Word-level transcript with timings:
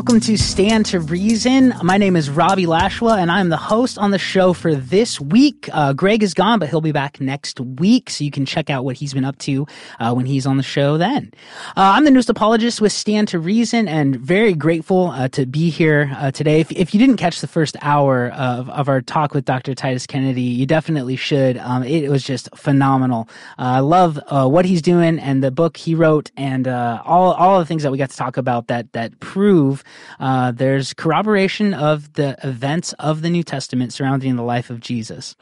Welcome 0.00 0.20
to 0.20 0.38
Stand 0.38 0.86
to 0.86 0.98
Reason. 0.98 1.74
My 1.82 1.98
name 1.98 2.16
is 2.16 2.30
Robbie 2.30 2.64
Lashua, 2.64 3.18
and 3.18 3.30
I'm 3.30 3.50
the 3.50 3.58
host 3.58 3.98
on 3.98 4.12
the 4.12 4.18
show 4.18 4.54
for 4.54 4.74
this 4.74 5.20
week. 5.20 5.68
Uh, 5.74 5.92
Greg 5.92 6.22
is 6.22 6.32
gone, 6.32 6.58
but 6.58 6.70
he'll 6.70 6.80
be 6.80 6.90
back 6.90 7.20
next 7.20 7.60
week, 7.60 8.08
so 8.08 8.24
you 8.24 8.30
can 8.30 8.46
check 8.46 8.70
out 8.70 8.82
what 8.82 8.96
he's 8.96 9.12
been 9.12 9.26
up 9.26 9.36
to 9.40 9.66
uh, 9.98 10.14
when 10.14 10.24
he's 10.24 10.46
on 10.46 10.56
the 10.56 10.62
show 10.62 10.96
then. 10.96 11.30
Uh, 11.76 11.92
I'm 11.94 12.06
the 12.06 12.10
newest 12.10 12.30
apologist 12.30 12.80
with 12.80 12.92
Stand 12.92 13.28
to 13.28 13.38
Reason, 13.38 13.86
and 13.86 14.16
very 14.16 14.54
grateful 14.54 15.08
uh, 15.08 15.28
to 15.28 15.44
be 15.44 15.68
here 15.68 16.10
uh, 16.16 16.30
today. 16.30 16.60
If, 16.60 16.72
if, 16.72 16.94
you 16.94 16.98
didn't 16.98 17.18
catch 17.18 17.42
the 17.42 17.46
first 17.46 17.76
hour 17.82 18.30
of, 18.30 18.70
of 18.70 18.88
our 18.88 19.02
talk 19.02 19.34
with 19.34 19.44
Dr. 19.44 19.74
Titus 19.74 20.06
Kennedy, 20.06 20.40
you 20.40 20.64
definitely 20.64 21.16
should. 21.16 21.58
Um, 21.58 21.82
it, 21.82 22.04
it, 22.04 22.08
was 22.08 22.24
just 22.24 22.48
phenomenal. 22.56 23.28
Uh, 23.58 23.64
I 23.64 23.80
love 23.80 24.18
what 24.30 24.64
he's 24.64 24.80
doing 24.80 25.18
and 25.18 25.44
the 25.44 25.50
book 25.50 25.76
he 25.76 25.94
wrote, 25.94 26.30
and 26.38 26.66
all 26.66 27.34
all 27.34 27.58
the 27.58 27.66
things 27.66 27.82
that 27.82 27.92
we 27.92 27.98
got 27.98 28.08
to 28.08 28.16
talk 28.16 28.38
about 28.38 28.68
that 28.68 28.90
that 28.94 29.20
prove 29.20 29.84
uh, 30.18 30.52
there's 30.52 30.94
corroboration 30.94 31.74
of 31.74 32.12
the 32.14 32.36
events 32.44 32.92
of 32.94 33.22
the 33.22 33.30
New 33.30 33.42
Testament 33.42 33.92
surrounding 33.92 34.36
the 34.36 34.42
life 34.42 34.70
of 34.70 34.80
Jesus. 34.80 35.36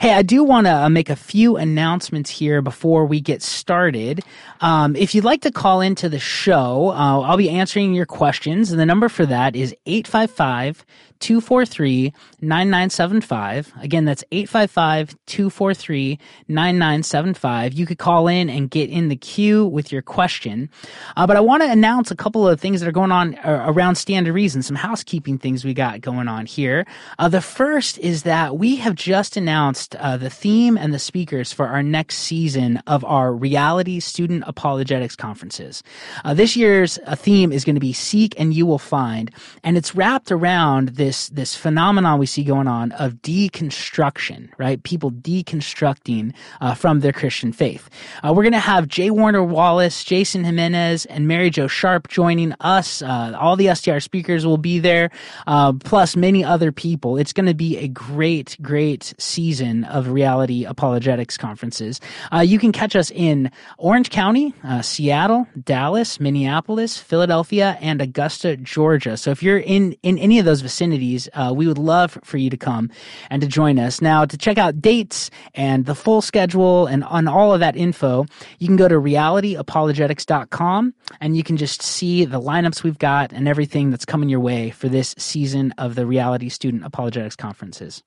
Hey, 0.00 0.12
I 0.12 0.22
do 0.22 0.42
want 0.44 0.66
to 0.66 0.74
uh, 0.74 0.88
make 0.88 1.10
a 1.10 1.16
few 1.16 1.56
announcements 1.56 2.30
here 2.30 2.62
before 2.62 3.06
we 3.06 3.20
get 3.20 3.42
started. 3.42 4.22
Um, 4.60 4.96
if 4.96 5.14
you'd 5.14 5.24
like 5.24 5.42
to 5.42 5.52
call 5.52 5.80
into 5.80 6.08
the 6.08 6.18
show, 6.18 6.90
uh, 6.90 7.20
I'll 7.20 7.36
be 7.36 7.50
answering 7.50 7.94
your 7.94 8.06
questions, 8.06 8.70
and 8.70 8.80
the 8.80 8.86
number 8.86 9.08
for 9.08 9.26
that 9.26 9.54
is 9.56 9.74
855 9.86 10.84
243 11.20 12.12
9975. 12.40 13.72
Again, 13.80 14.04
that's 14.04 14.24
855 14.32 15.16
243 15.26 16.18
9975. 16.48 17.72
You 17.72 17.86
could 17.86 17.98
call 17.98 18.28
in 18.28 18.50
and 18.50 18.70
get 18.70 18.90
in 18.90 19.08
the 19.08 19.16
queue 19.16 19.66
with 19.66 19.92
your 19.92 20.02
question. 20.02 20.68
Uh, 21.16 21.26
but 21.26 21.36
I 21.36 21.40
want 21.40 21.62
to 21.62 21.70
announce 21.70 22.10
a 22.10 22.16
couple 22.16 22.46
of 22.46 22.60
things 22.60 22.80
that 22.80 22.88
are 22.88 22.92
going 22.92 23.12
on 23.12 23.36
uh, 23.36 23.64
around 23.66 23.96
Stand 23.96 24.26
to 24.26 24.32
Reason, 24.32 24.62
some 24.62 24.76
housekeeping 24.76 25.38
things 25.38 25.64
we 25.64 25.74
got 25.74 26.00
going 26.00 26.28
on 26.28 26.46
here. 26.46 26.86
Uh, 27.18 27.28
the 27.28 27.40
first 27.40 27.98
is 27.98 28.24
that 28.24 28.58
we 28.58 28.76
have 28.76 28.94
just 28.94 29.36
announced 29.36 29.96
uh, 29.96 30.16
the 30.16 30.30
theme 30.30 30.76
and 30.76 30.92
the 30.92 30.98
speakers 30.98 31.52
for 31.52 31.68
our 31.68 31.82
next 31.82 32.18
season 32.18 32.82
of 32.86 33.04
our 33.04 33.32
reality 33.32 34.00
student 34.00 34.44
apologetics 34.46 35.16
conferences. 35.16 35.82
Uh, 36.24 36.34
this 36.34 36.56
year's 36.56 36.98
uh, 37.06 37.14
theme 37.14 37.52
is 37.52 37.64
going 37.64 37.76
to 37.76 37.80
be 37.80 37.92
Seek 37.92 38.38
and 38.38 38.52
You 38.52 38.66
Will 38.66 38.78
Find, 38.78 39.30
and 39.62 39.76
it's 39.76 39.94
wrapped 39.94 40.30
around 40.32 40.90
this 40.90 41.03
this 41.04 41.28
this 41.28 41.54
phenomenon 41.54 42.18
we 42.18 42.24
see 42.24 42.42
going 42.42 42.66
on 42.66 42.92
of 42.92 43.14
deconstruction, 43.16 44.48
right? 44.56 44.82
People 44.82 45.10
deconstructing 45.10 46.32
uh, 46.60 46.74
from 46.74 47.00
their 47.00 47.12
Christian 47.12 47.52
faith. 47.52 47.90
Uh, 48.22 48.32
we're 48.34 48.42
going 48.42 48.52
to 48.52 48.58
have 48.58 48.88
J. 48.88 49.10
Warner 49.10 49.42
Wallace, 49.42 50.02
Jason 50.02 50.44
Jimenez, 50.44 51.04
and 51.06 51.28
Mary 51.28 51.50
Jo 51.50 51.66
Sharp 51.66 52.08
joining 52.08 52.54
us. 52.60 53.02
Uh, 53.02 53.36
all 53.38 53.56
the 53.56 53.74
STR 53.74 53.98
speakers 53.98 54.46
will 54.46 54.56
be 54.56 54.78
there, 54.78 55.10
uh, 55.46 55.74
plus 55.74 56.16
many 56.16 56.42
other 56.42 56.72
people. 56.72 57.18
It's 57.18 57.34
going 57.34 57.46
to 57.46 57.54
be 57.54 57.76
a 57.76 57.88
great, 57.88 58.56
great 58.62 59.12
season 59.18 59.84
of 59.84 60.08
reality 60.08 60.64
apologetics 60.64 61.36
conferences. 61.36 62.00
Uh, 62.32 62.40
you 62.40 62.58
can 62.58 62.72
catch 62.72 62.96
us 62.96 63.10
in 63.10 63.50
Orange 63.76 64.08
County, 64.08 64.54
uh, 64.64 64.80
Seattle, 64.80 65.46
Dallas, 65.62 66.18
Minneapolis, 66.18 66.96
Philadelphia, 66.96 67.76
and 67.82 68.00
Augusta, 68.00 68.56
Georgia. 68.56 69.18
So 69.18 69.30
if 69.30 69.42
you're 69.42 69.58
in 69.58 69.96
in 70.02 70.18
any 70.18 70.38
of 70.38 70.46
those 70.46 70.62
vicinities 70.62 70.93
uh, 71.34 71.52
we 71.54 71.66
would 71.66 71.78
love 71.78 72.18
for 72.22 72.36
you 72.36 72.50
to 72.50 72.56
come 72.56 72.90
and 73.30 73.42
to 73.42 73.48
join 73.48 73.78
us. 73.78 74.00
Now, 74.00 74.24
to 74.24 74.36
check 74.36 74.58
out 74.58 74.80
dates 74.80 75.30
and 75.54 75.86
the 75.86 75.94
full 75.94 76.20
schedule 76.22 76.86
and 76.86 77.04
on 77.04 77.28
all 77.28 77.52
of 77.52 77.60
that 77.60 77.76
info, 77.76 78.26
you 78.58 78.66
can 78.66 78.76
go 78.76 78.88
to 78.88 78.96
realityapologetics.com 78.96 80.94
and 81.20 81.36
you 81.36 81.42
can 81.42 81.56
just 81.56 81.82
see 81.82 82.24
the 82.24 82.40
lineups 82.40 82.82
we've 82.82 82.98
got 82.98 83.32
and 83.32 83.48
everything 83.48 83.90
that's 83.90 84.04
coming 84.04 84.28
your 84.28 84.40
way 84.40 84.70
for 84.70 84.88
this 84.88 85.14
season 85.18 85.72
of 85.78 85.94
the 85.94 86.06
Reality 86.06 86.48
Student 86.48 86.84
Apologetics 86.84 87.36
Conferences. 87.36 88.02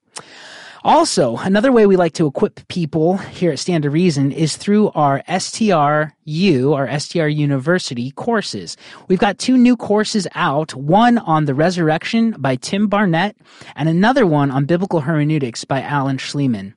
Also, 0.88 1.36
another 1.36 1.74
way 1.74 1.86
we 1.86 1.98
like 1.98 2.14
to 2.14 2.28
equip 2.28 2.66
people 2.70 3.18
here 3.18 3.52
at 3.52 3.60
Stand 3.60 3.84
to 3.84 3.90
Reason 3.90 4.32
is 4.32 4.56
through 4.56 4.90
our 4.92 5.22
STRU, 5.28 6.74
our 6.74 7.00
STR 7.00 7.28
University 7.28 8.12
courses. 8.12 8.78
We've 9.10 9.20
got 9.20 9.38
two 9.38 9.58
new 9.58 9.76
courses 9.76 10.30
out, 10.34 10.74
one 10.76 11.18
on 11.18 11.44
the 11.44 11.54
resurrection 11.54 12.36
by 12.40 12.56
Tim 12.56 12.88
Barnett 12.88 13.36
and 13.76 13.90
another 13.90 14.26
one 14.26 14.50
on 14.50 14.64
biblical 14.64 15.02
hermeneutics 15.02 15.66
by 15.66 15.82
Alan 15.82 16.20
Shlemon. 16.20 16.77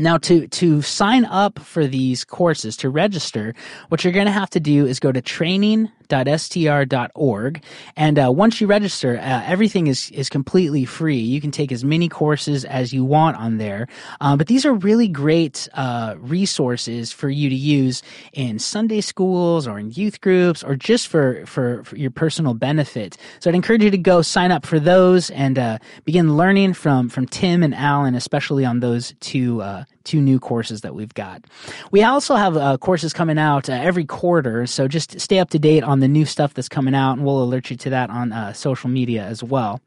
Now, 0.00 0.18
to, 0.18 0.48
to 0.48 0.82
sign 0.82 1.24
up 1.24 1.60
for 1.60 1.86
these 1.86 2.24
courses, 2.24 2.76
to 2.78 2.90
register, 2.90 3.54
what 3.90 4.02
you're 4.02 4.12
going 4.12 4.26
to 4.26 4.32
have 4.32 4.50
to 4.50 4.58
do 4.58 4.86
is 4.86 4.98
go 4.98 5.12
to 5.12 5.22
training.str.org. 5.22 7.62
And 7.94 8.18
uh, 8.18 8.32
once 8.32 8.60
you 8.60 8.66
register, 8.66 9.16
uh, 9.16 9.44
everything 9.46 9.86
is, 9.86 10.10
is 10.10 10.28
completely 10.28 10.84
free. 10.84 11.18
You 11.18 11.40
can 11.40 11.52
take 11.52 11.70
as 11.70 11.84
many 11.84 12.08
courses 12.08 12.64
as 12.64 12.92
you 12.92 13.04
want 13.04 13.36
on 13.36 13.58
there. 13.58 13.86
Um, 14.20 14.36
but 14.36 14.48
these 14.48 14.66
are 14.66 14.74
really 14.74 15.06
great 15.06 15.68
uh, 15.74 16.16
resources 16.18 17.12
for 17.12 17.28
you 17.28 17.48
to 17.48 17.54
use 17.54 18.02
in 18.32 18.58
Sunday 18.58 19.00
schools 19.00 19.68
or 19.68 19.78
in 19.78 19.92
youth 19.92 20.20
groups 20.20 20.64
or 20.64 20.74
just 20.74 21.06
for, 21.06 21.46
for, 21.46 21.84
for 21.84 21.94
your 21.94 22.10
personal 22.10 22.54
benefit. 22.54 23.16
So 23.38 23.48
I'd 23.48 23.54
encourage 23.54 23.84
you 23.84 23.92
to 23.92 23.98
go 23.98 24.22
sign 24.22 24.50
up 24.50 24.66
for 24.66 24.80
those 24.80 25.30
and 25.30 25.56
uh, 25.56 25.78
begin 26.04 26.36
learning 26.36 26.74
from, 26.74 27.10
from 27.10 27.28
Tim 27.28 27.62
and 27.62 27.76
Alan, 27.76 28.16
especially 28.16 28.64
on 28.64 28.80
those 28.80 29.14
two 29.20 29.62
two 30.04 30.20
new 30.20 30.38
courses 30.38 30.82
that 30.82 30.94
we've 30.94 31.14
got. 31.14 31.44
We 31.90 32.02
also 32.02 32.34
have 32.34 32.56
uh, 32.56 32.76
courses 32.78 33.12
coming 33.12 33.38
out 33.38 33.68
uh, 33.68 33.72
every 33.72 34.04
quarter, 34.04 34.66
so 34.66 34.88
just 34.88 35.20
stay 35.20 35.38
up 35.38 35.50
to 35.50 35.58
date 35.58 35.82
on 35.82 36.00
the 36.00 36.08
new 36.08 36.24
stuff 36.24 36.54
that's 36.54 36.68
coming 36.68 36.94
out, 36.94 37.14
and 37.14 37.24
we'll 37.24 37.42
alert 37.42 37.70
you 37.70 37.76
to 37.76 37.90
that 37.90 38.10
on 38.10 38.32
uh, 38.32 38.52
social 38.52 38.90
media 38.90 39.24
as 39.24 39.42
well. 39.42 39.80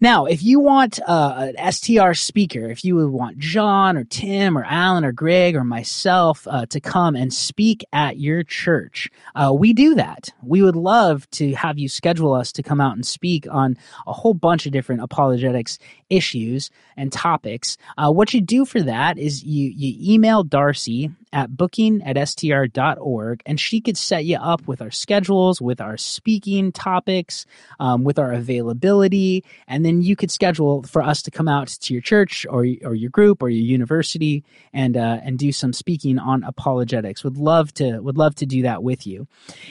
Now, 0.00 0.26
if 0.26 0.42
you 0.42 0.60
want 0.60 1.00
uh, 1.06 1.52
an 1.56 1.72
STR 1.72 2.14
speaker, 2.14 2.70
if 2.70 2.84
you 2.84 2.96
would 2.96 3.10
want 3.10 3.38
John 3.38 3.96
or 3.96 4.04
Tim 4.04 4.58
or 4.58 4.64
Alan 4.64 5.04
or 5.04 5.12
Greg 5.12 5.56
or 5.56 5.64
myself 5.64 6.46
uh, 6.50 6.66
to 6.66 6.80
come 6.80 7.16
and 7.16 7.32
speak 7.32 7.84
at 7.92 8.18
your 8.18 8.42
church, 8.42 9.10
uh, 9.34 9.52
we 9.56 9.72
do 9.72 9.94
that. 9.94 10.30
We 10.42 10.62
would 10.62 10.76
love 10.76 11.28
to 11.32 11.54
have 11.54 11.78
you 11.78 11.88
schedule 11.88 12.32
us 12.32 12.52
to 12.52 12.62
come 12.62 12.80
out 12.80 12.94
and 12.94 13.06
speak 13.06 13.46
on 13.50 13.76
a 14.06 14.12
whole 14.12 14.34
bunch 14.34 14.66
of 14.66 14.72
different 14.72 15.02
apologetics 15.02 15.78
issues 16.10 16.70
and 16.96 17.12
topics. 17.12 17.76
Uh, 17.96 18.12
what 18.12 18.32
you 18.34 18.40
do 18.40 18.64
for 18.64 18.82
that 18.82 19.18
is 19.18 19.42
you, 19.44 19.70
you 19.70 20.14
email 20.14 20.44
Darcy 20.44 21.10
at 21.34 21.56
booking 21.56 22.00
at 22.02 22.16
str.org, 22.28 23.42
and 23.44 23.58
she 23.58 23.80
could 23.80 23.98
set 23.98 24.24
you 24.24 24.36
up 24.36 24.66
with 24.68 24.80
our 24.80 24.92
schedules, 24.92 25.60
with 25.60 25.80
our 25.80 25.96
speaking 25.96 26.70
topics, 26.70 27.44
um, 27.80 28.04
with 28.04 28.18
our 28.20 28.32
availability, 28.32 29.44
and 29.66 29.84
then 29.84 29.93
you 30.02 30.16
could 30.16 30.30
schedule 30.30 30.82
for 30.82 31.02
us 31.02 31.22
to 31.22 31.30
come 31.30 31.48
out 31.48 31.68
to 31.68 31.92
your 31.92 32.00
church 32.00 32.46
or, 32.48 32.66
or 32.84 32.94
your 32.94 33.10
group 33.10 33.42
or 33.42 33.48
your 33.48 33.62
university 33.62 34.44
and 34.72 34.96
uh, 34.96 35.20
and 35.22 35.38
do 35.38 35.52
some 35.52 35.72
speaking 35.72 36.18
on 36.18 36.44
apologetics. 36.44 37.24
Would 37.24 37.36
love 37.36 37.72
to 37.74 38.00
would 38.00 38.16
love 38.18 38.34
to 38.36 38.46
do 38.46 38.62
that 38.62 38.82
with 38.82 39.06
you. 39.06 39.26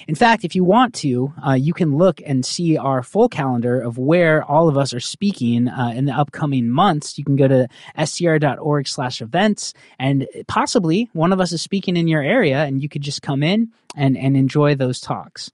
In 0.07 0.15
fact, 0.15 0.43
if 0.43 0.55
you 0.55 0.63
want 0.63 0.93
to, 0.95 1.33
uh, 1.45 1.53
you 1.53 1.73
can 1.73 1.97
look 1.97 2.21
and 2.25 2.45
see 2.45 2.77
our 2.77 3.03
full 3.03 3.29
calendar 3.29 3.79
of 3.79 3.97
where 3.97 4.43
all 4.43 4.69
of 4.69 4.77
us 4.77 4.93
are 4.93 4.99
speaking 4.99 5.67
uh, 5.67 5.93
in 5.95 6.05
the 6.05 6.13
upcoming 6.13 6.69
months. 6.69 7.17
You 7.17 7.25
can 7.25 7.35
go 7.35 7.47
to 7.47 7.67
str.org/events, 8.05 9.73
and 9.99 10.27
possibly 10.47 11.09
one 11.13 11.33
of 11.33 11.39
us 11.39 11.51
is 11.51 11.61
speaking 11.61 11.97
in 11.97 12.07
your 12.07 12.21
area, 12.21 12.63
and 12.63 12.81
you 12.81 12.89
could 12.89 13.01
just 13.01 13.21
come 13.21 13.43
in 13.43 13.71
and, 13.95 14.17
and 14.17 14.35
enjoy 14.35 14.75
those 14.75 14.99
talks. 14.99 15.51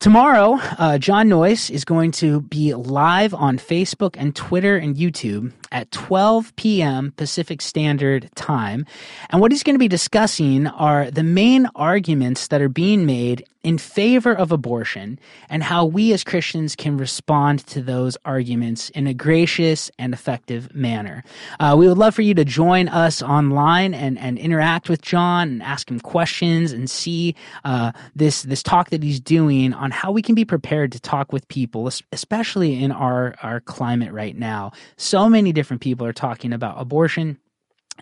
Tomorrow, 0.00 0.60
uh, 0.78 0.98
John 0.98 1.28
Noyes 1.28 1.70
is 1.70 1.84
going 1.84 2.12
to 2.12 2.42
be 2.42 2.72
live 2.72 3.34
on 3.34 3.58
Facebook 3.58 4.14
and 4.16 4.34
Twitter 4.34 4.76
and 4.76 4.94
YouTube 4.94 5.52
at 5.72 5.90
12 5.90 6.54
p.m. 6.56 7.12
Pacific 7.16 7.60
Standard 7.60 8.30
Time. 8.34 8.86
And 9.30 9.40
what 9.40 9.52
he's 9.52 9.62
going 9.62 9.74
to 9.74 9.78
be 9.78 9.88
discussing 9.88 10.66
are 10.66 11.10
the 11.10 11.22
main 11.22 11.68
arguments 11.74 12.48
that 12.48 12.60
are 12.60 12.68
being 12.68 13.06
made 13.06 13.44
in 13.64 13.76
favor 13.76 14.32
of 14.32 14.52
abortion 14.52 15.18
and 15.50 15.62
how 15.62 15.84
we 15.84 16.12
as 16.12 16.22
Christians 16.22 16.76
can 16.76 16.96
respond 16.96 17.66
to 17.66 17.82
those 17.82 18.16
arguments 18.24 18.88
in 18.90 19.06
a 19.06 19.12
gracious 19.12 19.90
and 19.98 20.14
effective 20.14 20.74
manner. 20.74 21.24
Uh, 21.58 21.74
we 21.76 21.88
would 21.88 21.98
love 21.98 22.14
for 22.14 22.22
you 22.22 22.34
to 22.34 22.44
join 22.44 22.88
us 22.88 23.20
online 23.20 23.94
and, 23.94 24.16
and 24.18 24.38
interact 24.38 24.88
with 24.88 25.02
John 25.02 25.48
and 25.48 25.62
ask 25.62 25.90
him 25.90 25.98
questions 25.98 26.72
and 26.72 26.88
see 26.88 27.34
uh, 27.64 27.92
this 28.14 28.42
this 28.42 28.62
talk 28.62 28.90
that 28.90 29.02
he's 29.02 29.20
doing 29.20 29.74
on 29.74 29.90
how 29.90 30.12
we 30.12 30.22
can 30.22 30.34
be 30.34 30.44
prepared 30.44 30.92
to 30.92 31.00
talk 31.00 31.32
with 31.32 31.46
people, 31.48 31.90
especially 32.12 32.82
in 32.82 32.92
our, 32.92 33.34
our 33.42 33.60
climate 33.60 34.12
right 34.12 34.36
now. 34.36 34.72
So 34.96 35.28
many 35.28 35.52
different 35.58 35.82
people 35.82 36.06
are 36.06 36.12
talking 36.12 36.52
about 36.52 36.80
abortion 36.80 37.36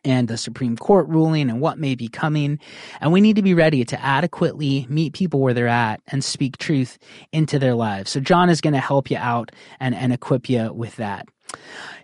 and 0.05 0.29
the 0.29 0.37
Supreme 0.37 0.77
Court 0.77 1.09
ruling 1.09 1.49
and 1.49 1.59
what 1.59 1.79
may 1.79 1.95
be 1.95 2.07
coming. 2.07 2.59
And 3.01 3.13
we 3.13 3.23
need 3.23 3.37
to 3.37 3.43
be 3.43 3.55
ready 3.55 3.83
to 3.87 4.05
adequately 4.05 4.87
meet 4.91 5.15
people 5.15 5.41
where 5.41 5.55
they're 5.55 5.67
at 5.67 6.03
and 6.09 6.23
speak 6.23 6.59
truth 6.59 6.99
into 7.33 7.59
their 7.59 7.75
lives. 7.75 8.11
So 8.11 8.21
John 8.21 8.51
is 8.51 8.61
going 8.61 8.75
to 8.75 8.79
help 8.79 9.11
you 9.11 9.17
out 9.17 9.53
and, 9.81 9.95
and 9.95 10.13
equip 10.13 10.51
you 10.51 10.71
with 10.71 10.97
that. 10.97 11.27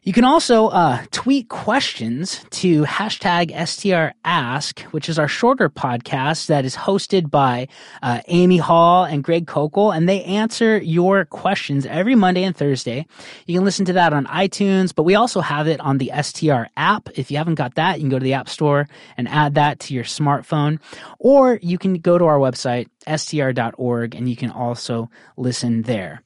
You 0.04 0.12
can 0.12 0.24
also 0.24 0.66
uh, 0.66 1.04
tweet 1.12 1.48
questions 1.48 2.44
to 2.50 2.82
hashtag 2.82 3.54
STRask, 3.54 4.80
which 4.86 5.08
is 5.08 5.16
our 5.16 5.28
shorter 5.28 5.70
podcast 5.70 6.46
that 6.46 6.64
is 6.64 6.74
hosted 6.74 7.30
by 7.30 7.68
uh, 8.02 8.20
Amy 8.26 8.56
Hall 8.56 9.04
and 9.04 9.22
Greg 9.22 9.46
Koukl, 9.46 9.96
and 9.96 10.08
they 10.08 10.24
answer 10.24 10.76
your 10.78 11.24
questions 11.26 11.86
every 11.86 12.16
Monday 12.16 12.42
and 12.42 12.56
Thursday. 12.56 13.06
You 13.46 13.54
can 13.54 13.64
listen 13.64 13.84
to 13.84 13.92
that 13.92 14.12
on 14.12 14.26
iTunes, 14.26 14.92
but 14.92 15.04
we 15.04 15.14
also 15.14 15.40
have 15.40 15.68
it 15.68 15.78
on 15.78 15.98
the 15.98 16.10
STR 16.20 16.64
app. 16.76 17.08
If 17.14 17.30
you 17.30 17.36
haven't 17.36 17.54
got 17.54 17.76
that, 17.76 17.98
you 17.98 18.02
can 18.02 18.10
go 18.10 18.18
to 18.18 18.24
the 18.24 18.34
App 18.34 18.48
Store 18.48 18.88
and 19.16 19.28
add 19.28 19.54
that 19.54 19.78
to 19.80 19.94
your 19.94 20.02
smartphone, 20.02 20.80
or 21.20 21.60
you 21.62 21.78
can 21.78 21.94
go 21.94 22.18
to 22.18 22.24
our 22.24 22.38
website, 22.38 22.88
str.org, 23.06 24.16
and 24.16 24.28
you 24.28 24.34
can 24.34 24.50
also 24.50 25.10
listen 25.36 25.82
there. 25.82 26.22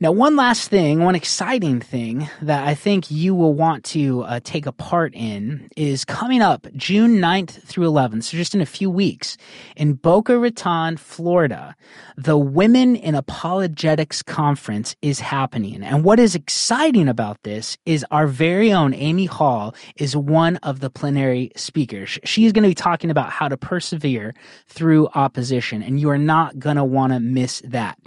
Now, 0.00 0.10
one 0.10 0.34
last 0.34 0.68
thing, 0.68 1.04
one 1.04 1.14
exciting 1.14 1.80
thing 1.80 2.28
that 2.40 2.66
I 2.66 2.74
think 2.74 3.10
you 3.10 3.34
will 3.36 3.54
want 3.54 3.84
to 3.84 4.22
uh, 4.22 4.40
take 4.42 4.66
a 4.66 4.72
part 4.72 5.14
in 5.14 5.68
is 5.76 6.04
coming 6.04 6.42
up 6.42 6.66
June 6.74 7.18
9th 7.20 7.62
through 7.62 7.86
11th, 7.86 8.24
so 8.24 8.36
just 8.36 8.54
in 8.54 8.60
a 8.60 8.66
few 8.66 8.90
weeks, 8.90 9.36
in 9.76 9.94
Boca 9.94 10.36
Raton, 10.38 10.96
Florida. 10.96 11.76
The 12.16 12.36
Women 12.36 12.96
in 12.96 13.14
Apologetics 13.14 14.22
Conference 14.22 14.96
is 15.02 15.20
happening. 15.20 15.82
And 15.82 16.04
what 16.04 16.18
is 16.18 16.34
exciting 16.34 17.08
about 17.08 17.42
this 17.44 17.78
is 17.86 18.04
our 18.10 18.26
very 18.26 18.72
own 18.72 18.94
Amy 18.94 19.26
Hall 19.26 19.74
is 19.96 20.16
one 20.16 20.56
of 20.58 20.80
the 20.80 20.90
plenary 20.90 21.52
speakers. 21.56 22.18
She's 22.24 22.52
going 22.52 22.64
to 22.64 22.68
be 22.68 22.74
talking 22.74 23.10
about 23.10 23.30
how 23.30 23.48
to 23.48 23.56
persevere 23.56 24.34
through 24.66 25.08
opposition, 25.14 25.82
and 25.82 26.00
you 26.00 26.10
are 26.10 26.18
not 26.18 26.58
going 26.58 26.76
to 26.76 26.84
want 26.84 27.12
to 27.12 27.20
miss 27.20 27.62
that. 27.64 27.98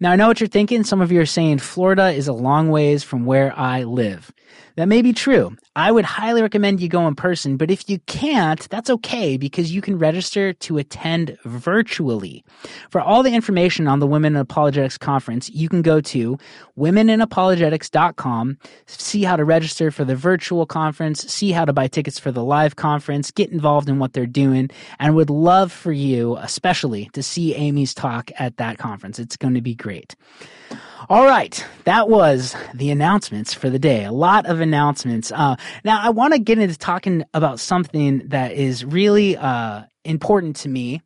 Now, 0.00 0.10
I 0.10 0.16
know 0.16 0.28
what 0.28 0.40
you're 0.40 0.48
thinking. 0.48 0.84
Some 0.84 0.95
of 1.00 1.12
you 1.12 1.20
are 1.20 1.26
saying 1.26 1.58
Florida 1.58 2.10
is 2.10 2.28
a 2.28 2.32
long 2.32 2.70
ways 2.70 3.02
from 3.02 3.24
where 3.24 3.56
I 3.58 3.84
live. 3.84 4.32
That 4.76 4.88
may 4.88 5.00
be 5.00 5.14
true. 5.14 5.56
I 5.74 5.90
would 5.90 6.04
highly 6.04 6.42
recommend 6.42 6.80
you 6.80 6.88
go 6.88 7.08
in 7.08 7.14
person, 7.14 7.56
but 7.56 7.70
if 7.70 7.88
you 7.88 7.98
can't, 8.00 8.68
that's 8.68 8.90
okay 8.90 9.38
because 9.38 9.72
you 9.72 9.80
can 9.80 9.98
register 9.98 10.52
to 10.52 10.76
attend 10.76 11.38
virtually. 11.44 12.44
For 12.90 13.00
all 13.00 13.22
the 13.22 13.34
information 13.34 13.88
on 13.88 14.00
the 14.00 14.06
Women 14.06 14.34
in 14.34 14.40
Apologetics 14.40 14.98
Conference, 14.98 15.48
you 15.48 15.70
can 15.70 15.80
go 15.80 16.02
to 16.02 16.38
womeninapologetics.com, 16.78 18.58
see 18.86 19.22
how 19.22 19.36
to 19.36 19.44
register 19.46 19.90
for 19.90 20.04
the 20.04 20.16
virtual 20.16 20.66
conference, 20.66 21.20
see 21.22 21.52
how 21.52 21.64
to 21.64 21.72
buy 21.72 21.88
tickets 21.88 22.18
for 22.18 22.30
the 22.30 22.44
live 22.44 22.76
conference, 22.76 23.30
get 23.30 23.50
involved 23.50 23.88
in 23.88 23.98
what 23.98 24.12
they're 24.12 24.26
doing, 24.26 24.68
and 24.98 25.16
would 25.16 25.30
love 25.30 25.72
for 25.72 25.92
you, 25.92 26.36
especially, 26.36 27.08
to 27.14 27.22
see 27.22 27.54
Amy's 27.54 27.94
talk 27.94 28.30
at 28.38 28.58
that 28.58 28.76
conference. 28.76 29.18
It's 29.18 29.38
going 29.38 29.54
to 29.54 29.62
be 29.62 29.74
great. 29.74 30.14
All 31.08 31.24
right, 31.24 31.64
that 31.84 32.08
was 32.08 32.56
the 32.74 32.90
announcements 32.90 33.54
for 33.54 33.70
the 33.70 33.78
day. 33.78 34.04
A 34.04 34.10
lot 34.10 34.46
of 34.46 34.60
announcements. 34.60 35.30
Uh, 35.30 35.54
now, 35.84 36.00
I 36.02 36.10
want 36.10 36.32
to 36.34 36.40
get 36.40 36.58
into 36.58 36.76
talking 36.76 37.22
about 37.32 37.60
something 37.60 38.26
that 38.28 38.52
is 38.52 38.84
really 38.84 39.36
uh, 39.36 39.82
important 40.04 40.56
to 40.56 40.68
me 40.68 41.02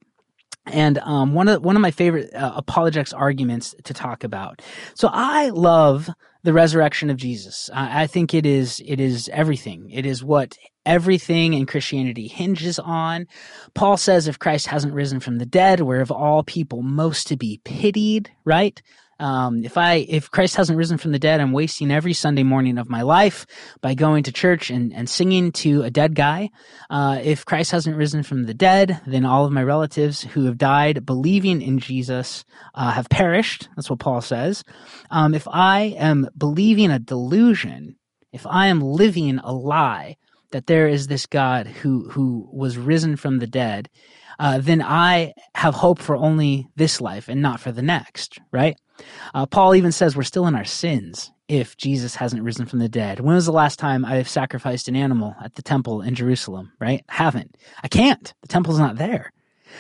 and 0.65 0.97
um, 0.99 1.35
one 1.35 1.49
of 1.49 1.63
one 1.63 1.77
of 1.77 1.83
my 1.83 1.91
favorite 1.91 2.33
uh, 2.33 2.53
apologetics 2.57 3.13
arguments 3.13 3.75
to 3.85 3.93
talk 3.93 4.25
about. 4.25 4.63
So 4.95 5.11
I 5.13 5.51
love 5.51 6.09
the 6.45 6.55
resurrection 6.55 7.11
of 7.11 7.19
Jesus. 7.19 7.69
I, 7.73 8.05
I 8.05 8.07
think 8.07 8.33
it 8.33 8.47
is 8.47 8.81
it 8.87 9.01
is 9.01 9.29
everything. 9.33 9.91
It 9.91 10.07
is 10.07 10.25
what 10.25 10.57
everything 10.87 11.53
in 11.53 11.67
Christianity 11.67 12.27
hinges 12.27 12.79
on. 12.79 13.27
Paul 13.75 13.99
says, 13.99 14.29
if 14.29 14.39
Christ 14.39 14.67
hasn't 14.69 14.95
risen 14.95 15.21
from 15.21 15.37
the 15.37 15.47
dead, 15.47 15.81
we're 15.81 16.01
of 16.01 16.11
all 16.11 16.43
people 16.43 16.81
most 16.83 17.27
to 17.27 17.37
be 17.37 17.61
pitied. 17.65 18.31
Right? 18.47 18.81
Um, 19.21 19.65
if 19.65 19.77
I 19.77 20.07
if 20.09 20.31
Christ 20.31 20.57
hasn't 20.57 20.79
risen 20.79 20.97
from 20.97 21.13
the 21.13 21.19
dead, 21.19 21.41
I'm 21.41 21.53
wasting 21.53 21.91
every 21.91 22.15
Sunday 22.15 22.43
morning 22.43 22.79
of 22.79 22.89
my 22.89 23.03
life 23.03 23.47
by 23.83 23.95
going 23.95 24.23
to 24.25 24.33
church 24.33 24.71
and, 24.71 24.95
and 24.95 25.09
singing 25.09 25.53
to 25.53 25.83
a 25.83 25.91
dead 25.91 26.15
guy. 26.15 26.49
Uh, 26.89 27.21
if 27.23 27.45
Christ 27.45 27.71
hasn't 27.71 27.97
risen 27.97 28.23
from 28.23 28.45
the 28.45 28.55
dead, 28.55 29.01
then 29.07 29.27
all 29.27 29.45
of 29.45 29.53
my 29.53 29.63
relatives 29.63 30.23
who 30.23 30.47
have 30.47 30.57
died 30.57 31.05
believing 31.05 31.61
in 31.61 31.79
Jesus 31.79 32.45
uh, 32.75 32.93
have 32.93 33.11
perished. 33.11 33.69
That's 33.77 33.91
what 33.91 33.99
Paul 33.99 34.23
says. 34.23 34.65
Um, 35.11 35.35
if 35.35 35.47
I 35.47 35.95
am 35.99 36.29
believing 36.37 36.91
a 36.91 36.99
delusion, 36.99 37.97
if 38.33 38.47
I 38.47 38.69
am 38.69 38.81
living 38.81 39.39
a 39.39 39.53
lie 39.53 40.17
that 40.53 40.67
there 40.67 40.89
is 40.89 41.07
this 41.07 41.27
God 41.27 41.67
who 41.67 42.09
who 42.09 42.49
was 42.53 42.79
risen 42.79 43.17
from 43.17 43.39
the 43.39 43.47
dead, 43.47 43.91
uh, 44.39 44.59
then 44.59 44.81
I 44.81 45.35
have 45.55 45.75
hope 45.75 45.99
for 45.99 46.17
only 46.17 46.67
this 46.75 47.03
life 47.03 47.29
and 47.29 47.43
not 47.43 47.61
for 47.61 47.73
the 47.73 47.83
next, 47.83 48.39
right? 48.51 48.79
Uh, 49.35 49.47
Paul 49.47 49.75
even 49.75 49.93
says 49.93 50.17
we're 50.17 50.23
still 50.23 50.47
in 50.47 50.55
our 50.55 50.65
sins 50.65 51.31
if 51.49 51.77
Jesus 51.77 52.15
hasn't 52.15 52.43
risen 52.43 52.67
from 52.67 52.79
the 52.79 52.89
dead. 52.89 53.21
When 53.21 53.35
was 53.35 53.47
the 53.47 53.53
last 53.53 53.79
time 53.79 54.05
I've 54.05 54.29
sacrificed 54.29 54.89
an 54.89 54.97
animal 54.97 55.35
at 55.43 55.55
the 55.57 55.63
temple 55.63 56.01
in 56.03 56.15
Jerusalem, 56.15 56.73
right? 56.81 57.05
Haven't. 57.09 57.57
I 57.83 57.89
can't. 57.89 58.33
The 58.43 58.49
temple's 58.49 58.79
not 58.79 58.97
there. 58.97 59.33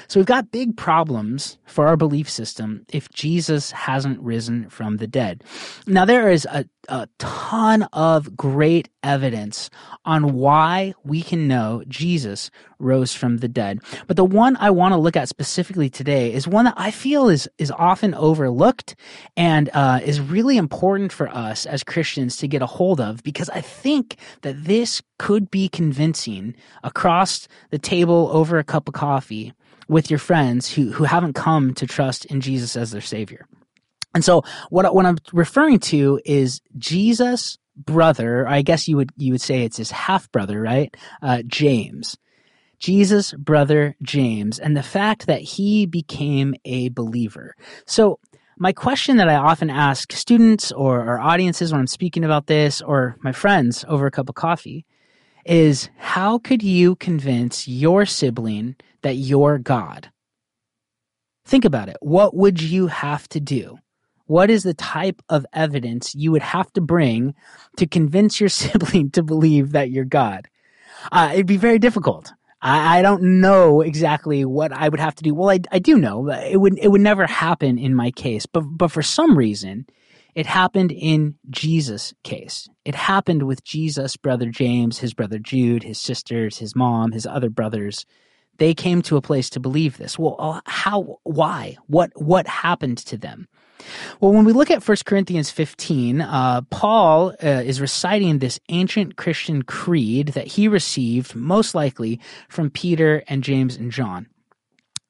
So 0.08 0.20
we've 0.20 0.26
got 0.26 0.50
big 0.50 0.76
problems 0.76 1.58
for 1.66 1.86
our 1.86 1.96
belief 1.96 2.28
system 2.28 2.84
if 2.92 3.08
Jesus 3.10 3.70
hasn't 3.70 4.20
risen 4.20 4.68
from 4.68 4.96
the 4.96 5.06
dead. 5.06 5.44
Now, 5.86 6.04
there 6.04 6.30
is 6.30 6.46
a, 6.50 6.64
a 6.88 7.08
ton 7.18 7.84
of 7.92 8.36
great 8.36 8.88
evidence 9.02 9.70
on 10.04 10.34
why 10.34 10.94
we 11.04 11.22
can 11.22 11.48
know 11.48 11.82
Jesus 11.88 12.50
rose 12.78 13.14
from 13.14 13.38
the 13.38 13.48
dead. 13.48 13.80
But 14.06 14.16
the 14.16 14.24
one 14.24 14.56
I 14.56 14.70
want 14.70 14.92
to 14.92 14.98
look 14.98 15.16
at 15.16 15.28
specifically 15.28 15.88
today 15.88 16.32
is 16.32 16.48
one 16.48 16.64
that 16.64 16.74
I 16.76 16.90
feel 16.90 17.28
is, 17.28 17.48
is 17.58 17.70
often 17.70 18.14
overlooked 18.14 18.96
and 19.36 19.70
uh, 19.72 20.00
is 20.04 20.20
really 20.20 20.56
important 20.56 21.12
for 21.12 21.28
us 21.28 21.66
as 21.66 21.84
Christians 21.84 22.36
to 22.38 22.48
get 22.48 22.62
a 22.62 22.66
hold 22.66 23.00
of 23.00 23.22
because 23.22 23.50
I 23.50 23.60
think 23.60 24.16
that 24.42 24.64
this 24.64 25.02
could 25.18 25.50
be 25.50 25.68
convincing 25.68 26.54
across 26.82 27.46
the 27.70 27.78
table 27.78 28.30
over 28.32 28.58
a 28.58 28.64
cup 28.64 28.88
of 28.88 28.94
coffee 28.94 29.52
with 29.90 30.08
your 30.08 30.20
friends 30.20 30.72
who, 30.72 30.92
who 30.92 31.02
haven't 31.02 31.32
come 31.32 31.74
to 31.74 31.84
trust 31.84 32.24
in 32.26 32.40
Jesus 32.40 32.76
as 32.76 32.92
their 32.92 33.00
savior. 33.00 33.44
And 34.14 34.24
so 34.24 34.44
what, 34.70 34.94
what 34.94 35.04
I'm 35.04 35.18
referring 35.32 35.80
to 35.80 36.20
is 36.24 36.60
Jesus' 36.78 37.58
brother, 37.76 38.46
I 38.46 38.62
guess 38.62 38.86
you 38.86 38.96
would, 38.96 39.10
you 39.16 39.32
would 39.32 39.40
say 39.40 39.64
it's 39.64 39.78
his 39.78 39.90
half 39.90 40.30
brother, 40.30 40.60
right? 40.60 40.96
Uh, 41.20 41.42
James. 41.44 42.16
Jesus' 42.78 43.32
brother 43.34 43.96
James 44.00 44.60
and 44.60 44.76
the 44.76 44.82
fact 44.82 45.26
that 45.26 45.42
he 45.42 45.86
became 45.86 46.54
a 46.64 46.88
believer. 46.90 47.56
So 47.84 48.20
my 48.56 48.72
question 48.72 49.16
that 49.16 49.28
I 49.28 49.34
often 49.34 49.70
ask 49.70 50.12
students 50.12 50.70
or, 50.70 51.00
or 51.00 51.18
audiences 51.18 51.72
when 51.72 51.80
I'm 51.80 51.86
speaking 51.88 52.24
about 52.24 52.46
this 52.46 52.80
or 52.80 53.16
my 53.22 53.32
friends 53.32 53.84
over 53.88 54.06
a 54.06 54.10
cup 54.10 54.28
of 54.28 54.36
coffee 54.36 54.86
is 55.44 55.90
how 55.96 56.38
could 56.38 56.62
you 56.62 56.94
convince 56.96 57.66
your 57.66 58.06
sibling 58.06 58.76
that 59.02 59.14
you're 59.14 59.58
God? 59.58 60.10
Think 61.44 61.64
about 61.64 61.88
it. 61.88 61.96
What 62.00 62.34
would 62.34 62.62
you 62.62 62.86
have 62.86 63.28
to 63.30 63.40
do? 63.40 63.78
What 64.26 64.50
is 64.50 64.62
the 64.62 64.74
type 64.74 65.20
of 65.28 65.44
evidence 65.52 66.14
you 66.14 66.30
would 66.30 66.42
have 66.42 66.72
to 66.74 66.80
bring 66.80 67.34
to 67.76 67.86
convince 67.86 68.38
your 68.38 68.48
sibling 68.60 69.10
to 69.10 69.22
believe 69.22 69.72
that 69.72 69.90
you're 69.90 70.04
God? 70.04 70.48
Uh, 71.10 71.30
it'd 71.32 71.46
be 71.46 71.56
very 71.56 71.78
difficult. 71.78 72.32
I, 72.62 72.98
I, 72.98 73.02
don't 73.02 73.40
know 73.40 73.80
exactly 73.80 74.44
what 74.44 74.70
I 74.72 74.88
would 74.88 75.00
have 75.00 75.14
to 75.16 75.22
do. 75.22 75.34
Well, 75.34 75.50
I, 75.50 75.60
I 75.72 75.78
do 75.78 75.96
know 75.96 76.28
it 76.28 76.58
would 76.58 76.78
it 76.78 76.88
would 76.88 77.00
never 77.00 77.26
happen 77.26 77.78
in 77.78 77.94
my 77.94 78.10
case, 78.10 78.46
but 78.46 78.60
but 78.60 78.92
for 78.92 79.02
some 79.02 79.36
reason, 79.36 79.86
it 80.34 80.46
happened 80.46 80.92
in 80.92 81.36
Jesus' 81.48 82.14
case. 82.22 82.68
It 82.84 82.94
happened 82.94 83.44
with 83.44 83.64
Jesus' 83.64 84.16
brother 84.16 84.50
James, 84.50 84.98
his 84.98 85.14
brother 85.14 85.38
Jude, 85.38 85.82
his 85.82 85.98
sisters, 85.98 86.58
his 86.58 86.76
mom, 86.76 87.12
his 87.12 87.26
other 87.26 87.50
brothers. 87.50 88.06
They 88.60 88.74
came 88.74 89.00
to 89.02 89.16
a 89.16 89.22
place 89.22 89.48
to 89.50 89.58
believe 89.58 89.96
this. 89.96 90.18
Well, 90.18 90.36
uh, 90.38 90.60
how, 90.66 91.18
why? 91.22 91.78
What, 91.86 92.12
what 92.14 92.46
happened 92.46 92.98
to 92.98 93.16
them? 93.16 93.48
Well, 94.20 94.34
when 94.34 94.44
we 94.44 94.52
look 94.52 94.70
at 94.70 94.86
1 94.86 94.98
Corinthians 95.06 95.50
15, 95.50 96.20
uh, 96.20 96.60
Paul 96.68 97.30
uh, 97.42 97.46
is 97.46 97.80
reciting 97.80 98.38
this 98.38 98.60
ancient 98.68 99.16
Christian 99.16 99.62
creed 99.62 100.28
that 100.28 100.46
he 100.46 100.68
received 100.68 101.34
most 101.34 101.74
likely 101.74 102.20
from 102.50 102.68
Peter 102.68 103.22
and 103.28 103.42
James 103.42 103.76
and 103.76 103.90
John. 103.90 104.26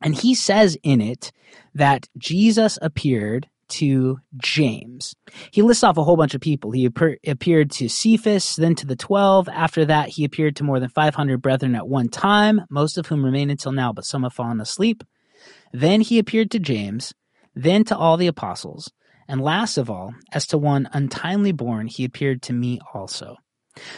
And 0.00 0.14
he 0.14 0.32
says 0.32 0.78
in 0.84 1.00
it 1.00 1.32
that 1.74 2.08
Jesus 2.16 2.78
appeared 2.80 3.48
to 3.70 4.18
James. 4.36 5.14
He 5.50 5.62
lists 5.62 5.82
off 5.84 5.96
a 5.96 6.04
whole 6.04 6.16
bunch 6.16 6.34
of 6.34 6.40
people. 6.40 6.70
He 6.70 6.84
appeared 6.84 7.70
to 7.72 7.88
Cephas, 7.88 8.56
then 8.56 8.74
to 8.76 8.86
the 8.86 8.96
twelve. 8.96 9.48
After 9.48 9.84
that, 9.86 10.08
he 10.10 10.24
appeared 10.24 10.56
to 10.56 10.64
more 10.64 10.80
than 10.80 10.88
500 10.88 11.40
brethren 11.40 11.74
at 11.74 11.88
one 11.88 12.08
time, 12.08 12.62
most 12.70 12.98
of 12.98 13.06
whom 13.06 13.24
remain 13.24 13.50
until 13.50 13.72
now, 13.72 13.92
but 13.92 14.04
some 14.04 14.22
have 14.22 14.32
fallen 14.32 14.60
asleep. 14.60 15.02
Then 15.72 16.00
he 16.00 16.18
appeared 16.18 16.50
to 16.50 16.58
James, 16.58 17.14
then 17.54 17.84
to 17.84 17.96
all 17.96 18.16
the 18.16 18.26
apostles. 18.26 18.90
And 19.28 19.40
last 19.40 19.78
of 19.78 19.88
all, 19.88 20.12
as 20.32 20.46
to 20.48 20.58
one 20.58 20.88
untimely 20.92 21.52
born, 21.52 21.86
he 21.86 22.04
appeared 22.04 22.42
to 22.42 22.52
me 22.52 22.80
also. 22.92 23.36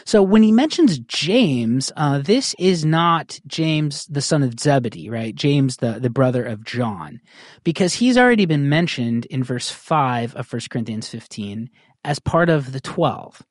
So 0.04 0.22
when 0.22 0.42
he 0.42 0.52
mentions 0.52 0.98
James, 1.00 1.90
uh, 1.96 2.18
this 2.18 2.54
is 2.58 2.84
not 2.84 3.38
James, 3.46 4.06
the 4.06 4.20
son 4.20 4.42
of 4.42 4.58
Zebedee, 4.58 5.08
right? 5.08 5.34
James, 5.34 5.76
the, 5.78 5.98
the 5.98 6.10
brother 6.10 6.44
of 6.44 6.64
John, 6.64 7.20
because 7.64 7.94
he's 7.94 8.18
already 8.18 8.46
been 8.46 8.68
mentioned 8.68 9.26
in 9.26 9.42
verse 9.42 9.70
5 9.70 10.34
of 10.36 10.52
1 10.52 10.62
Corinthians 10.70 11.08
15 11.08 11.70
as 12.04 12.18
part 12.18 12.50
of 12.50 12.72
the 12.72 12.80
12. 12.80 13.42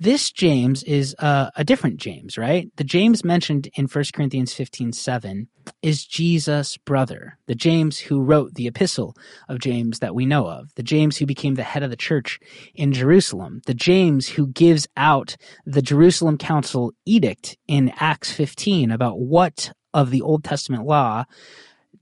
This 0.00 0.30
James 0.30 0.84
is 0.84 1.16
uh, 1.18 1.50
a 1.56 1.64
different 1.64 1.96
James, 1.96 2.38
right? 2.38 2.70
The 2.76 2.84
James 2.84 3.24
mentioned 3.24 3.68
in 3.74 3.86
1 3.86 4.04
Corinthians 4.14 4.54
15 4.54 4.92
7 4.92 5.48
is 5.82 6.04
Jesus' 6.04 6.76
brother, 6.76 7.36
the 7.46 7.56
James 7.56 7.98
who 7.98 8.22
wrote 8.22 8.54
the 8.54 8.68
epistle 8.68 9.16
of 9.48 9.58
James 9.58 9.98
that 9.98 10.14
we 10.14 10.24
know 10.24 10.46
of, 10.46 10.72
the 10.76 10.84
James 10.84 11.16
who 11.16 11.26
became 11.26 11.56
the 11.56 11.64
head 11.64 11.82
of 11.82 11.90
the 11.90 11.96
church 11.96 12.38
in 12.76 12.92
Jerusalem, 12.92 13.60
the 13.66 13.74
James 13.74 14.28
who 14.28 14.46
gives 14.46 14.86
out 14.96 15.36
the 15.66 15.82
Jerusalem 15.82 16.38
Council 16.38 16.92
edict 17.04 17.56
in 17.66 17.92
Acts 17.98 18.30
15 18.30 18.92
about 18.92 19.18
what 19.18 19.72
of 19.92 20.10
the 20.10 20.22
Old 20.22 20.44
Testament 20.44 20.84
law 20.84 21.24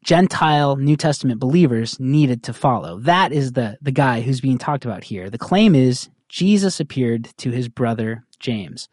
Gentile 0.04 0.76
New 0.76 0.96
Testament 0.96 1.40
believers 1.40 1.98
needed 1.98 2.44
to 2.44 2.52
follow. 2.52 3.00
That 3.00 3.32
is 3.32 3.52
the, 3.52 3.76
the 3.80 3.90
guy 3.90 4.20
who's 4.20 4.40
being 4.40 4.58
talked 4.58 4.84
about 4.84 5.02
here. 5.02 5.30
The 5.30 5.38
claim 5.38 5.74
is 5.74 6.08
Jesus 6.28 6.80
appeared 6.80 7.30
to 7.38 7.50
his 7.50 7.68
brother 7.68 8.24
James. 8.40 8.88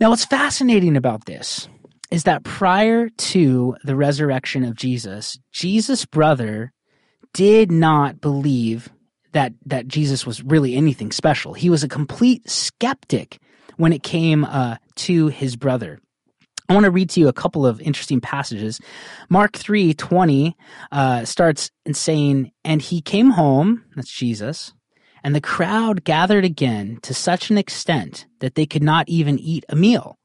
Now, 0.00 0.10
what's 0.10 0.24
fascinating 0.24 0.96
about 0.96 1.26
this 1.26 1.68
is 2.10 2.24
that 2.24 2.44
prior 2.44 3.08
to 3.08 3.76
the 3.84 3.96
resurrection 3.96 4.64
of 4.64 4.76
Jesus, 4.76 5.38
Jesus' 5.52 6.04
brother 6.04 6.72
did 7.32 7.70
not 7.70 8.20
believe 8.20 8.88
that, 9.32 9.52
that 9.66 9.88
Jesus 9.88 10.24
was 10.24 10.42
really 10.42 10.74
anything 10.74 11.10
special. 11.10 11.52
He 11.52 11.68
was 11.68 11.82
a 11.82 11.88
complete 11.88 12.48
skeptic 12.48 13.38
when 13.76 13.92
it 13.92 14.02
came 14.02 14.44
uh, 14.44 14.76
to 14.96 15.28
his 15.28 15.56
brother. 15.56 16.00
I 16.68 16.74
want 16.74 16.84
to 16.84 16.90
read 16.90 17.10
to 17.10 17.20
you 17.20 17.28
a 17.28 17.32
couple 17.32 17.64
of 17.64 17.80
interesting 17.80 18.20
passages. 18.20 18.80
Mark 19.28 19.56
3 19.56 19.94
20 19.94 20.56
uh, 20.90 21.24
starts 21.24 21.70
in 21.84 21.94
saying, 21.94 22.50
And 22.64 22.82
he 22.82 23.00
came 23.00 23.30
home, 23.30 23.84
that's 23.94 24.10
Jesus, 24.10 24.72
and 25.22 25.34
the 25.34 25.40
crowd 25.40 26.04
gathered 26.04 26.44
again 26.44 26.98
to 27.02 27.14
such 27.14 27.50
an 27.50 27.58
extent 27.58 28.26
that 28.40 28.54
they 28.54 28.66
could 28.66 28.82
not 28.82 29.08
even 29.08 29.38
eat 29.38 29.64
a 29.68 29.76
meal. 29.76 30.18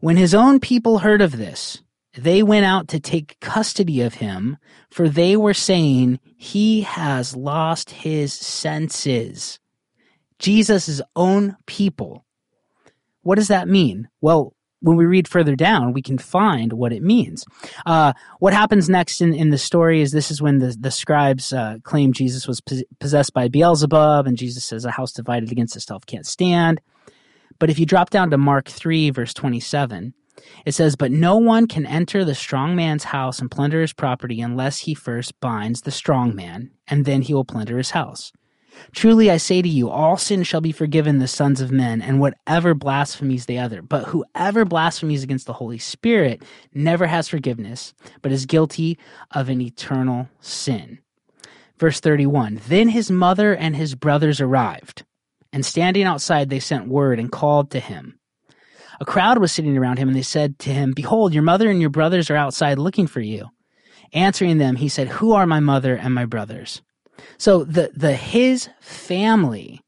When 0.00 0.16
his 0.16 0.34
own 0.34 0.60
people 0.60 0.98
heard 0.98 1.20
of 1.22 1.36
this, 1.36 1.82
they 2.16 2.42
went 2.42 2.64
out 2.64 2.88
to 2.88 3.00
take 3.00 3.38
custody 3.40 4.00
of 4.00 4.14
him, 4.14 4.56
for 4.90 5.08
they 5.08 5.36
were 5.36 5.54
saying, 5.54 6.18
He 6.36 6.82
has 6.82 7.36
lost 7.36 7.90
his 7.90 8.32
senses. 8.32 9.58
Jesus' 10.38 11.00
own 11.14 11.56
people. 11.66 12.24
What 13.22 13.36
does 13.36 13.48
that 13.48 13.68
mean? 13.68 14.08
Well, 14.20 14.54
when 14.80 14.96
we 14.96 15.04
read 15.04 15.28
further 15.28 15.54
down, 15.54 15.92
we 15.92 16.02
can 16.02 16.18
find 16.18 16.72
what 16.72 16.92
it 16.92 17.02
means. 17.02 17.44
Uh, 17.86 18.12
what 18.38 18.52
happens 18.52 18.88
next 18.88 19.20
in, 19.20 19.34
in 19.34 19.50
the 19.50 19.58
story 19.58 20.00
is 20.00 20.12
this 20.12 20.30
is 20.30 20.42
when 20.42 20.58
the, 20.58 20.76
the 20.78 20.90
scribes 20.90 21.52
uh, 21.52 21.76
claim 21.82 22.12
Jesus 22.12 22.48
was 22.48 22.60
possessed 22.98 23.32
by 23.32 23.48
Beelzebub, 23.48 24.26
and 24.26 24.36
Jesus 24.36 24.64
says, 24.64 24.84
A 24.84 24.90
house 24.90 25.12
divided 25.12 25.52
against 25.52 25.76
itself 25.76 26.06
can't 26.06 26.26
stand. 26.26 26.80
But 27.58 27.70
if 27.70 27.78
you 27.78 27.86
drop 27.86 28.10
down 28.10 28.30
to 28.30 28.38
Mark 28.38 28.68
3, 28.68 29.10
verse 29.10 29.34
27, 29.34 30.14
it 30.64 30.72
says, 30.72 30.96
But 30.96 31.12
no 31.12 31.36
one 31.36 31.66
can 31.66 31.84
enter 31.84 32.24
the 32.24 32.34
strong 32.34 32.74
man's 32.74 33.04
house 33.04 33.38
and 33.38 33.50
plunder 33.50 33.82
his 33.82 33.92
property 33.92 34.40
unless 34.40 34.78
he 34.80 34.94
first 34.94 35.38
binds 35.40 35.82
the 35.82 35.90
strong 35.90 36.34
man, 36.34 36.70
and 36.88 37.04
then 37.04 37.22
he 37.22 37.34
will 37.34 37.44
plunder 37.44 37.76
his 37.76 37.90
house. 37.90 38.32
Truly 38.92 39.30
I 39.30 39.36
say 39.36 39.62
to 39.62 39.68
you, 39.68 39.88
all 39.88 40.16
sin 40.16 40.42
shall 40.42 40.60
be 40.60 40.72
forgiven 40.72 41.18
the 41.18 41.28
sons 41.28 41.60
of 41.60 41.70
men, 41.70 42.02
and 42.02 42.20
whatever 42.20 42.74
blasphemies 42.74 43.46
they 43.46 43.58
utter. 43.58 43.82
But 43.82 44.06
whoever 44.06 44.64
blasphemies 44.64 45.22
against 45.22 45.46
the 45.46 45.54
Holy 45.54 45.78
Spirit 45.78 46.42
never 46.74 47.06
has 47.06 47.28
forgiveness, 47.28 47.94
but 48.22 48.32
is 48.32 48.46
guilty 48.46 48.98
of 49.30 49.48
an 49.48 49.60
eternal 49.60 50.28
sin. 50.40 50.98
Verse 51.78 52.00
31 52.00 52.60
Then 52.68 52.88
his 52.88 53.10
mother 53.10 53.54
and 53.54 53.76
his 53.76 53.94
brothers 53.94 54.40
arrived, 54.40 55.04
and 55.52 55.64
standing 55.64 56.04
outside 56.04 56.50
they 56.50 56.60
sent 56.60 56.88
word 56.88 57.18
and 57.18 57.32
called 57.32 57.70
to 57.70 57.80
him. 57.80 58.18
A 59.00 59.06
crowd 59.06 59.38
was 59.38 59.50
sitting 59.50 59.78
around 59.78 59.98
him, 59.98 60.08
and 60.08 60.16
they 60.16 60.22
said 60.22 60.58
to 60.60 60.70
him, 60.70 60.92
Behold, 60.92 61.32
your 61.32 61.42
mother 61.42 61.70
and 61.70 61.80
your 61.80 61.90
brothers 61.90 62.30
are 62.30 62.36
outside 62.36 62.78
looking 62.78 63.06
for 63.06 63.20
you. 63.20 63.48
Answering 64.12 64.58
them, 64.58 64.76
he 64.76 64.88
said, 64.88 65.08
Who 65.08 65.32
are 65.32 65.46
my 65.46 65.60
mother 65.60 65.94
and 65.94 66.12
my 66.14 66.26
brothers? 66.26 66.82
So 67.38 67.64
the 67.64 67.90
the 67.94 68.14
his 68.14 68.68
family 68.80 69.80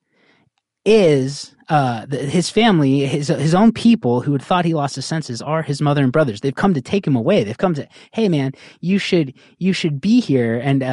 is 0.84 1.54
uh, 1.68 2.04
the, 2.06 2.18
his 2.18 2.50
family, 2.50 3.06
his 3.06 3.28
his 3.28 3.54
own 3.54 3.72
people 3.72 4.20
who 4.20 4.32
had 4.32 4.42
thought 4.42 4.64
he 4.64 4.74
lost 4.74 4.96
his 4.96 5.06
senses 5.06 5.40
are 5.40 5.62
his 5.62 5.80
mother 5.80 6.02
and 6.02 6.12
brothers. 6.12 6.40
They've 6.40 6.54
come 6.54 6.74
to 6.74 6.82
take 6.82 7.06
him 7.06 7.16
away. 7.16 7.44
They've 7.44 7.56
come 7.56 7.74
to, 7.74 7.88
hey 8.12 8.28
man, 8.28 8.52
you 8.80 8.98
should 8.98 9.32
you 9.58 9.72
should 9.72 10.00
be 10.00 10.20
here, 10.20 10.58
and 10.58 10.82
uh, 10.82 10.86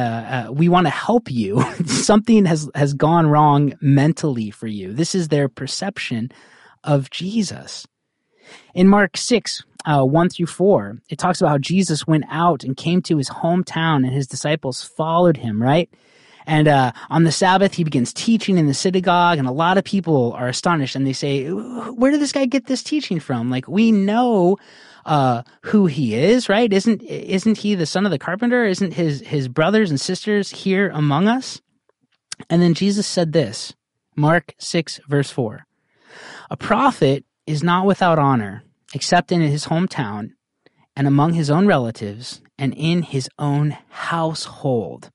uh, 0.48 0.52
we 0.52 0.68
want 0.68 0.86
to 0.86 0.90
help 0.90 1.30
you. 1.30 1.62
Something 1.86 2.44
has 2.46 2.70
has 2.74 2.94
gone 2.94 3.26
wrong 3.26 3.74
mentally 3.80 4.50
for 4.50 4.68
you. 4.68 4.92
This 4.92 5.14
is 5.14 5.28
their 5.28 5.48
perception 5.48 6.30
of 6.84 7.10
Jesus. 7.10 7.86
In 8.74 8.88
Mark 8.88 9.16
six, 9.16 9.62
uh, 9.86 10.04
1 10.04 10.30
through 10.30 10.46
4, 10.46 10.98
it 11.08 11.18
talks 11.18 11.40
about 11.40 11.50
how 11.50 11.58
Jesus 11.58 12.06
went 12.06 12.24
out 12.28 12.64
and 12.64 12.76
came 12.76 13.02
to 13.02 13.16
his 13.16 13.30
hometown 13.30 13.96
and 13.96 14.12
his 14.12 14.26
disciples 14.26 14.82
followed 14.82 15.36
him, 15.36 15.62
right? 15.62 15.90
And 16.46 16.68
uh, 16.68 16.92
on 17.10 17.24
the 17.24 17.32
Sabbath, 17.32 17.74
he 17.74 17.84
begins 17.84 18.12
teaching 18.12 18.58
in 18.58 18.66
the 18.66 18.74
synagogue, 18.74 19.38
and 19.38 19.46
a 19.46 19.52
lot 19.52 19.78
of 19.78 19.84
people 19.84 20.32
are 20.32 20.48
astonished 20.48 20.96
and 20.96 21.06
they 21.06 21.12
say, 21.12 21.48
Where 21.48 22.10
did 22.10 22.20
this 22.20 22.32
guy 22.32 22.46
get 22.46 22.66
this 22.66 22.82
teaching 22.82 23.20
from? 23.20 23.50
Like, 23.50 23.68
we 23.68 23.92
know 23.92 24.58
uh, 25.04 25.42
who 25.62 25.86
he 25.86 26.14
is, 26.14 26.48
right? 26.48 26.72
Isn't 26.72 27.02
isn't 27.02 27.58
he 27.58 27.74
the 27.74 27.86
son 27.86 28.04
of 28.04 28.10
the 28.10 28.18
carpenter? 28.18 28.64
Isn't 28.64 28.94
his 28.94 29.20
his 29.20 29.48
brothers 29.48 29.90
and 29.90 30.00
sisters 30.00 30.50
here 30.50 30.90
among 30.90 31.28
us? 31.28 31.60
And 32.48 32.62
then 32.62 32.74
Jesus 32.74 33.06
said 33.06 33.32
this, 33.32 33.74
Mark 34.16 34.54
six 34.58 35.00
verse 35.08 35.30
four: 35.30 35.66
A 36.50 36.56
prophet 36.56 37.24
is 37.46 37.62
not 37.62 37.86
without 37.86 38.18
honor, 38.18 38.62
except 38.94 39.32
in 39.32 39.40
his 39.40 39.66
hometown, 39.66 40.30
and 40.94 41.06
among 41.06 41.34
his 41.34 41.50
own 41.50 41.66
relatives, 41.66 42.40
and 42.58 42.74
in 42.74 43.02
his 43.02 43.28
own 43.38 43.76
household. 43.88 45.10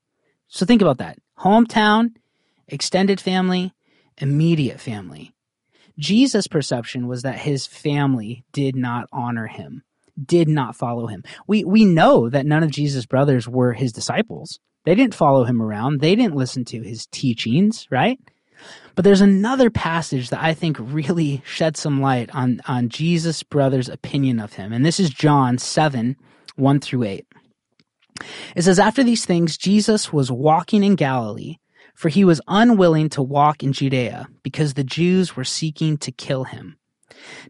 So 0.56 0.66
think 0.66 0.82
about 0.82 1.00
that 1.00 1.18
hometown, 1.38 2.14
extended 2.70 3.20
family, 3.20 3.74
immediate 4.20 4.80
family. 4.80 5.34
Jesus' 6.00 6.48
perception 6.48 7.10
was 7.10 7.24
that 7.24 7.40
his 7.40 7.68
family 7.68 8.46
did 8.54 8.74
not 8.74 9.10
honor 9.12 9.48
him, 9.48 9.84
did 10.26 10.48
not 10.48 10.78
follow 10.78 11.08
him. 11.08 11.26
We, 11.46 11.66
we 11.66 11.84
know 11.84 12.30
that 12.30 12.46
none 12.46 12.64
of 12.64 12.72
Jesus' 12.72 13.06
brothers 13.06 13.50
were 13.50 13.74
his 13.74 13.92
disciples. 13.92 14.58
They 14.86 14.96
didn't 14.96 15.14
follow 15.14 15.44
him 15.44 15.62
around. 15.62 16.00
They 16.00 16.16
didn't 16.16 16.38
listen 16.38 16.64
to 16.66 16.82
his 16.82 17.06
teachings, 17.08 17.86
right? 17.92 18.18
But 18.96 19.04
there's 19.04 19.20
another 19.20 19.70
passage 19.70 20.30
that 20.30 20.42
I 20.42 20.54
think 20.54 20.78
really 20.80 21.44
sheds 21.46 21.82
some 21.82 22.00
light 22.00 22.34
on, 22.34 22.62
on 22.66 22.88
Jesus' 22.88 23.44
brother's 23.44 23.90
opinion 23.90 24.40
of 24.40 24.54
him. 24.54 24.72
And 24.72 24.86
this 24.86 25.02
is 25.02 25.10
John 25.10 25.58
7, 25.58 26.16
1 26.56 26.80
through 26.80 27.04
8. 27.04 27.26
It 28.56 28.64
says, 28.64 28.80
After 28.80 29.04
these 29.04 29.26
things, 29.26 29.58
Jesus 29.58 30.14
was 30.14 30.32
walking 30.32 30.84
in 30.84 30.96
Galilee, 30.96 31.58
for 31.94 32.10
he 32.10 32.24
was 32.24 32.42
unwilling 32.48 33.10
to 33.10 33.22
walk 33.22 33.64
in 33.64 33.74
Judea, 33.74 34.28
because 34.44 34.74
the 34.74 34.84
Jews 34.84 35.36
were 35.36 35.44
seeking 35.44 35.98
to 35.98 36.12
kill 36.12 36.46
him. 36.46 36.78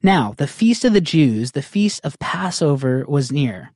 Now, 0.02 0.34
the 0.38 0.48
feast 0.48 0.86
of 0.86 0.94
the 0.94 1.02
Jews, 1.02 1.52
the 1.52 1.62
feast 1.62 2.02
of 2.04 2.20
Passover, 2.20 3.06
was 3.08 3.32
near. 3.32 3.72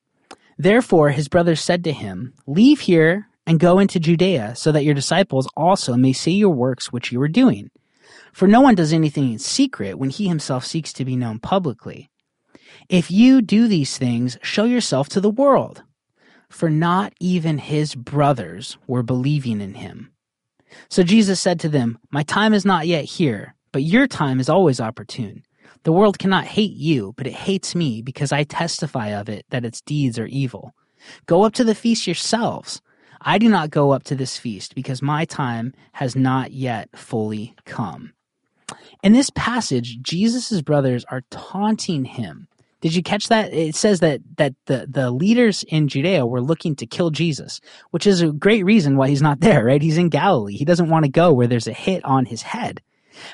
Therefore, 0.58 1.10
his 1.10 1.28
brothers 1.28 1.62
said 1.62 1.84
to 1.86 1.92
him, 1.92 2.34
Leave 2.46 2.82
here 2.82 3.28
and 3.48 3.60
go 3.60 3.80
into 3.80 4.00
Judea, 4.00 4.56
so 4.56 4.72
that 4.72 4.84
your 4.84 4.94
disciples 4.94 5.48
also 5.56 5.96
may 5.96 6.14
see 6.14 6.34
your 6.34 6.54
works 6.54 6.92
which 6.92 7.12
you 7.12 7.22
are 7.22 7.28
doing. 7.28 7.72
For 8.34 8.48
no 8.48 8.62
one 8.62 8.76
does 8.76 8.94
anything 8.94 9.32
in 9.32 9.40
secret 9.40 9.98
when 9.98 10.10
he 10.10 10.28
himself 10.28 10.66
seeks 10.66 10.94
to 10.94 11.06
be 11.06 11.16
known 11.16 11.40
publicly. 11.40 12.10
If 12.90 13.10
you 13.10 13.42
do 13.42 13.68
these 13.68 13.98
things, 13.98 14.38
show 14.42 14.66
yourself 14.66 15.10
to 15.10 15.22
the 15.22 15.30
world 15.30 15.84
for 16.50 16.70
not 16.70 17.14
even 17.20 17.58
his 17.58 17.96
brothers 17.96 18.78
were 18.88 19.04
believing 19.04 19.62
in 19.62 19.76
him. 19.76 20.12
So 20.90 21.04
Jesus 21.04 21.40
said 21.40 21.60
to 21.62 21.70
them, 21.70 22.00
My 22.12 22.24
time 22.24 22.54
is 22.54 22.66
not 22.66 22.88
yet 22.88 23.06
here, 23.06 23.56
but 23.72 23.84
your 23.84 24.08
time 24.08 24.40
is 24.40 24.50
always 24.50 24.80
opportune. 24.80 25.44
The 25.84 25.92
world 25.92 26.20
cannot 26.20 26.46
hate 26.46 26.74
you, 26.74 27.14
but 27.16 27.28
it 27.28 27.34
hates 27.34 27.74
me 27.76 28.02
because 28.02 28.32
I 28.32 28.44
testify 28.44 29.10
of 29.10 29.30
it 29.30 29.46
that 29.50 29.66
its 29.66 29.82
deeds 29.82 30.20
are 30.20 30.26
evil. 30.26 30.74
Go 31.26 31.44
up 31.44 31.54
to 31.54 31.64
the 31.64 31.76
feast 31.76 32.06
yourselves. 32.06 32.82
I 33.22 33.38
do 33.38 33.50
not 33.50 33.70
go 33.70 33.92
up 33.92 34.04
to 34.04 34.16
this 34.16 34.38
feast 34.38 34.76
because 34.76 35.02
my 35.02 35.26
time 35.26 35.74
has 35.94 36.16
not 36.16 36.52
yet 36.52 36.90
fully 36.96 37.56
come. 37.66 38.14
In 39.04 39.14
this 39.14 39.30
passage, 39.32 40.00
Jesus' 40.02 40.62
brothers 40.62 41.06
are 41.10 41.24
taunting 41.30 42.06
him 42.06 42.48
did 42.82 42.96
you 42.96 43.04
catch 43.04 43.28
that? 43.28 43.54
It 43.54 43.76
says 43.76 44.00
that 44.00 44.22
that 44.38 44.54
the 44.66 44.88
the 44.90 45.12
leaders 45.12 45.64
in 45.64 45.88
Judea 45.88 46.26
were 46.26 46.42
looking 46.42 46.76
to 46.78 46.86
kill 46.86 47.10
Jesus, 47.10 47.60
which 47.92 48.08
is 48.08 48.22
a 48.22 48.32
great 48.32 48.64
reason 48.64 48.96
why 48.98 49.10
he's 49.10 49.22
not 49.22 49.40
there, 49.42 49.66
right? 49.66 49.82
He's 49.82 49.98
in 49.98 50.10
Galilee. 50.10 50.56
He 50.56 50.66
doesn't 50.66 50.90
want 50.90 51.06
to 51.06 51.12
go 51.12 51.34
where 51.34 51.48
there's 51.48 51.68
a 51.68 51.74
hit 51.74 52.04
on 52.06 52.26
his 52.26 52.42
head. 52.42 52.82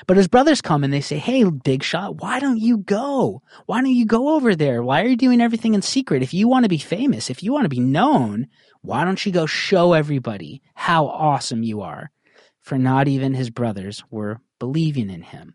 But 0.06 0.16
his 0.16 0.26
brothers 0.28 0.60
come 0.60 0.82
and 0.82 0.92
they 0.92 1.00
say, 1.00 1.18
Hey, 1.18 1.44
big 1.44 1.82
shot, 1.82 2.20
why 2.20 2.40
don't 2.40 2.58
you 2.58 2.78
go? 2.78 3.42
Why 3.66 3.80
don't 3.80 3.92
you 3.92 4.06
go 4.06 4.34
over 4.34 4.54
there? 4.54 4.82
Why 4.82 5.02
are 5.02 5.06
you 5.06 5.16
doing 5.16 5.40
everything 5.40 5.74
in 5.74 5.82
secret? 5.82 6.22
If 6.22 6.34
you 6.34 6.48
want 6.48 6.64
to 6.64 6.68
be 6.68 6.78
famous, 6.78 7.30
if 7.30 7.42
you 7.42 7.52
want 7.52 7.64
to 7.64 7.68
be 7.68 7.80
known, 7.80 8.48
why 8.82 9.04
don't 9.04 9.24
you 9.24 9.32
go 9.32 9.46
show 9.46 9.92
everybody 9.92 10.62
how 10.74 11.06
awesome 11.06 11.62
you 11.62 11.82
are? 11.82 12.10
For 12.60 12.78
not 12.78 13.06
even 13.06 13.34
his 13.34 13.50
brothers 13.50 14.02
were 14.10 14.40
believing 14.58 15.08
in 15.08 15.22
him. 15.22 15.54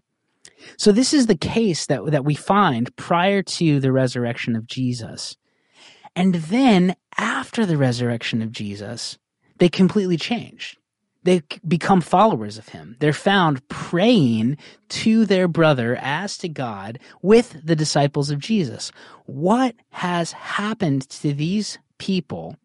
So 0.78 0.92
this 0.92 1.14
is 1.14 1.28
the 1.28 1.36
case 1.36 1.86
that, 1.88 2.06
that 2.08 2.26
we 2.26 2.36
find 2.36 2.96
prior 2.96 3.42
to 3.44 3.80
the 3.80 3.92
resurrection 3.92 4.56
of 4.56 4.68
Jesus. 4.68 5.36
And 6.16 6.36
then 6.36 6.96
after 7.18 7.66
the 7.66 7.78
resurrection 7.78 8.42
of 8.42 8.52
Jesus, 8.52 9.18
they 9.58 9.70
completely 9.70 10.18
change. 10.18 10.78
They 11.24 11.44
become 11.68 12.02
followers 12.02 12.58
of 12.58 12.70
him. 12.70 12.98
They're 13.00 13.14
found 13.14 13.68
praying 13.68 14.58
to 14.90 15.26
their 15.26 15.48
brother 15.48 15.96
as 16.02 16.38
to 16.40 16.50
God 16.50 17.00
with 17.22 17.62
the 17.64 17.76
disciples 17.76 18.32
of 18.32 18.40
Jesus. 18.40 18.92
What 19.26 19.76
has 19.92 20.32
happened 20.32 21.08
to 21.10 21.34
these 21.34 21.78
people 22.00 22.56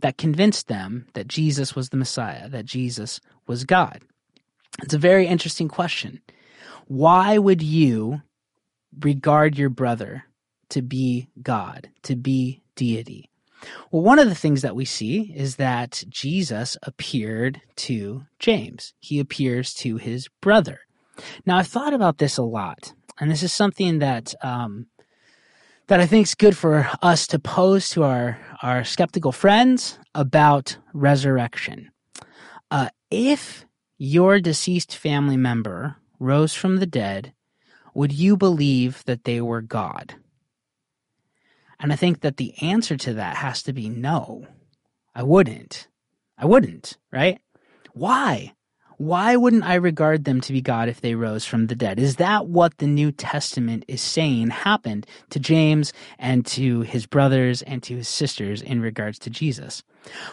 that 0.00 0.16
convinced 0.16 0.68
them 0.68 1.06
that 1.14 1.26
Jesus 1.26 1.74
was 1.74 1.88
the 1.88 1.96
Messiah, 1.96 2.48
that 2.48 2.66
Jesus 2.66 3.20
was 3.48 3.64
God? 3.64 4.02
It's 4.82 4.94
a 4.94 4.98
very 4.98 5.26
interesting 5.26 5.68
question. 5.68 6.20
Why 6.86 7.38
would 7.38 7.62
you 7.62 8.22
regard 9.00 9.58
your 9.58 9.70
brother 9.70 10.24
to 10.70 10.82
be 10.82 11.28
God, 11.42 11.90
to 12.02 12.16
be 12.16 12.62
deity? 12.76 13.30
Well, 13.90 14.02
one 14.02 14.18
of 14.18 14.28
the 14.28 14.34
things 14.34 14.62
that 14.62 14.76
we 14.76 14.84
see 14.84 15.32
is 15.34 15.56
that 15.56 16.04
Jesus 16.08 16.76
appeared 16.82 17.62
to 17.76 18.26
James. 18.38 18.92
He 19.00 19.18
appears 19.18 19.72
to 19.74 19.96
his 19.96 20.28
brother. 20.40 20.80
Now, 21.46 21.58
I've 21.58 21.68
thought 21.68 21.94
about 21.94 22.18
this 22.18 22.36
a 22.36 22.42
lot, 22.42 22.92
and 23.18 23.30
this 23.30 23.42
is 23.42 23.52
something 23.52 24.00
that 24.00 24.34
um, 24.42 24.86
that 25.86 26.00
I 26.00 26.06
think 26.06 26.26
is 26.26 26.34
good 26.34 26.56
for 26.56 26.90
us 27.02 27.26
to 27.28 27.38
pose 27.38 27.88
to 27.90 28.02
our 28.02 28.38
our 28.62 28.84
skeptical 28.84 29.32
friends 29.32 29.98
about 30.14 30.76
resurrection. 30.92 31.90
Uh, 32.70 32.88
if 33.10 33.64
your 33.96 34.40
deceased 34.40 34.96
family 34.96 35.36
member 35.36 35.96
rose 36.24 36.54
from 36.54 36.76
the 36.76 36.86
dead, 36.86 37.32
would 37.94 38.12
you 38.12 38.36
believe 38.36 39.04
that 39.04 39.24
they 39.24 39.40
were 39.40 39.60
God? 39.60 40.14
And 41.78 41.92
I 41.92 41.96
think 41.96 42.20
that 42.20 42.38
the 42.38 42.54
answer 42.62 42.96
to 42.96 43.14
that 43.14 43.36
has 43.36 43.62
to 43.64 43.72
be 43.72 43.88
no. 43.88 44.46
I 45.14 45.22
wouldn't. 45.22 45.88
I 46.38 46.46
wouldn't, 46.46 46.96
right? 47.12 47.40
Why? 47.92 48.54
Why 48.96 49.36
wouldn't 49.36 49.64
I 49.64 49.74
regard 49.74 50.24
them 50.24 50.40
to 50.42 50.52
be 50.52 50.60
God 50.60 50.88
if 50.88 51.00
they 51.00 51.14
rose 51.14 51.44
from 51.44 51.66
the 51.66 51.74
dead? 51.74 51.98
Is 51.98 52.16
that 52.16 52.46
what 52.46 52.78
the 52.78 52.86
New 52.86 53.10
Testament 53.10 53.84
is 53.88 54.00
saying 54.00 54.50
happened 54.50 55.06
to 55.30 55.40
James 55.40 55.92
and 56.18 56.46
to 56.46 56.82
his 56.82 57.06
brothers 57.06 57.62
and 57.62 57.82
to 57.84 57.96
his 57.96 58.08
sisters 58.08 58.62
in 58.62 58.80
regards 58.80 59.18
to 59.20 59.30
Jesus? 59.30 59.82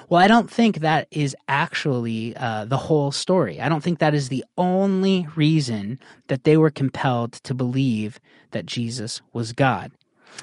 Well, 0.10 0.22
I 0.22 0.28
don't 0.28 0.52
think 0.52 0.80
that 0.80 1.08
is 1.12 1.36
actually 1.48 2.36
uh, 2.36 2.66
the 2.66 2.78
whole 2.78 3.12
story. 3.12 3.62
I 3.62 3.70
don't 3.70 3.82
think 3.82 4.00
that 4.00 4.14
is 4.14 4.30
the 4.30 4.46
only 4.58 5.28
reason 5.36 6.00
that 6.28 6.44
they 6.44 6.58
were 6.58 6.72
compelled 6.72 7.34
to 7.34 7.54
believe 7.54 8.20
that 8.52 8.66
Jesus 8.66 9.22
was 9.34 9.54
God. 9.54 9.92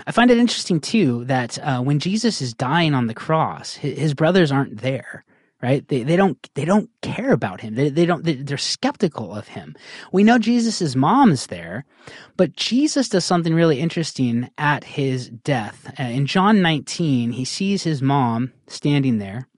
I 0.06 0.12
find 0.12 0.30
it 0.30 0.38
interesting 0.38 0.80
too 0.80 1.25
that 1.26 1.58
uh, 1.58 1.80
when 1.80 1.98
Jesus 1.98 2.40
is 2.40 2.54
dying 2.54 2.94
on 2.94 3.06
the 3.06 3.14
cross, 3.14 3.75
his, 3.75 3.98
his 3.98 4.14
brothers 4.14 4.52
aren't 4.52 4.80
there 4.80 5.25
right? 5.62 5.86
They, 5.88 6.02
they 6.02 6.16
don't 6.16 6.38
they 6.54 6.64
don't 6.64 6.90
care 7.02 7.32
about 7.32 7.60
him. 7.60 7.74
They, 7.74 7.88
they 7.88 8.06
don't 8.06 8.24
they, 8.24 8.52
are 8.52 8.58
skeptical 8.58 9.34
of 9.34 9.48
him. 9.48 9.74
We 10.12 10.24
know 10.24 10.38
jesus's 10.38 10.94
mom 10.94 11.30
is 11.30 11.46
there 11.46 11.84
but 12.36 12.54
jesus 12.54 13.08
does 13.08 13.24
something 13.24 13.54
really 13.54 13.80
interesting 13.80 14.50
at 14.56 14.84
his 14.84 15.28
death. 15.28 15.92
Uh, 15.99 16.04
in 16.04 16.26
john 16.26 16.62
19 16.62 17.32
he 17.32 17.44
sees 17.44 17.82
his 17.82 18.02
mom 18.02 18.52
standing 18.66 19.18
there 19.18 19.49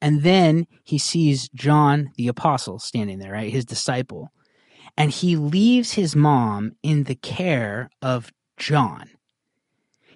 and 0.00 0.22
then 0.22 0.66
he 0.82 0.98
sees 0.98 1.48
john 1.50 2.10
the 2.16 2.28
apostle 2.28 2.78
standing 2.78 3.18
there 3.18 3.32
right? 3.32 3.52
His 3.52 3.64
disciple. 3.64 4.30
And 4.96 5.10
he 5.10 5.34
leaves 5.34 5.94
his 5.94 6.14
mom 6.14 6.72
in 6.82 7.04
the 7.04 7.16
care 7.16 7.90
of 8.00 8.32
john 8.56 9.10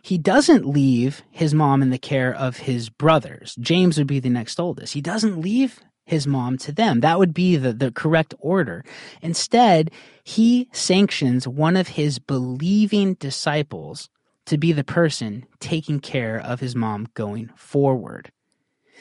he 0.03 0.19
doesn't 0.19 0.67
leave 0.67 1.23
his 1.31 1.55
mom 1.55 1.83
in 1.83 1.91
the 1.91 1.99
care 1.99 2.35
of 2.35 2.59
his 2.59 2.89
brothers. 2.89 3.57
James 3.61 3.99
would 3.99 4.07
be 4.07 4.21
the 4.21 4.31
next 4.31 4.59
oldest. 4.59 4.95
He 4.95 5.01
doesn't 5.01 5.41
leave 5.41 5.81
his 6.05 6.27
mom 6.27 6.57
to 6.59 6.73
them. 6.73 7.01
That 7.01 7.19
would 7.19 7.35
be 7.35 7.57
the, 7.57 7.73
the 7.73 7.93
correct 7.93 8.35
order. 8.39 8.85
Instead, 9.21 9.91
he 10.25 10.69
sanctions 10.73 11.47
one 11.47 11.77
of 11.77 11.89
his 11.89 12.19
believing 12.19 13.15
disciples 13.15 14.09
to 14.47 14.57
be 14.57 14.73
the 14.73 14.85
person 14.85 15.47
taking 15.61 16.01
care 16.01 16.39
of 16.39 16.61
his 16.61 16.75
mom 16.75 17.09
going 17.15 17.51
forward. 17.55 18.33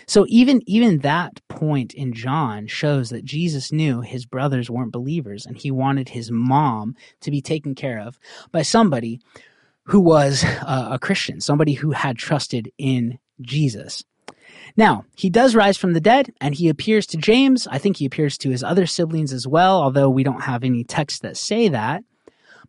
So 0.06 0.26
even 0.28 0.62
even 0.68 1.00
that 1.00 1.42
point 1.48 1.94
in 1.94 2.14
John 2.14 2.68
shows 2.68 3.10
that 3.10 3.26
Jesus 3.26 3.72
knew 3.72 4.02
his 4.02 4.26
brothers 4.26 4.70
weren't 4.70 4.92
believers 4.92 5.46
and 5.46 5.58
he 5.58 5.72
wanted 5.72 6.10
his 6.10 6.30
mom 6.30 6.96
to 7.22 7.32
be 7.32 7.42
taken 7.42 7.74
care 7.74 8.00
of 8.00 8.20
by 8.52 8.62
somebody 8.62 9.20
who 9.88 10.02
was 10.02 10.44
uh, 10.44 10.90
a 10.92 11.00
Christian, 11.00 11.40
somebody 11.40 11.74
who 11.74 11.92
had 11.92 12.18
trusted 12.18 12.72
in 12.78 13.20
Jesus. 13.42 14.04
Now, 14.76 15.06
he 15.16 15.30
does 15.30 15.56
rise 15.56 15.78
from 15.78 15.94
the 15.94 16.02
dead 16.02 16.34
and 16.42 16.54
he 16.54 16.70
appears 16.70 17.06
to 17.08 17.18
James. 17.18 17.68
I 17.68 17.78
think 17.78 17.98
he 17.98 18.06
appears 18.06 18.38
to 18.40 18.50
his 18.50 18.64
other 18.64 18.86
siblings 18.86 19.32
as 19.32 19.48
well, 19.48 19.82
although 19.82 20.10
we 20.10 20.24
don't 20.24 20.44
have 20.44 20.64
any 20.64 20.84
texts 20.84 21.20
that 21.22 21.38
say 21.38 21.70
that. 21.70 22.04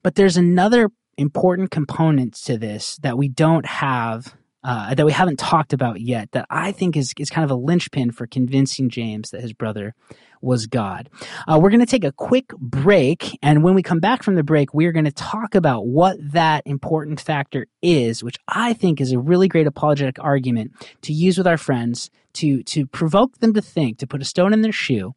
But 0.02 0.14
there's 0.14 0.36
another 0.36 0.90
important 1.16 1.72
component 1.72 2.34
to 2.34 2.56
this 2.56 2.96
that 2.98 3.18
we 3.18 3.28
don't 3.28 3.66
have 3.66 4.34
uh, 4.64 4.94
that 4.94 5.06
we 5.06 5.12
haven't 5.12 5.38
talked 5.38 5.72
about 5.72 6.00
yet 6.00 6.32
that 6.32 6.46
I 6.50 6.72
think 6.72 6.96
is, 6.96 7.12
is 7.18 7.30
kind 7.30 7.44
of 7.44 7.50
a 7.50 7.60
linchpin 7.60 8.10
for 8.10 8.26
convincing 8.26 8.90
James 8.90 9.30
that 9.30 9.40
his 9.40 9.52
brother 9.52 9.94
was 10.40 10.66
God. 10.66 11.08
Uh, 11.46 11.58
we're 11.60 11.70
going 11.70 11.80
to 11.80 11.86
take 11.86 12.04
a 12.04 12.12
quick 12.12 12.48
break. 12.58 13.38
And 13.42 13.62
when 13.62 13.74
we 13.74 13.82
come 13.82 14.00
back 14.00 14.22
from 14.22 14.34
the 14.34 14.42
break, 14.42 14.72
we're 14.72 14.92
going 14.92 15.04
to 15.04 15.12
talk 15.12 15.54
about 15.54 15.86
what 15.86 16.16
that 16.32 16.66
important 16.66 17.20
factor 17.20 17.66
is, 17.82 18.22
which 18.22 18.36
I 18.46 18.72
think 18.72 19.00
is 19.00 19.12
a 19.12 19.18
really 19.18 19.48
great 19.48 19.66
apologetic 19.66 20.18
argument 20.20 20.72
to 21.02 21.12
use 21.12 21.38
with 21.38 21.46
our 21.46 21.58
friends 21.58 22.10
to, 22.34 22.62
to 22.64 22.86
provoke 22.86 23.38
them 23.38 23.54
to 23.54 23.62
think, 23.62 23.98
to 23.98 24.06
put 24.06 24.22
a 24.22 24.24
stone 24.24 24.52
in 24.52 24.62
their 24.62 24.72
shoe 24.72 25.14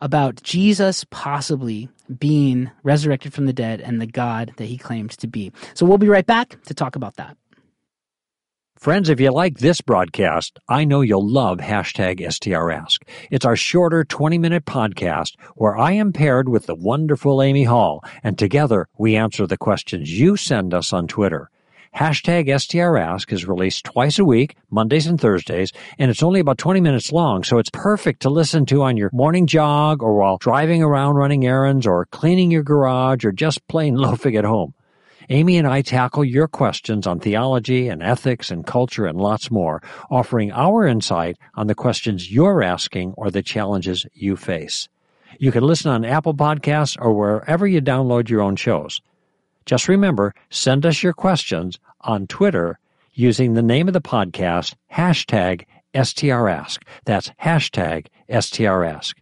about 0.00 0.42
Jesus 0.42 1.04
possibly 1.10 1.88
being 2.18 2.70
resurrected 2.82 3.32
from 3.32 3.46
the 3.46 3.52
dead 3.52 3.80
and 3.80 4.00
the 4.00 4.06
God 4.06 4.52
that 4.56 4.66
he 4.66 4.76
claimed 4.76 5.10
to 5.12 5.26
be. 5.26 5.52
So 5.72 5.86
we'll 5.86 5.98
be 5.98 6.08
right 6.08 6.26
back 6.26 6.62
to 6.64 6.74
talk 6.74 6.96
about 6.96 7.16
that. 7.16 7.36
Friends, 8.76 9.08
if 9.08 9.20
you 9.20 9.30
like 9.30 9.58
this 9.58 9.80
broadcast, 9.80 10.58
I 10.68 10.84
know 10.84 11.00
you'll 11.00 11.26
love 11.26 11.58
hashtag 11.58 12.20
STRask. 12.20 12.98
It's 13.30 13.46
our 13.46 13.56
shorter 13.56 14.04
20 14.04 14.36
minute 14.36 14.66
podcast 14.66 15.36
where 15.54 15.78
I 15.78 15.92
am 15.92 16.12
paired 16.12 16.48
with 16.48 16.66
the 16.66 16.74
wonderful 16.74 17.40
Amy 17.40 17.64
Hall, 17.64 18.04
and 18.22 18.36
together 18.36 18.88
we 18.98 19.14
answer 19.14 19.46
the 19.46 19.56
questions 19.56 20.18
you 20.18 20.36
send 20.36 20.74
us 20.74 20.92
on 20.92 21.06
Twitter. 21.06 21.50
Hashtag 21.94 22.48
STRask 22.48 23.32
is 23.32 23.46
released 23.46 23.84
twice 23.84 24.18
a 24.18 24.24
week, 24.24 24.56
Mondays 24.68 25.06
and 25.06 25.20
Thursdays, 25.20 25.72
and 25.98 26.10
it's 26.10 26.22
only 26.24 26.40
about 26.40 26.58
20 26.58 26.80
minutes 26.80 27.12
long, 27.12 27.44
so 27.44 27.58
it's 27.58 27.70
perfect 27.70 28.22
to 28.22 28.28
listen 28.28 28.66
to 28.66 28.82
on 28.82 28.96
your 28.96 29.08
morning 29.12 29.46
jog 29.46 30.02
or 30.02 30.18
while 30.18 30.36
driving 30.36 30.82
around 30.82 31.14
running 31.14 31.46
errands 31.46 31.86
or 31.86 32.06
cleaning 32.06 32.50
your 32.50 32.64
garage 32.64 33.24
or 33.24 33.30
just 33.30 33.66
plain 33.68 33.94
loafing 33.94 34.34
at 34.36 34.44
home. 34.44 34.74
Amy 35.28 35.56
and 35.56 35.66
I 35.66 35.82
tackle 35.82 36.24
your 36.24 36.48
questions 36.48 37.06
on 37.06 37.20
theology 37.20 37.88
and 37.88 38.02
ethics 38.02 38.50
and 38.50 38.66
culture 38.66 39.06
and 39.06 39.18
lots 39.18 39.50
more, 39.50 39.82
offering 40.10 40.52
our 40.52 40.86
insight 40.86 41.38
on 41.54 41.66
the 41.66 41.74
questions 41.74 42.30
you're 42.30 42.62
asking 42.62 43.14
or 43.16 43.30
the 43.30 43.42
challenges 43.42 44.06
you 44.12 44.36
face. 44.36 44.88
You 45.38 45.50
can 45.50 45.64
listen 45.64 45.90
on 45.90 46.04
Apple 46.04 46.34
Podcasts 46.34 46.96
or 47.00 47.12
wherever 47.12 47.66
you 47.66 47.80
download 47.80 48.28
your 48.28 48.42
own 48.42 48.56
shows. 48.56 49.00
Just 49.66 49.88
remember, 49.88 50.34
send 50.50 50.84
us 50.84 51.02
your 51.02 51.14
questions 51.14 51.78
on 52.02 52.26
Twitter 52.26 52.78
using 53.12 53.54
the 53.54 53.62
name 53.62 53.88
of 53.88 53.94
the 53.94 54.00
podcast, 54.00 54.74
hashtag 54.92 55.64
STRask. 55.94 56.82
That's 57.04 57.30
hashtag 57.42 58.06
STRask. 58.28 59.14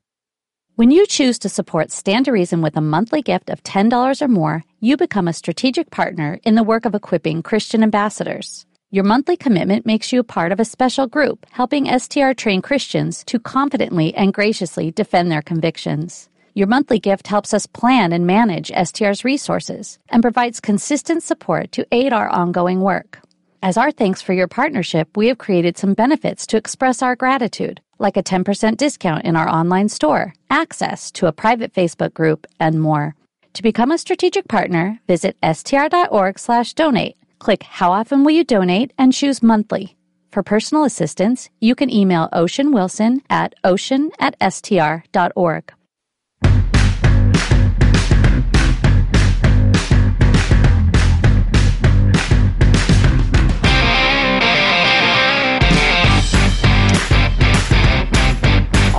When 0.74 0.90
you 0.90 1.06
choose 1.06 1.38
to 1.40 1.50
support 1.50 1.90
Stand 1.90 2.24
to 2.24 2.32
Reason 2.32 2.62
with 2.62 2.78
a 2.78 2.80
monthly 2.80 3.20
gift 3.20 3.50
of 3.50 3.62
$10 3.62 4.22
or 4.22 4.28
more, 4.28 4.64
you 4.80 4.96
become 4.96 5.28
a 5.28 5.34
strategic 5.34 5.90
partner 5.90 6.40
in 6.44 6.54
the 6.54 6.62
work 6.62 6.86
of 6.86 6.94
equipping 6.94 7.42
Christian 7.42 7.82
ambassadors. 7.82 8.64
Your 8.90 9.04
monthly 9.04 9.36
commitment 9.36 9.84
makes 9.84 10.14
you 10.14 10.20
a 10.20 10.24
part 10.24 10.50
of 10.50 10.58
a 10.58 10.64
special 10.64 11.06
group 11.06 11.44
helping 11.50 11.98
STR 11.98 12.32
train 12.32 12.62
Christians 12.62 13.22
to 13.24 13.38
confidently 13.38 14.14
and 14.14 14.32
graciously 14.32 14.90
defend 14.90 15.30
their 15.30 15.42
convictions. 15.42 16.30
Your 16.54 16.68
monthly 16.68 16.98
gift 16.98 17.26
helps 17.26 17.52
us 17.52 17.66
plan 17.66 18.10
and 18.14 18.26
manage 18.26 18.70
STR's 18.70 19.26
resources 19.26 19.98
and 20.08 20.22
provides 20.22 20.58
consistent 20.58 21.22
support 21.22 21.70
to 21.72 21.86
aid 21.92 22.14
our 22.14 22.30
ongoing 22.30 22.80
work. 22.80 23.20
As 23.62 23.76
our 23.76 23.90
thanks 23.90 24.22
for 24.22 24.32
your 24.32 24.48
partnership, 24.48 25.18
we 25.18 25.28
have 25.28 25.36
created 25.36 25.76
some 25.76 25.92
benefits 25.92 26.46
to 26.46 26.56
express 26.56 27.02
our 27.02 27.14
gratitude 27.14 27.82
like 28.02 28.18
a 28.18 28.22
10% 28.22 28.76
discount 28.76 29.24
in 29.24 29.36
our 29.36 29.48
online 29.48 29.88
store, 29.88 30.34
access 30.50 31.10
to 31.12 31.26
a 31.28 31.32
private 31.32 31.72
Facebook 31.72 32.12
group, 32.12 32.46
and 32.60 32.80
more. 32.80 33.14
To 33.54 33.62
become 33.62 33.90
a 33.90 33.98
strategic 33.98 34.48
partner, 34.48 35.00
visit 35.06 35.36
str.org/donate. 35.42 37.16
Click 37.38 37.62
how 37.62 37.92
often 37.92 38.24
will 38.24 38.32
you 38.32 38.44
donate 38.44 38.92
and 38.98 39.12
choose 39.12 39.42
monthly. 39.42 39.96
For 40.32 40.42
personal 40.42 40.84
assistance, 40.84 41.50
you 41.60 41.74
can 41.74 41.90
email 41.90 42.28
Ocean 42.32 42.72
Wilson 42.72 43.20
at 43.28 43.54
ocean 43.64 44.10
at. 44.18 44.36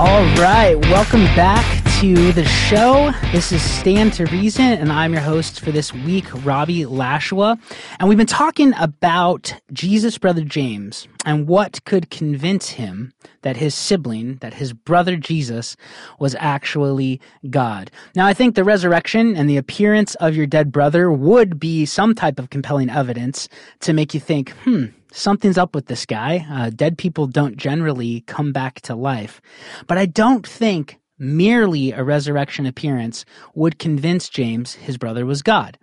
All 0.06 0.22
right, 0.36 0.74
welcome 0.90 1.24
back 1.34 1.64
to 2.00 2.30
the 2.32 2.44
show. 2.44 3.10
This 3.32 3.52
is 3.52 3.62
Stand 3.62 4.12
to 4.12 4.26
Reason, 4.26 4.62
and 4.62 4.92
I'm 4.92 5.14
your 5.14 5.22
host 5.22 5.60
for 5.60 5.72
this 5.72 5.94
week, 5.94 6.26
Robbie 6.44 6.84
Lashua. 6.84 7.58
And 7.98 8.06
we've 8.06 8.18
been 8.18 8.26
talking 8.26 8.74
about 8.78 9.58
Jesus' 9.72 10.18
brother 10.18 10.44
James 10.44 11.08
and 11.24 11.48
what 11.48 11.82
could 11.86 12.10
convince 12.10 12.68
him 12.68 13.14
that 13.40 13.56
his 13.56 13.74
sibling, 13.74 14.36
that 14.42 14.52
his 14.52 14.74
brother 14.74 15.16
Jesus, 15.16 15.74
was 16.18 16.36
actually 16.38 17.18
God. 17.48 17.90
Now, 18.14 18.26
I 18.26 18.34
think 18.34 18.56
the 18.56 18.62
resurrection 18.62 19.34
and 19.34 19.48
the 19.48 19.56
appearance 19.56 20.16
of 20.16 20.36
your 20.36 20.46
dead 20.46 20.70
brother 20.70 21.10
would 21.10 21.58
be 21.58 21.86
some 21.86 22.14
type 22.14 22.38
of 22.38 22.50
compelling 22.50 22.90
evidence 22.90 23.48
to 23.80 23.94
make 23.94 24.12
you 24.12 24.20
think, 24.20 24.50
hmm, 24.64 24.84
something's 25.14 25.58
up 25.58 25.74
with 25.74 25.86
this 25.86 26.04
guy. 26.04 26.46
Uh, 26.50 26.70
dead 26.70 26.98
people 26.98 27.26
don't 27.26 27.56
generally 27.56 28.22
come 28.22 28.52
back 28.52 28.80
to 28.82 28.94
life. 28.94 29.40
But 29.86 29.98
I 29.98 30.06
don't 30.06 30.46
think 30.46 30.98
merely 31.18 31.92
a 31.92 32.02
resurrection 32.02 32.66
appearance 32.66 33.24
would 33.54 33.78
convince 33.78 34.28
James 34.28 34.74
his 34.74 34.98
brother 34.98 35.24
was 35.24 35.42
God. 35.42 35.78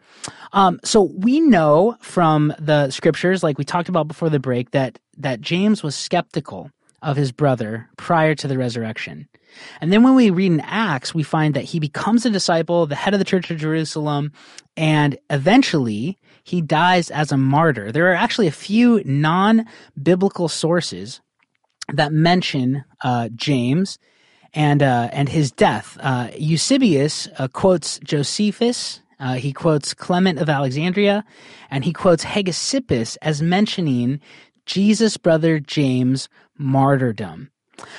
Um, 0.54 0.80
so 0.84 1.04
we 1.04 1.40
know 1.40 1.96
from 2.02 2.54
the 2.60 2.92
scriptures, 2.92 3.42
like 3.42 3.58
we 3.58 3.64
talked 3.64 3.90
about 3.90 4.08
before 4.08 4.30
the 4.30 4.40
break, 4.40 4.72
that 4.72 5.00
that 5.18 5.42
James 5.42 5.84
was 5.84 5.96
skeptical 5.96 6.72
of 7.02 7.16
his 7.16 7.32
brother 7.32 7.90
prior 7.98 8.36
to 8.36 8.48
the 8.48 8.58
resurrection. 8.58 9.28
And 9.82 9.92
then 9.92 10.04
when 10.04 10.16
we 10.16 10.30
read 10.30 10.52
in 10.52 10.60
Acts, 10.62 11.14
we 11.14 11.24
find 11.24 11.54
that 11.54 11.64
he 11.64 11.80
becomes 11.80 12.26
a 12.26 12.30
disciple, 12.30 12.86
the 12.86 12.96
head 12.96 13.14
of 13.14 13.20
the 13.20 13.26
church 13.26 13.52
of 13.52 13.58
Jerusalem, 13.58 14.32
and 14.78 15.18
eventually 15.30 16.18
he 16.44 16.62
dies 16.62 17.12
as 17.12 17.32
a 17.32 17.38
martyr. 17.38 17.92
There 17.92 18.12
are 18.12 18.16
actually 18.16 18.48
a 18.48 18.52
few 18.52 19.04
non 19.06 19.66
biblical 20.02 20.48
sources 20.48 21.22
that 21.94 22.12
mention 22.12 22.84
uh, 23.02 23.30
James 23.36 23.98
and 24.54 24.84
uh, 24.84 25.10
and 25.12 25.30
his 25.30 25.52
death. 25.52 25.98
Uh, 26.00 26.30
Eusebius 26.38 27.28
uh, 27.38 27.48
quotes 27.48 28.00
Josephus. 28.00 29.02
Uh, 29.20 29.36
he 29.36 29.54
quotes 29.54 29.94
Clement 29.94 30.40
of 30.40 30.50
Alexandria, 30.50 31.24
and 31.70 31.86
he 31.86 31.94
quotes 31.94 32.26
Hegesippus 32.26 33.18
as 33.22 33.40
mentioning 33.42 34.20
Jesus' 34.66 35.18
brother 35.18 35.60
James' 35.60 36.28
martyrdom. 36.58 37.51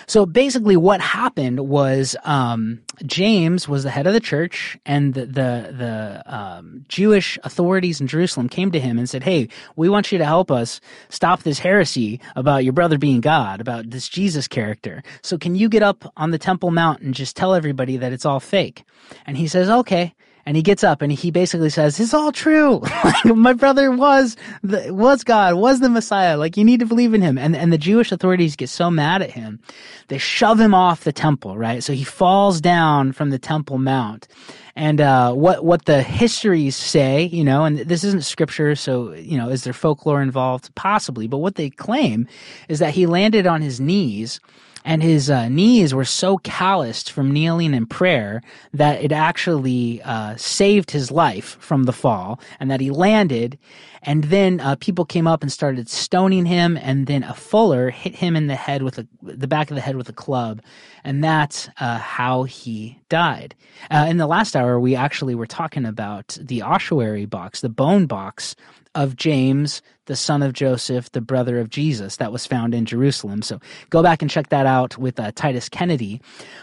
So 0.06 0.26
basically, 0.26 0.76
what 0.76 1.00
happened 1.00 1.60
was 1.60 2.16
um, 2.24 2.80
James 3.04 3.68
was 3.68 3.84
the 3.84 3.90
head 3.90 4.06
of 4.06 4.12
the 4.12 4.20
church, 4.20 4.78
and 4.86 5.14
the 5.14 5.26
the, 5.26 5.74
the 5.76 6.22
um, 6.26 6.84
Jewish 6.88 7.38
authorities 7.44 8.00
in 8.00 8.06
Jerusalem 8.06 8.48
came 8.48 8.70
to 8.72 8.80
him 8.80 8.98
and 8.98 9.08
said, 9.08 9.22
"Hey, 9.22 9.48
we 9.76 9.88
want 9.88 10.12
you 10.12 10.18
to 10.18 10.24
help 10.24 10.50
us 10.50 10.80
stop 11.08 11.42
this 11.42 11.58
heresy 11.58 12.20
about 12.36 12.64
your 12.64 12.72
brother 12.72 12.98
being 12.98 13.20
God, 13.20 13.60
about 13.60 13.90
this 13.90 14.08
Jesus 14.08 14.48
character. 14.48 15.02
So 15.22 15.38
can 15.38 15.54
you 15.54 15.68
get 15.68 15.82
up 15.82 16.12
on 16.16 16.30
the 16.30 16.38
Temple 16.38 16.70
Mount 16.70 17.00
and 17.00 17.14
just 17.14 17.36
tell 17.36 17.54
everybody 17.54 17.96
that 17.96 18.12
it's 18.12 18.26
all 18.26 18.40
fake?" 18.40 18.84
And 19.26 19.36
he 19.36 19.46
says, 19.46 19.68
"Okay." 19.68 20.14
And 20.44 20.56
he 20.56 20.62
gets 20.62 20.82
up 20.82 21.02
and 21.02 21.12
he 21.12 21.30
basically 21.30 21.70
says, 21.70 21.98
"It's 22.00 22.14
all 22.14 22.32
true. 22.32 22.82
my 23.24 23.52
brother 23.52 23.90
was 23.90 24.36
the, 24.62 24.92
was 24.92 25.24
God, 25.24 25.54
was 25.54 25.80
the 25.80 25.88
Messiah. 25.88 26.36
Like 26.36 26.56
you 26.56 26.64
need 26.64 26.80
to 26.80 26.86
believe 26.86 27.14
in 27.14 27.22
him." 27.22 27.38
And 27.38 27.54
and 27.56 27.72
the 27.72 27.78
Jewish 27.78 28.12
authorities 28.12 28.56
get 28.56 28.68
so 28.68 28.90
mad 28.90 29.22
at 29.22 29.30
him, 29.30 29.60
they 30.08 30.18
shove 30.18 30.60
him 30.60 30.74
off 30.74 31.04
the 31.04 31.12
temple. 31.12 31.56
Right, 31.56 31.82
so 31.82 31.92
he 31.92 32.04
falls 32.04 32.60
down 32.60 33.12
from 33.12 33.30
the 33.30 33.38
Temple 33.38 33.78
Mount. 33.78 34.28
And 34.74 35.00
uh, 35.00 35.32
what 35.34 35.64
what 35.64 35.84
the 35.84 36.02
histories 36.02 36.76
say, 36.76 37.24
you 37.24 37.44
know, 37.44 37.64
and 37.64 37.78
this 37.78 38.04
isn't 38.04 38.24
scripture, 38.24 38.74
so 38.74 39.12
you 39.12 39.36
know, 39.36 39.48
is 39.48 39.64
there 39.64 39.72
folklore 39.72 40.22
involved? 40.22 40.74
Possibly, 40.74 41.26
but 41.28 41.38
what 41.38 41.56
they 41.56 41.70
claim 41.70 42.26
is 42.68 42.78
that 42.78 42.94
he 42.94 43.06
landed 43.06 43.46
on 43.46 43.60
his 43.60 43.80
knees 43.80 44.40
and 44.84 45.02
his 45.02 45.30
uh, 45.30 45.48
knees 45.48 45.94
were 45.94 46.04
so 46.04 46.38
calloused 46.38 47.10
from 47.10 47.32
kneeling 47.32 47.74
in 47.74 47.86
prayer 47.86 48.42
that 48.72 49.02
it 49.02 49.12
actually 49.12 50.02
uh, 50.02 50.36
saved 50.36 50.90
his 50.90 51.10
life 51.10 51.56
from 51.60 51.84
the 51.84 51.92
fall, 51.92 52.40
and 52.58 52.70
that 52.70 52.80
he 52.80 52.90
landed. 52.90 53.58
And 54.02 54.24
then 54.24 54.58
uh, 54.58 54.76
people 54.76 55.04
came 55.04 55.28
up 55.28 55.42
and 55.42 55.52
started 55.52 55.88
stoning 55.88 56.46
him, 56.46 56.76
and 56.76 57.06
then 57.06 57.22
a 57.22 57.34
fuller 57.34 57.90
hit 57.90 58.16
him 58.16 58.34
in 58.34 58.48
the 58.48 58.56
head 58.56 58.82
with 58.82 58.98
a, 58.98 59.06
the 59.22 59.46
back 59.46 59.70
of 59.70 59.76
the 59.76 59.80
head 59.80 59.96
with 59.96 60.08
a 60.08 60.12
club, 60.12 60.60
and 61.04 61.22
that's 61.22 61.68
uh, 61.78 61.98
how 61.98 62.42
he 62.44 62.98
died. 63.08 63.54
Uh, 63.90 64.06
in 64.08 64.16
the 64.16 64.26
last 64.26 64.56
hour, 64.56 64.80
we 64.80 64.96
actually 64.96 65.34
were 65.34 65.46
talking 65.46 65.84
about 65.84 66.36
the 66.40 66.62
ossuary 66.62 67.26
box, 67.26 67.60
the 67.60 67.68
bone 67.68 68.06
box 68.06 68.56
of 68.94 69.16
James, 69.16 69.82
the 70.06 70.16
son 70.16 70.42
of 70.42 70.52
Joseph, 70.52 71.12
the 71.12 71.20
brother 71.20 71.58
of 71.58 71.70
Jesus, 71.70 72.16
that 72.16 72.32
was 72.32 72.46
found 72.46 72.74
in 72.74 72.84
Jerusalem. 72.84 73.42
So 73.42 73.60
go 73.90 74.02
back 74.02 74.22
and 74.22 74.30
check 74.30 74.48
that 74.48 74.66
out 74.66 74.98
with 74.98 75.20
uh, 75.20 75.32
Titus 75.34 75.68
Kennedy. 75.68 76.20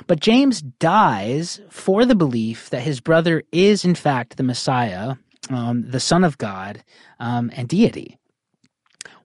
But 0.07 0.19
James 0.19 0.61
dies 0.61 1.61
for 1.69 2.05
the 2.05 2.15
belief 2.15 2.69
that 2.69 2.81
his 2.81 2.99
brother 2.99 3.43
is, 3.51 3.85
in 3.85 3.95
fact, 3.95 4.37
the 4.37 4.43
Messiah, 4.43 5.15
um, 5.49 5.89
the 5.89 5.99
Son 5.99 6.23
of 6.23 6.37
God, 6.37 6.83
um, 7.19 7.51
and 7.55 7.67
deity. 7.67 8.17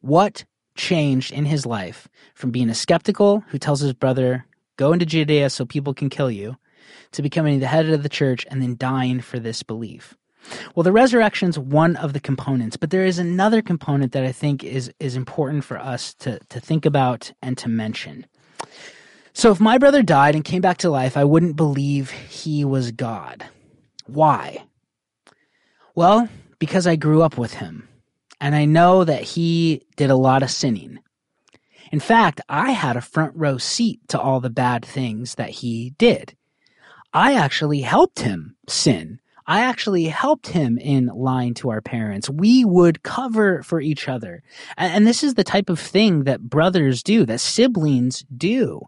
What 0.00 0.44
changed 0.77 1.33
in 1.33 1.44
his 1.44 1.66
life 1.66 2.09
from 2.35 2.50
being 2.50 2.68
a 2.68 2.74
skeptical 2.74 3.44
who 3.48 3.59
tells 3.59 3.81
his 3.81 3.94
brother, 3.94 4.44
go 4.77 4.92
into 4.92 5.07
Judea 5.07 5.50
so 5.50 5.64
people 5.64 5.94
can 5.94 6.11
kill 6.11 6.31
you, 6.31 6.57
to 7.12 7.22
becoming 7.22 7.61
the 7.61 7.66
head 7.66 7.88
of 7.88 8.03
the 8.03 8.09
church 8.09 8.46
and 8.50 8.61
then 8.61 8.77
dying 8.77 9.20
for 9.20 9.38
this 9.38 9.62
belief? 9.62 10.14
Well, 10.74 10.85
the 10.85 10.92
resurrection's 10.92 11.59
one 11.59 11.96
of 11.96 12.12
the 12.12 12.20
components, 12.20 12.76
but 12.76 12.90
there 12.90 13.04
is 13.04 13.18
another 13.18 13.62
component 13.62 14.12
that 14.12 14.24
I 14.24 14.33
think 14.33 14.62
is 14.64 14.92
is 15.00 15.16
important 15.16 15.64
for 15.64 15.78
us 15.78 16.14
to 16.14 16.38
to 16.48 16.61
think 16.61 16.87
about 16.87 17.33
and 17.42 17.57
to 17.59 17.68
mention. 17.68 18.26
So 19.33 19.50
if 19.50 19.59
my 19.59 19.78
brother 19.78 20.02
died 20.02 20.35
and 20.37 20.44
came 20.44 20.62
back 20.62 20.78
to 20.78 20.90
life, 20.90 21.16
I 21.16 21.24
wouldn't 21.24 21.57
believe 21.57 22.11
he 22.11 22.64
was 22.64 22.92
God. 22.92 23.44
Why? 24.07 24.64
Well, 25.94 26.28
because 26.59 26.87
I 26.87 26.96
grew 26.96 27.22
up 27.22 27.37
with 27.37 27.54
him 27.54 27.88
and 28.40 28.54
I 28.54 28.64
know 28.64 29.04
that 29.04 29.22
he 29.22 29.83
did 29.96 30.11
a 30.11 30.16
lot 30.16 30.42
of 30.42 30.50
sinning. 30.50 31.00
In 31.90 32.00
fact, 32.00 32.40
I 32.48 32.72
had 32.72 32.96
a 32.96 33.00
front 33.00 33.33
row 33.37 33.59
seat 33.59 34.00
to 34.09 34.20
all 34.20 34.40
the 34.40 34.50
bad 34.50 34.85
things 34.85 35.35
that 35.37 35.50
he 35.50 35.90
did. 35.98 36.37
I 37.12 37.35
actually 37.35 37.80
helped 37.80 38.20
him 38.20 38.57
sin 38.68 39.20
I 39.46 39.61
actually 39.61 40.04
helped 40.07 40.48
him 40.48 40.78
in 40.78 41.07
lying 41.07 41.54
to 41.54 41.70
our 41.70 41.80
parents. 41.80 42.30
We 42.30 42.64
would 42.64 43.02
cover 43.02 43.62
for 43.62 43.80
each 43.80 44.09
other. 44.09 44.42
And, 44.76 44.92
and, 44.92 45.07
this 45.07 45.22
is 45.22 45.35
the 45.35 45.44
type 45.44 45.68
of 45.68 45.78
thing 45.78 46.24
that 46.24 46.40
brothers 46.40 47.02
do, 47.02 47.26
that 47.26 47.40
siblings 47.40 48.24
do. 48.35 48.80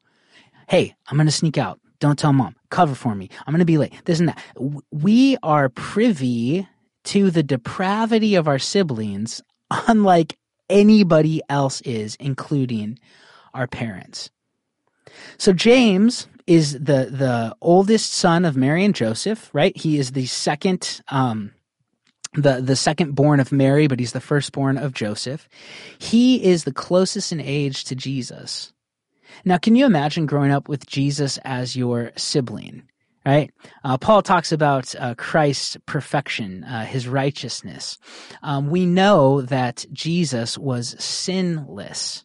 Hey, 0.69 0.95
I'm 1.09 1.17
going 1.17 1.27
to 1.27 1.33
sneak 1.33 1.59
out. 1.59 1.81
Don't 1.99 2.19
tell 2.19 2.33
mom. 2.33 2.57
Cover 2.71 2.95
for 2.95 3.15
me. 3.15 3.29
I'm 3.47 3.53
going 3.53 3.61
to 3.61 3.65
be 3.65 3.79
late. 3.79 3.93
This 4.05 4.19
and 4.19 4.29
that. 4.29 4.43
We 4.91 5.37
are 5.43 5.69
privy 5.69 6.67
to 7.05 7.31
the 7.31 7.43
depravity 7.43 8.35
of 8.35 8.49
our 8.49 8.59
siblings, 8.59 9.43
unlike 9.71 10.39
anybody 10.69 11.43
else 11.49 11.81
is, 11.83 12.17
including 12.17 12.99
our 13.55 13.67
parents. 13.67 14.31
So 15.39 15.53
James 15.53 16.29
is 16.47 16.73
the 16.73 17.09
the 17.11 17.57
oldest 17.61 18.13
son 18.13 18.45
of 18.45 18.57
Mary 18.57 18.85
and 18.85 18.95
Joseph, 18.95 19.51
right? 19.53 19.77
He 19.77 19.99
is 19.99 20.13
the 20.13 20.27
second 20.27 21.03
um 21.09 21.53
the 22.35 22.61
the 22.61 22.77
second 22.77 23.15
born 23.15 23.41
of 23.41 23.53
Mary, 23.53 23.87
but 23.87 23.99
he's 23.99 24.13
the 24.13 24.21
firstborn 24.21 24.79
of 24.79 24.95
Joseph. 24.95 25.49
He 25.99 26.45
is 26.45 26.65
the 26.65 26.73
closest 26.73 27.33
in 27.33 27.41
age 27.41 27.85
to 27.85 27.95
Jesus. 27.95 28.73
Now, 29.45 29.59
can 29.59 29.75
you 29.75 29.87
imagine 29.87 30.27
growing 30.27 30.51
up 30.51 30.69
with 30.69 30.87
Jesus 30.87 31.39
as 31.45 31.77
your 31.77 32.13
sibling? 32.17 32.85
Right? 33.25 33.51
Uh, 33.83 33.99
Paul 33.99 34.23
talks 34.23 34.53
about 34.53 34.95
uh, 34.95 35.17
Christ's 35.17 35.77
perfection, 35.85 36.63
uh, 36.63 36.85
his 36.85 37.09
righteousness. 37.09 37.99
Um, 38.41 38.71
we 38.71 38.87
know 38.87 39.43
that 39.43 39.85
Jesus 39.93 40.57
was 40.57 40.95
sinless. 41.03 42.25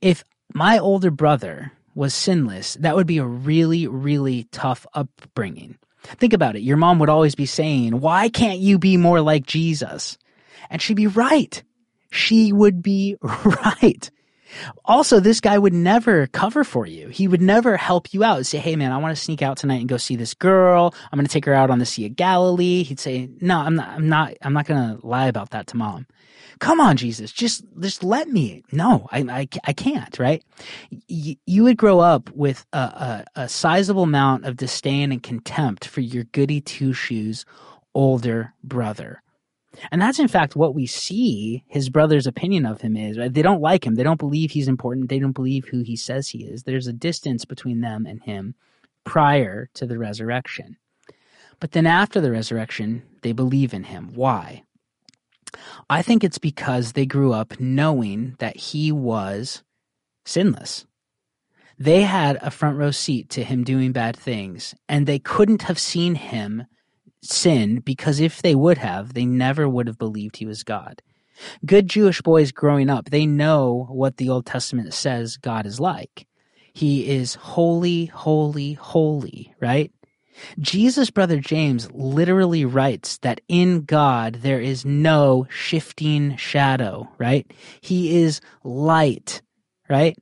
If 0.00 0.22
my 0.54 0.78
older 0.78 1.10
brother 1.10 1.72
was 1.94 2.14
sinless, 2.14 2.74
that 2.74 2.96
would 2.96 3.06
be 3.06 3.18
a 3.18 3.26
really, 3.26 3.86
really 3.86 4.44
tough 4.50 4.86
upbringing. 4.94 5.78
Think 6.02 6.32
about 6.32 6.56
it. 6.56 6.62
Your 6.62 6.76
mom 6.76 6.98
would 6.98 7.08
always 7.08 7.34
be 7.34 7.46
saying, 7.46 8.00
why 8.00 8.28
can't 8.28 8.58
you 8.58 8.78
be 8.78 8.96
more 8.96 9.20
like 9.20 9.46
Jesus? 9.46 10.18
And 10.70 10.82
she'd 10.82 10.94
be 10.94 11.06
right. 11.06 11.62
She 12.10 12.52
would 12.52 12.82
be 12.82 13.16
right. 13.22 14.10
Also, 14.84 15.20
this 15.20 15.40
guy 15.40 15.58
would 15.58 15.72
never 15.72 16.26
cover 16.28 16.64
for 16.64 16.86
you. 16.86 17.08
He 17.08 17.28
would 17.28 17.42
never 17.42 17.76
help 17.76 18.12
you 18.14 18.22
out. 18.24 18.46
say, 18.46 18.58
"Hey, 18.58 18.76
man, 18.76 18.92
I 18.92 18.98
want 18.98 19.16
to 19.16 19.22
sneak 19.22 19.42
out 19.42 19.56
tonight 19.56 19.80
and 19.80 19.88
go 19.88 19.96
see 19.96 20.16
this 20.16 20.34
girl. 20.34 20.94
I'm 21.10 21.16
going 21.18 21.26
to 21.26 21.32
take 21.32 21.44
her 21.46 21.54
out 21.54 21.70
on 21.70 21.78
the 21.78 21.86
Sea 21.86 22.06
of 22.06 22.16
Galilee." 22.16 22.82
He'd 22.82 23.00
say, 23.00 23.28
"No, 23.40 23.58
I'm 23.58 23.74
not. 23.74 23.88
I'm 23.88 24.08
not. 24.08 24.34
I'm 24.42 24.52
not 24.52 24.66
going 24.66 24.98
to 24.98 25.06
lie 25.06 25.26
about 25.26 25.50
that 25.50 25.66
to 25.68 25.76
mom." 25.76 26.06
come 26.60 26.80
on, 26.80 26.96
Jesus, 26.96 27.32
just, 27.32 27.64
just 27.80 28.02
let 28.02 28.28
me. 28.28 28.62
No, 28.72 29.06
I, 29.10 29.20
I, 29.20 29.48
I 29.64 29.72
can't, 29.72 30.18
right? 30.18 30.42
Y- 31.10 31.36
you 31.46 31.64
would 31.64 31.76
grow 31.76 32.00
up 32.00 32.30
with 32.30 32.64
a, 32.72 32.78
a, 32.78 33.24
a 33.42 33.48
sizable 33.48 34.04
amount 34.04 34.44
of 34.44 34.56
disdain 34.56 35.12
and 35.12 35.22
contempt 35.22 35.86
for 35.86 36.00
your 36.00 36.24
goody 36.24 36.60
two 36.60 36.92
shoes 36.92 37.44
older 37.94 38.54
brother. 38.62 39.22
And 39.90 40.00
that's 40.00 40.18
in 40.18 40.28
fact 40.28 40.56
what 40.56 40.74
we 40.74 40.86
see 40.86 41.64
his 41.66 41.88
brother's 41.88 42.26
opinion 42.26 42.66
of 42.66 42.80
him 42.80 42.96
is. 42.96 43.16
They 43.16 43.42
don't 43.42 43.60
like 43.60 43.86
him. 43.86 43.94
They 43.94 44.02
don't 44.02 44.18
believe 44.18 44.50
he's 44.50 44.68
important. 44.68 45.08
They 45.08 45.18
don't 45.18 45.32
believe 45.32 45.66
who 45.66 45.80
he 45.80 45.96
says 45.96 46.28
he 46.28 46.44
is. 46.44 46.62
There's 46.62 46.86
a 46.86 46.92
distance 46.92 47.44
between 47.44 47.80
them 47.80 48.06
and 48.06 48.22
him 48.22 48.54
prior 49.04 49.68
to 49.74 49.86
the 49.86 49.98
resurrection. 49.98 50.76
But 51.60 51.72
then 51.72 51.86
after 51.86 52.20
the 52.20 52.30
resurrection, 52.30 53.02
they 53.22 53.32
believe 53.32 53.74
in 53.74 53.84
him. 53.84 54.10
Why? 54.14 54.62
I 55.88 56.02
think 56.02 56.24
it's 56.24 56.38
because 56.38 56.92
they 56.92 57.06
grew 57.06 57.32
up 57.32 57.60
knowing 57.60 58.34
that 58.38 58.56
he 58.56 58.90
was 58.90 59.62
sinless. 60.24 60.86
They 61.78 62.02
had 62.02 62.38
a 62.40 62.50
front 62.50 62.78
row 62.78 62.90
seat 62.90 63.28
to 63.30 63.44
him 63.44 63.64
doing 63.64 63.92
bad 63.92 64.16
things, 64.16 64.74
and 64.88 65.06
they 65.06 65.18
couldn't 65.18 65.62
have 65.62 65.78
seen 65.78 66.14
him 66.14 66.66
sin 67.24 67.80
because 67.80 68.20
if 68.20 68.42
they 68.42 68.54
would 68.54 68.78
have, 68.78 69.14
they 69.14 69.26
never 69.26 69.68
would 69.68 69.86
have 69.86 69.98
believed 69.98 70.36
he 70.36 70.46
was 70.46 70.62
God. 70.62 71.02
Good 71.66 71.88
Jewish 71.88 72.22
boys 72.22 72.52
growing 72.52 72.88
up, 72.88 73.10
they 73.10 73.26
know 73.26 73.88
what 73.90 74.16
the 74.16 74.28
Old 74.28 74.46
Testament 74.46 74.94
says 74.94 75.36
God 75.36 75.66
is 75.66 75.80
like. 75.80 76.26
He 76.72 77.08
is 77.08 77.34
holy, 77.34 78.06
holy, 78.06 78.74
holy, 78.74 79.54
right? 79.60 79.92
Jesus' 80.58 81.10
brother 81.10 81.38
James 81.38 81.90
literally 81.92 82.64
writes 82.64 83.18
that 83.18 83.40
in 83.48 83.82
God 83.82 84.36
there 84.36 84.60
is 84.60 84.84
no 84.84 85.46
shifting 85.48 86.36
shadow, 86.36 87.08
right? 87.18 87.50
He 87.80 88.22
is 88.22 88.40
light, 88.64 89.42
right? 89.88 90.18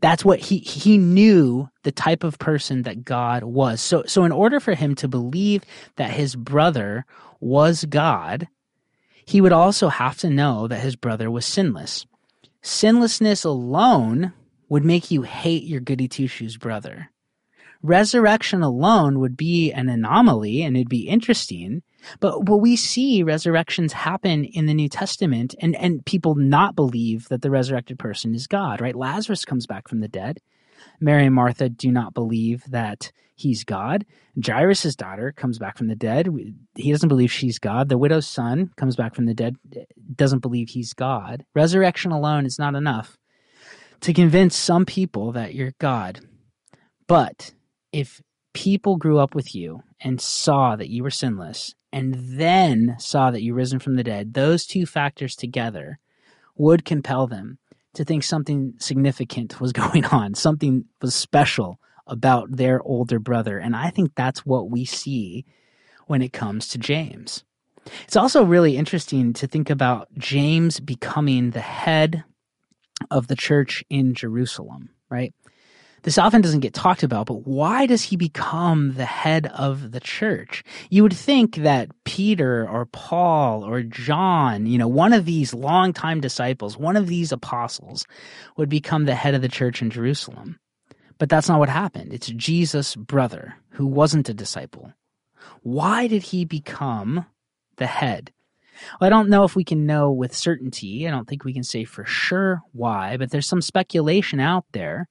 That's 0.00 0.24
what 0.24 0.40
he 0.40 0.58
he 0.58 0.98
knew 0.98 1.68
the 1.82 1.92
type 1.92 2.22
of 2.22 2.38
person 2.38 2.82
that 2.82 3.04
God 3.04 3.42
was. 3.44 3.80
So 3.80 4.04
so 4.06 4.24
in 4.24 4.32
order 4.32 4.60
for 4.60 4.74
him 4.74 4.94
to 4.96 5.08
believe 5.08 5.62
that 5.96 6.10
his 6.10 6.36
brother 6.36 7.06
was 7.40 7.84
God, 7.84 8.48
he 9.24 9.40
would 9.40 9.52
also 9.52 9.88
have 9.88 10.18
to 10.18 10.30
know 10.30 10.68
that 10.68 10.80
his 10.80 10.96
brother 10.96 11.30
was 11.30 11.46
sinless. 11.46 12.06
Sinlessness 12.62 13.44
alone 13.44 14.32
would 14.68 14.84
make 14.84 15.10
you 15.10 15.22
hate 15.22 15.64
your 15.64 15.80
goody 15.80 16.08
two 16.08 16.26
shoes 16.26 16.56
brother. 16.56 17.10
Resurrection 17.82 18.62
alone 18.62 19.20
would 19.20 19.36
be 19.36 19.72
an 19.72 19.88
anomaly 19.88 20.62
and 20.62 20.76
it'd 20.76 20.88
be 20.88 21.08
interesting, 21.08 21.82
but 22.20 22.44
but 22.44 22.58
we 22.58 22.76
see 22.76 23.22
resurrections 23.22 23.92
happen 23.92 24.44
in 24.44 24.66
the 24.66 24.74
New 24.74 24.88
Testament 24.88 25.54
and, 25.60 25.76
and 25.76 26.04
people 26.04 26.34
not 26.34 26.76
believe 26.76 27.28
that 27.28 27.42
the 27.42 27.50
resurrected 27.50 27.98
person 27.98 28.34
is 28.34 28.46
God, 28.46 28.80
right? 28.80 28.94
Lazarus 28.94 29.44
comes 29.44 29.66
back 29.66 29.88
from 29.88 30.00
the 30.00 30.08
dead. 30.08 30.40
Mary 31.00 31.26
and 31.26 31.34
Martha 31.34 31.68
do 31.68 31.90
not 31.90 32.14
believe 32.14 32.64
that 32.68 33.12
he's 33.34 33.64
God. 33.64 34.04
Jairus' 34.44 34.96
daughter 34.96 35.32
comes 35.32 35.58
back 35.58 35.76
from 35.78 35.88
the 35.88 35.96
dead. 35.96 36.28
He 36.74 36.90
doesn't 36.90 37.08
believe 37.08 37.32
she's 37.32 37.58
God. 37.58 37.88
The 37.88 37.98
widow's 37.98 38.26
son 38.26 38.70
comes 38.76 38.96
back 38.96 39.14
from 39.14 39.26
the 39.26 39.34
dead, 39.34 39.56
doesn't 40.14 40.40
believe 40.40 40.70
he's 40.70 40.92
God. 40.92 41.44
Resurrection 41.54 42.12
alone 42.12 42.46
is 42.46 42.58
not 42.58 42.74
enough 42.74 43.16
to 44.00 44.12
convince 44.12 44.56
some 44.56 44.84
people 44.84 45.32
that 45.32 45.54
you're 45.54 45.72
God. 45.78 46.20
But 47.06 47.54
if 47.92 48.22
people 48.56 48.96
grew 48.96 49.18
up 49.18 49.34
with 49.34 49.54
you 49.54 49.82
and 50.00 50.18
saw 50.18 50.76
that 50.76 50.88
you 50.88 51.02
were 51.02 51.10
sinless 51.10 51.74
and 51.92 52.14
then 52.38 52.96
saw 52.98 53.30
that 53.30 53.42
you 53.42 53.52
risen 53.52 53.78
from 53.78 53.96
the 53.96 54.02
dead, 54.02 54.32
those 54.32 54.64
two 54.64 54.86
factors 54.86 55.36
together 55.36 55.98
would 56.56 56.82
compel 56.86 57.26
them 57.26 57.58
to 57.92 58.02
think 58.02 58.24
something 58.24 58.72
significant 58.78 59.60
was 59.60 59.72
going 59.84 60.06
on, 60.06 60.32
something 60.32 60.86
was 61.02 61.14
special 61.14 61.78
about 62.06 62.56
their 62.56 62.80
older 62.82 63.18
brother. 63.18 63.58
And 63.58 63.76
I 63.76 63.90
think 63.90 64.12
that's 64.14 64.46
what 64.46 64.70
we 64.70 64.86
see 64.86 65.44
when 66.06 66.22
it 66.22 66.32
comes 66.32 66.68
to 66.68 66.78
James. 66.78 67.44
It's 68.04 68.16
also 68.16 68.42
really 68.42 68.78
interesting 68.78 69.34
to 69.34 69.46
think 69.46 69.68
about 69.68 70.08
James 70.16 70.80
becoming 70.80 71.50
the 71.50 71.60
head 71.60 72.24
of 73.10 73.26
the 73.26 73.36
church 73.36 73.84
in 73.90 74.14
Jerusalem, 74.14 74.88
right? 75.10 75.34
This 76.06 76.18
often 76.18 76.40
doesn't 76.40 76.60
get 76.60 76.72
talked 76.72 77.02
about, 77.02 77.26
but 77.26 77.48
why 77.48 77.86
does 77.86 78.04
he 78.04 78.16
become 78.16 78.94
the 78.94 79.04
head 79.04 79.48
of 79.48 79.90
the 79.90 79.98
church? 79.98 80.62
You 80.88 81.02
would 81.02 81.12
think 81.12 81.56
that 81.56 81.90
Peter 82.04 82.64
or 82.64 82.86
Paul 82.86 83.64
or 83.64 83.82
John, 83.82 84.66
you 84.66 84.78
know, 84.78 84.86
one 84.86 85.12
of 85.12 85.24
these 85.24 85.52
longtime 85.52 86.20
disciples, 86.20 86.78
one 86.78 86.94
of 86.94 87.08
these 87.08 87.32
apostles 87.32 88.06
would 88.56 88.68
become 88.68 89.04
the 89.04 89.16
head 89.16 89.34
of 89.34 89.42
the 89.42 89.48
church 89.48 89.82
in 89.82 89.90
Jerusalem. 89.90 90.60
But 91.18 91.28
that's 91.28 91.48
not 91.48 91.58
what 91.58 91.70
happened. 91.70 92.12
It's 92.12 92.28
Jesus' 92.28 92.94
brother 92.94 93.56
who 93.70 93.84
wasn't 93.84 94.28
a 94.28 94.34
disciple. 94.34 94.92
Why 95.62 96.06
did 96.06 96.22
he 96.22 96.44
become 96.44 97.26
the 97.78 97.88
head? 97.88 98.32
Well, 99.00 99.08
I 99.08 99.10
don't 99.10 99.28
know 99.28 99.42
if 99.42 99.56
we 99.56 99.64
can 99.64 99.86
know 99.86 100.12
with 100.12 100.36
certainty. 100.36 101.08
I 101.08 101.10
don't 101.10 101.26
think 101.26 101.44
we 101.44 101.52
can 101.52 101.64
say 101.64 101.82
for 101.82 102.04
sure 102.04 102.62
why, 102.70 103.16
but 103.16 103.32
there's 103.32 103.48
some 103.48 103.60
speculation 103.60 104.38
out 104.38 104.66
there 104.70 105.08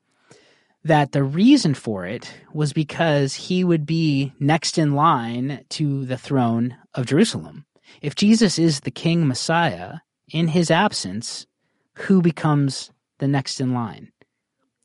that 0.86 1.12
the 1.12 1.24
reason 1.24 1.74
for 1.74 2.06
it 2.06 2.32
was 2.54 2.72
because 2.72 3.34
he 3.34 3.64
would 3.64 3.86
be 3.86 4.32
next 4.40 4.78
in 4.78 4.94
line 4.94 5.66
to 5.70 6.06
the 6.06 6.18
throne 6.18 6.78
of 6.94 7.06
Jerusalem. 7.06 7.66
If 8.02 8.16
Jesus 8.16 8.58
is 8.58 8.80
the 8.80 8.92
king 8.92 9.28
Messiah, 9.28 9.96
in 10.32 10.48
his 10.50 10.72
absence, 10.72 11.46
who 11.94 12.22
becomes 12.22 12.92
the 13.20 13.28
next 13.28 13.60
in 13.62 13.74
line? 13.74 14.12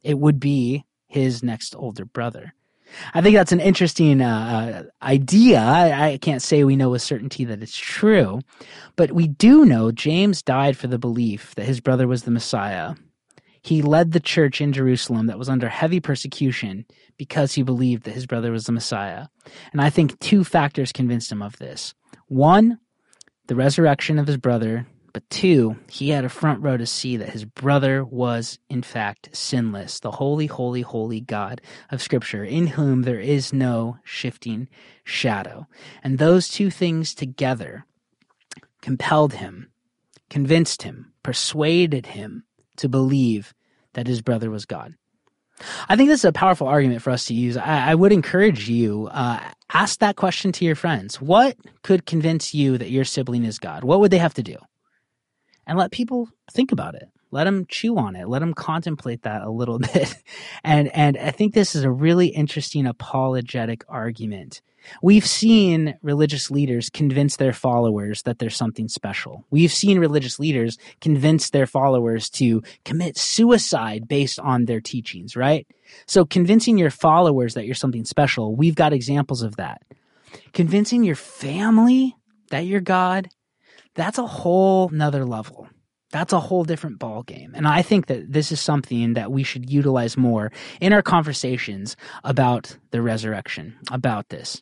It 0.02 0.18
would 0.18 0.40
be 0.40 0.84
his 1.06 1.42
next 1.42 1.74
older 1.76 2.04
brother. 2.04 2.54
I 3.14 3.20
think 3.20 3.36
that's 3.36 3.52
an 3.52 3.60
interesting 3.60 4.20
uh, 4.20 4.82
uh, 4.84 5.04
idea. 5.06 5.60
I, 5.60 6.12
I, 6.12 6.18
can't 6.18 6.42
say 6.42 6.64
we 6.64 6.74
know 6.74 6.90
with 6.90 7.02
certainty 7.02 7.44
that 7.44 7.62
it's 7.62 7.76
true, 7.76 8.40
but 8.96 9.12
we 9.12 9.28
do 9.28 9.64
know 9.64 9.92
James 9.92 10.42
died 10.42 10.76
for 10.76 10.88
the 10.88 10.98
belief 10.98 11.54
that 11.54 11.66
his 11.66 11.80
brother 11.80 12.08
was 12.08 12.24
the 12.24 12.32
Messiah. 12.32 12.94
He 13.62 13.82
led 13.82 14.12
the 14.12 14.20
church 14.20 14.60
in 14.60 14.72
Jerusalem 14.72 15.26
that 15.26 15.38
was 15.38 15.48
under 15.48 15.68
heavy 15.68 16.00
persecution 16.00 16.86
because 17.16 17.52
he 17.52 17.62
believed 17.62 18.04
that 18.04 18.14
his 18.14 18.26
brother 18.26 18.52
was 18.52 18.64
the 18.64 18.72
Messiah. 18.72 19.26
And 19.72 19.80
I 19.80 19.90
think 19.90 20.18
two 20.18 20.44
factors 20.44 20.92
convinced 20.92 21.30
him 21.30 21.42
of 21.42 21.58
this. 21.58 21.94
One, 22.26 22.78
the 23.46 23.56
resurrection 23.56 24.18
of 24.18 24.26
his 24.26 24.36
brother 24.38 24.86
but 25.12 25.28
two, 25.28 25.76
he 25.90 26.10
had 26.10 26.24
a 26.24 26.28
front 26.28 26.62
row 26.62 26.76
to 26.76 26.86
see 26.86 27.16
that 27.16 27.30
his 27.30 27.44
brother 27.44 28.04
was, 28.04 28.58
in 28.68 28.82
fact, 28.82 29.30
sinless, 29.32 30.00
the 30.00 30.12
holy, 30.12 30.46
holy, 30.46 30.82
holy 30.82 31.20
God 31.20 31.60
of 31.90 32.02
Scripture, 32.02 32.44
in 32.44 32.68
whom 32.68 33.02
there 33.02 33.20
is 33.20 33.52
no 33.52 33.98
shifting 34.04 34.68
shadow. 35.04 35.66
And 36.02 36.18
those 36.18 36.48
two 36.48 36.70
things 36.70 37.14
together 37.14 37.86
compelled 38.82 39.34
him, 39.34 39.70
convinced 40.28 40.82
him, 40.82 41.12
persuaded 41.22 42.06
him 42.06 42.44
to 42.80 42.88
believe 42.88 43.54
that 43.94 44.06
his 44.06 44.20
brother 44.20 44.50
was 44.50 44.66
God. 44.66 44.94
I 45.88 45.96
think 45.96 46.08
this 46.08 46.20
is 46.20 46.24
a 46.24 46.32
powerful 46.32 46.68
argument 46.68 47.02
for 47.02 47.10
us 47.10 47.26
to 47.26 47.34
use. 47.34 47.56
I, 47.56 47.90
I 47.90 47.94
would 47.94 48.12
encourage 48.12 48.68
you 48.68 49.08
uh, 49.12 49.40
ask 49.72 49.98
that 50.00 50.16
question 50.16 50.52
to 50.52 50.64
your 50.64 50.74
friends. 50.74 51.20
What 51.20 51.56
could 51.82 52.06
convince 52.06 52.54
you 52.54 52.78
that 52.78 52.90
your 52.90 53.04
sibling 53.04 53.44
is 53.44 53.58
God? 53.58 53.84
What 53.84 54.00
would 54.00 54.10
they 54.10 54.18
have 54.18 54.34
to 54.34 54.42
do? 54.42 54.56
and 55.70 55.78
let 55.78 55.92
people 55.92 56.28
think 56.50 56.72
about 56.72 56.96
it. 56.96 57.08
Let 57.30 57.44
them 57.44 57.64
chew 57.68 57.96
on 57.96 58.16
it. 58.16 58.28
Let 58.28 58.40
them 58.40 58.54
contemplate 58.54 59.22
that 59.22 59.42
a 59.42 59.50
little 59.50 59.78
bit. 59.94 60.16
and, 60.64 60.88
and 60.88 61.16
I 61.16 61.30
think 61.30 61.54
this 61.54 61.76
is 61.76 61.84
a 61.84 61.90
really 61.90 62.26
interesting 62.26 62.86
apologetic 62.86 63.84
argument. 63.88 64.62
We've 65.02 65.26
seen 65.26 65.96
religious 66.02 66.50
leaders 66.50 66.90
convince 66.90 67.36
their 67.36 67.52
followers 67.52 68.22
that 68.22 68.38
there's 68.38 68.56
something 68.56 68.88
special. 68.88 69.44
We've 69.50 69.72
seen 69.72 69.98
religious 69.98 70.38
leaders 70.38 70.78
convince 71.00 71.50
their 71.50 71.66
followers 71.66 72.30
to 72.30 72.62
commit 72.84 73.16
suicide 73.16 74.08
based 74.08 74.38
on 74.40 74.64
their 74.64 74.80
teachings, 74.80 75.36
right? 75.36 75.66
So 76.06 76.24
convincing 76.24 76.78
your 76.78 76.90
followers 76.90 77.54
that 77.54 77.66
you're 77.66 77.74
something 77.74 78.04
special, 78.04 78.54
we've 78.54 78.74
got 78.74 78.92
examples 78.92 79.42
of 79.42 79.56
that. 79.56 79.82
Convincing 80.52 81.04
your 81.04 81.16
family 81.16 82.16
that 82.50 82.66
you're 82.66 82.80
God, 82.80 83.28
that's 83.94 84.18
a 84.18 84.26
whole 84.26 84.88
nother 84.90 85.24
level. 85.24 85.68
That's 86.12 86.32
a 86.32 86.40
whole 86.40 86.64
different 86.64 86.98
ball 86.98 87.22
game. 87.22 87.52
And 87.54 87.68
I 87.68 87.82
think 87.82 88.06
that 88.06 88.32
this 88.32 88.50
is 88.50 88.60
something 88.60 89.14
that 89.14 89.30
we 89.30 89.44
should 89.44 89.70
utilize 89.70 90.16
more 90.16 90.50
in 90.80 90.92
our 90.92 91.02
conversations 91.02 91.96
about 92.24 92.76
the 92.90 93.00
resurrection, 93.00 93.78
about 93.92 94.28
this. 94.28 94.60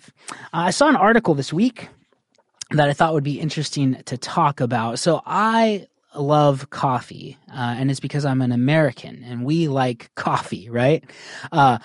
I 0.53 0.71
saw 0.71 0.89
an 0.89 0.95
article 0.95 1.33
this 1.33 1.51
week 1.51 1.89
that 2.71 2.89
I 2.89 2.93
thought 2.93 3.13
would 3.13 3.23
be 3.23 3.39
interesting 3.39 3.95
to 4.05 4.17
talk 4.17 4.61
about. 4.61 4.99
So 4.99 5.21
I 5.25 5.87
love 6.15 6.69
coffee, 6.69 7.37
uh, 7.51 7.75
and 7.77 7.89
it's 7.89 7.99
because 7.99 8.25
I'm 8.25 8.41
an 8.41 8.51
American 8.51 9.23
and 9.23 9.43
we 9.43 9.67
like 9.67 10.13
coffee, 10.15 10.69
right? 10.69 11.03
Uh, 11.51 11.79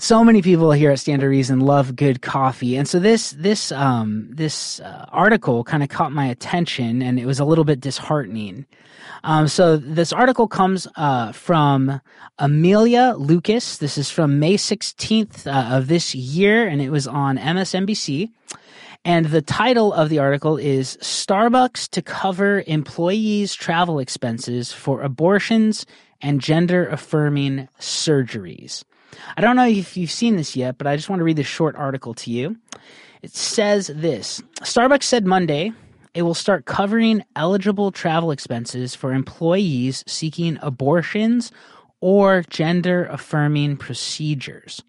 so 0.00 0.24
many 0.24 0.40
people 0.40 0.72
here 0.72 0.90
at 0.90 0.98
Stand 0.98 1.20
to 1.20 1.28
Reason 1.28 1.60
love 1.60 1.94
good 1.94 2.22
coffee, 2.22 2.74
and 2.74 2.88
so 2.88 2.98
this 2.98 3.32
this 3.32 3.70
um, 3.70 4.28
this 4.30 4.80
uh, 4.80 5.04
article 5.10 5.62
kind 5.62 5.82
of 5.82 5.90
caught 5.90 6.10
my 6.10 6.26
attention, 6.26 7.02
and 7.02 7.20
it 7.20 7.26
was 7.26 7.38
a 7.38 7.44
little 7.44 7.64
bit 7.64 7.80
disheartening. 7.80 8.64
Um, 9.24 9.46
so 9.46 9.76
this 9.76 10.10
article 10.10 10.48
comes 10.48 10.88
uh, 10.96 11.32
from 11.32 12.00
Amelia 12.38 13.14
Lucas. 13.18 13.76
This 13.76 13.98
is 13.98 14.10
from 14.10 14.38
May 14.38 14.56
sixteenth 14.56 15.46
uh, 15.46 15.68
of 15.70 15.88
this 15.88 16.14
year, 16.14 16.66
and 16.66 16.80
it 16.80 16.90
was 16.90 17.06
on 17.06 17.36
MSNBC. 17.36 18.30
And 19.04 19.26
the 19.26 19.42
title 19.42 19.92
of 19.92 20.08
the 20.08 20.18
article 20.18 20.56
is 20.56 20.96
Starbucks 21.02 21.88
to 21.90 22.02
cover 22.02 22.62
employees' 22.66 23.54
travel 23.54 23.98
expenses 23.98 24.72
for 24.72 25.02
abortions 25.02 25.84
and 26.22 26.40
gender 26.40 26.86
affirming 26.86 27.68
surgeries. 27.78 28.84
I 29.36 29.40
don't 29.40 29.56
know 29.56 29.66
if 29.66 29.96
you've 29.96 30.10
seen 30.10 30.36
this 30.36 30.56
yet, 30.56 30.78
but 30.78 30.86
I 30.86 30.96
just 30.96 31.08
want 31.08 31.20
to 31.20 31.24
read 31.24 31.36
this 31.36 31.46
short 31.46 31.76
article 31.76 32.14
to 32.14 32.30
you. 32.30 32.56
It 33.22 33.34
says 33.34 33.90
this 33.94 34.42
Starbucks 34.62 35.02
said 35.04 35.26
Monday 35.26 35.72
it 36.14 36.22
will 36.22 36.34
start 36.34 36.64
covering 36.64 37.22
eligible 37.36 37.92
travel 37.92 38.32
expenses 38.32 38.94
for 38.94 39.12
employees 39.12 40.02
seeking 40.06 40.58
abortions 40.60 41.52
or 42.00 42.42
gender 42.48 43.04
affirming 43.06 43.76
procedures. 43.76 44.82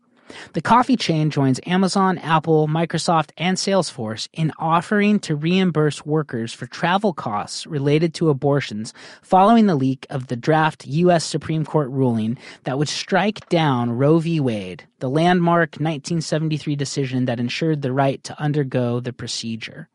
The 0.53 0.61
coffee 0.61 0.95
chain 0.95 1.29
joins 1.29 1.59
Amazon, 1.65 2.17
Apple, 2.19 2.67
Microsoft, 2.67 3.31
and 3.37 3.57
Salesforce 3.57 4.27
in 4.33 4.51
offering 4.57 5.19
to 5.21 5.35
reimburse 5.35 6.05
workers 6.05 6.53
for 6.53 6.65
travel 6.65 7.13
costs 7.13 7.65
related 7.67 8.13
to 8.15 8.29
abortions 8.29 8.93
following 9.21 9.67
the 9.67 9.75
leak 9.75 10.05
of 10.09 10.27
the 10.27 10.35
draft 10.35 10.85
U.S. 10.85 11.23
Supreme 11.23 11.65
Court 11.65 11.89
ruling 11.89 12.37
that 12.63 12.77
would 12.77 12.89
strike 12.89 13.47
down 13.49 13.91
Roe 13.91 14.19
v. 14.19 14.39
Wade, 14.39 14.87
the 14.99 15.09
landmark 15.09 15.71
1973 15.71 16.75
decision 16.75 17.25
that 17.25 17.39
ensured 17.39 17.81
the 17.81 17.91
right 17.91 18.23
to 18.23 18.39
undergo 18.41 18.99
the 18.99 19.13
procedure. 19.13 19.89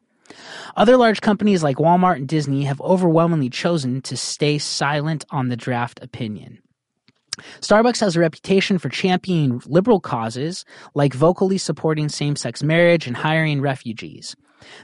Other 0.77 0.97
large 0.97 1.21
companies 1.21 1.63
like 1.63 1.77
Walmart 1.77 2.17
and 2.17 2.29
Disney 2.29 2.65
have 2.65 2.81
overwhelmingly 2.81 3.51
chosen 3.51 4.03
to 4.03 4.17
stay 4.17 4.59
silent 4.59 5.25
on 5.31 5.49
the 5.49 5.57
draft 5.57 6.01
opinion. 6.03 6.59
Starbucks 7.61 8.01
has 8.01 8.17
a 8.17 8.21
reputation 8.21 8.79
for 8.79 8.89
championing 8.89 9.61
liberal 9.67 10.01
causes 10.01 10.65
like 10.95 11.15
vocally 11.15 11.59
supporting 11.59 12.09
same 12.09 12.37
sex 12.37 12.63
marriage 12.63 13.07
and 13.07 13.17
hiring 13.17 13.61
refugees. 13.61 14.37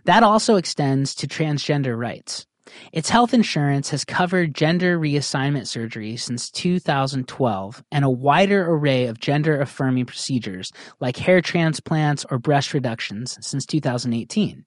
That 0.05 0.23
also 0.23 0.57
extends 0.57 1.15
to 1.17 1.27
transgender 1.27 1.99
rights. 1.99 2.47
Its 2.93 3.11
health 3.11 3.35
insurance 3.35 3.91
has 3.91 4.05
covered 4.05 4.55
gender 4.55 4.99
reassignment 4.99 5.67
surgery 5.67 6.17
since 6.17 6.51
2012 6.51 7.85
and 7.91 8.05
a 8.05 8.11
wider 8.11 8.71
array 8.71 9.07
of 9.07 9.21
gender 9.21 9.61
affirming 9.61 10.07
procedures 10.07 10.73
like 11.01 11.17
hair 11.17 11.41
transplants 11.41 12.25
or 12.31 12.39
breast 12.39 12.73
reductions 12.73 13.37
since 13.41 13.67
2018. 13.67 14.65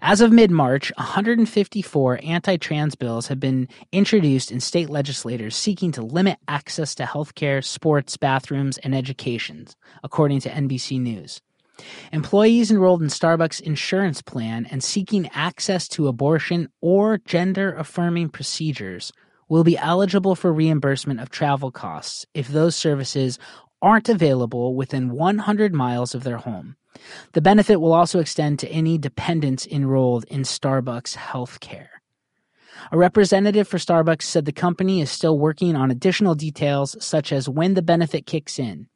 As 0.00 0.20
of 0.20 0.32
mid 0.32 0.50
March, 0.50 0.92
154 0.96 2.20
anti 2.22 2.56
trans 2.56 2.94
bills 2.94 3.28
have 3.28 3.40
been 3.40 3.68
introduced 3.92 4.50
in 4.50 4.60
state 4.60 4.88
legislators 4.88 5.56
seeking 5.56 5.92
to 5.92 6.02
limit 6.02 6.38
access 6.46 6.94
to 6.96 7.04
healthcare, 7.04 7.64
sports, 7.64 8.16
bathrooms, 8.16 8.78
and 8.78 8.94
education, 8.94 9.66
according 10.02 10.40
to 10.40 10.50
NBC 10.50 11.00
News. 11.00 11.40
Employees 12.12 12.70
enrolled 12.70 13.02
in 13.02 13.08
Starbucks 13.08 13.60
insurance 13.60 14.22
plan 14.22 14.66
and 14.70 14.82
seeking 14.82 15.28
access 15.32 15.88
to 15.88 16.08
abortion 16.08 16.68
or 16.80 17.18
gender 17.18 17.72
affirming 17.74 18.28
procedures 18.28 19.12
will 19.48 19.64
be 19.64 19.78
eligible 19.78 20.34
for 20.34 20.52
reimbursement 20.52 21.20
of 21.20 21.30
travel 21.30 21.70
costs 21.70 22.26
if 22.34 22.48
those 22.48 22.76
services 22.76 23.38
aren't 23.80 24.08
available 24.08 24.74
within 24.74 25.12
100 25.12 25.72
miles 25.72 26.14
of 26.14 26.24
their 26.24 26.38
home. 26.38 26.76
The 27.32 27.40
benefit 27.40 27.80
will 27.80 27.92
also 27.92 28.20
extend 28.20 28.60
to 28.60 28.68
any 28.68 28.98
dependents 28.98 29.66
enrolled 29.66 30.24
in 30.24 30.42
Starbucks 30.42 31.16
healthcare. 31.16 31.88
A 32.92 32.98
representative 32.98 33.66
for 33.68 33.78
Starbucks 33.78 34.22
said 34.22 34.44
the 34.44 34.52
company 34.52 35.00
is 35.00 35.10
still 35.10 35.38
working 35.38 35.74
on 35.76 35.90
additional 35.90 36.34
details, 36.34 36.96
such 37.04 37.32
as 37.32 37.48
when 37.48 37.74
the 37.74 37.82
benefit 37.82 38.26
kicks 38.26 38.58
in. 38.58 38.88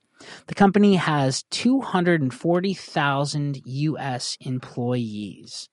The 0.46 0.54
company 0.54 0.94
has 0.96 1.44
240,000 1.50 3.62
U.S. 3.64 4.38
employees. 4.40 5.68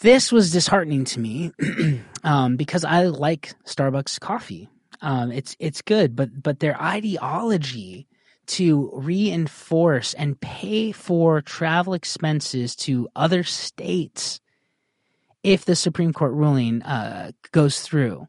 This 0.00 0.32
was 0.32 0.50
disheartening 0.50 1.04
to 1.04 1.20
me 1.20 1.52
um, 2.24 2.56
because 2.56 2.84
I 2.84 3.04
like 3.04 3.54
Starbucks 3.64 4.18
coffee. 4.18 4.68
Um, 5.00 5.30
it's 5.30 5.54
it's 5.58 5.82
good, 5.82 6.16
but 6.16 6.42
but 6.42 6.58
their 6.60 6.80
ideology 6.80 8.06
to 8.46 8.90
reinforce 8.94 10.14
and 10.14 10.40
pay 10.40 10.92
for 10.92 11.40
travel 11.40 11.94
expenses 11.94 12.74
to 12.76 13.08
other 13.14 13.44
states 13.44 14.40
if 15.42 15.64
the 15.64 15.76
Supreme 15.76 16.12
Court 16.12 16.32
ruling 16.32 16.82
uh, 16.82 17.32
goes 17.52 17.80
through. 17.80 18.28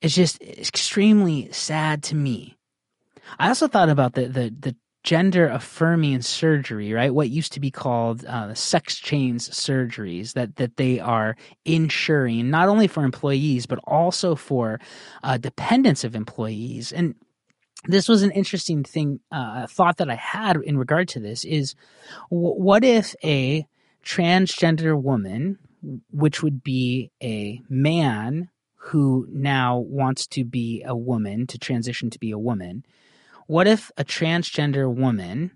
It's 0.00 0.14
just 0.14 0.40
extremely 0.42 1.50
sad 1.52 2.02
to 2.04 2.14
me. 2.14 2.56
I 3.38 3.48
also 3.48 3.68
thought 3.68 3.88
about 3.88 4.14
the 4.14 4.28
the, 4.28 4.54
the 4.58 4.76
gender 5.04 5.48
affirming 5.48 6.20
surgery, 6.22 6.92
right? 6.92 7.14
What 7.14 7.30
used 7.30 7.52
to 7.54 7.60
be 7.60 7.70
called 7.70 8.24
uh, 8.26 8.52
sex 8.54 8.96
change 8.96 9.42
surgeries 9.42 10.34
that 10.34 10.56
that 10.56 10.76
they 10.76 11.00
are 11.00 11.36
insuring 11.64 12.50
not 12.50 12.68
only 12.68 12.86
for 12.86 13.04
employees 13.04 13.66
but 13.66 13.80
also 13.84 14.34
for 14.34 14.80
uh, 15.22 15.36
dependents 15.36 16.04
of 16.04 16.14
employees. 16.14 16.92
And 16.92 17.14
this 17.84 18.08
was 18.08 18.22
an 18.22 18.30
interesting 18.32 18.82
thing 18.82 19.20
uh, 19.30 19.66
thought 19.66 19.98
that 19.98 20.10
I 20.10 20.16
had 20.16 20.56
in 20.56 20.78
regard 20.78 21.08
to 21.10 21.20
this 21.20 21.44
is 21.44 21.74
w- 22.30 22.54
what 22.54 22.84
if 22.84 23.14
a 23.22 23.66
transgender 24.04 25.00
woman, 25.00 25.58
which 26.10 26.42
would 26.42 26.62
be 26.62 27.10
a 27.22 27.60
man 27.68 28.50
who 28.76 29.26
now 29.30 29.78
wants 29.78 30.26
to 30.26 30.44
be 30.44 30.82
a 30.84 30.96
woman 30.96 31.46
to 31.46 31.58
transition 31.58 32.10
to 32.10 32.18
be 32.18 32.30
a 32.30 32.38
woman, 32.38 32.84
what 33.46 33.66
if 33.66 33.90
a 33.96 34.04
transgender 34.04 34.92
woman 34.92 35.52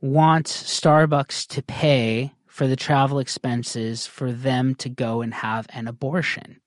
wants 0.00 0.80
Starbucks 0.80 1.46
to 1.48 1.62
pay 1.62 2.32
for 2.46 2.66
the 2.66 2.76
travel 2.76 3.18
expenses 3.18 4.06
for 4.06 4.32
them 4.32 4.74
to 4.76 4.88
go 4.88 5.20
and 5.20 5.34
have 5.34 5.66
an 5.70 5.88
abortion? 5.88 6.60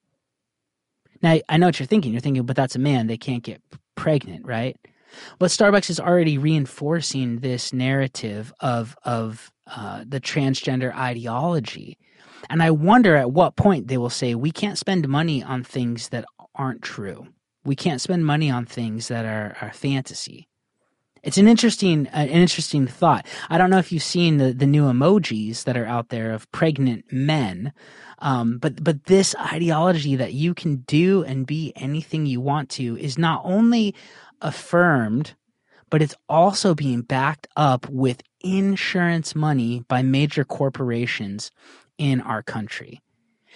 Now, 1.22 1.40
I 1.48 1.58
know 1.58 1.68
what 1.68 1.80
you're 1.80 1.88
thinking. 1.88 2.12
You're 2.12 2.22
thinking, 2.22 2.46
but 2.46 2.56
that's 2.56 2.76
a 2.76 2.80
man. 2.80 3.08
They 3.08 3.18
can't 3.18 3.44
get 3.44 3.62
pregnant, 3.96 4.46
right? 4.46 4.78
But 5.40 5.52
Starbucks 5.52 5.90
is 5.90 6.00
already 6.00 6.38
reinforcing 6.38 7.40
this 7.40 7.72
narrative 7.74 8.54
of 8.60 8.96
of 9.04 9.52
uh, 9.68 10.04
the 10.08 10.20
transgender 10.20 10.94
ideology, 10.96 11.98
and 12.50 12.64
I 12.64 12.72
wonder 12.72 13.16
at 13.16 13.32
what 13.32 13.56
point 13.56 13.88
they 13.88 13.98
will 13.98 14.10
say 14.10 14.36
we 14.36 14.52
can't 14.52 14.78
spend 14.78 15.08
money 15.08 15.44
on 15.44 15.64
things 15.64 16.10
that 16.10 16.26
aren't 16.56 16.82
true. 16.82 17.28
We 17.64 17.76
can't 17.76 18.02
spend 18.02 18.26
money 18.26 18.50
on 18.50 18.66
things 18.66 19.08
that 19.08 19.26
are, 19.26 19.56
are 19.62 19.72
fantasy. 19.72 20.48
It's 21.24 21.38
an 21.38 21.48
interesting, 21.48 22.08
uh, 22.08 22.18
an 22.18 22.30
interesting 22.30 22.86
thought. 22.86 23.26
I 23.50 23.58
don't 23.58 23.70
know 23.70 23.78
if 23.78 23.92
you've 23.92 24.04
seen 24.04 24.38
the, 24.38 24.54
the 24.54 24.68
new 24.68 24.84
emojis 24.86 25.64
that 25.64 25.78
are 25.78 25.86
out 25.86 26.10
there 26.10 26.34
of 26.34 26.52
pregnant 26.52 27.12
men, 27.12 27.72
um, 28.20 28.58
but 28.58 28.84
but 28.84 29.06
this 29.06 29.34
ideology 29.36 30.16
that 30.18 30.34
you 30.34 30.54
can 30.54 30.78
do 30.88 31.24
and 31.24 31.48
be 31.48 31.72
anything 31.76 32.26
you 32.26 32.42
want 32.42 32.70
to 32.72 32.98
is 32.98 33.18
not 33.18 33.42
only 33.46 33.96
affirmed, 34.42 35.36
but 35.90 36.02
it's 36.02 36.16
also 36.28 36.76
being 36.76 37.02
backed 37.02 37.48
up 37.56 37.88
with 37.90 38.22
insurance 38.42 39.34
money 39.34 39.84
by 39.88 40.02
major 40.02 40.44
corporations 40.44 41.52
in 41.98 42.20
our 42.20 42.44
country. 42.44 43.02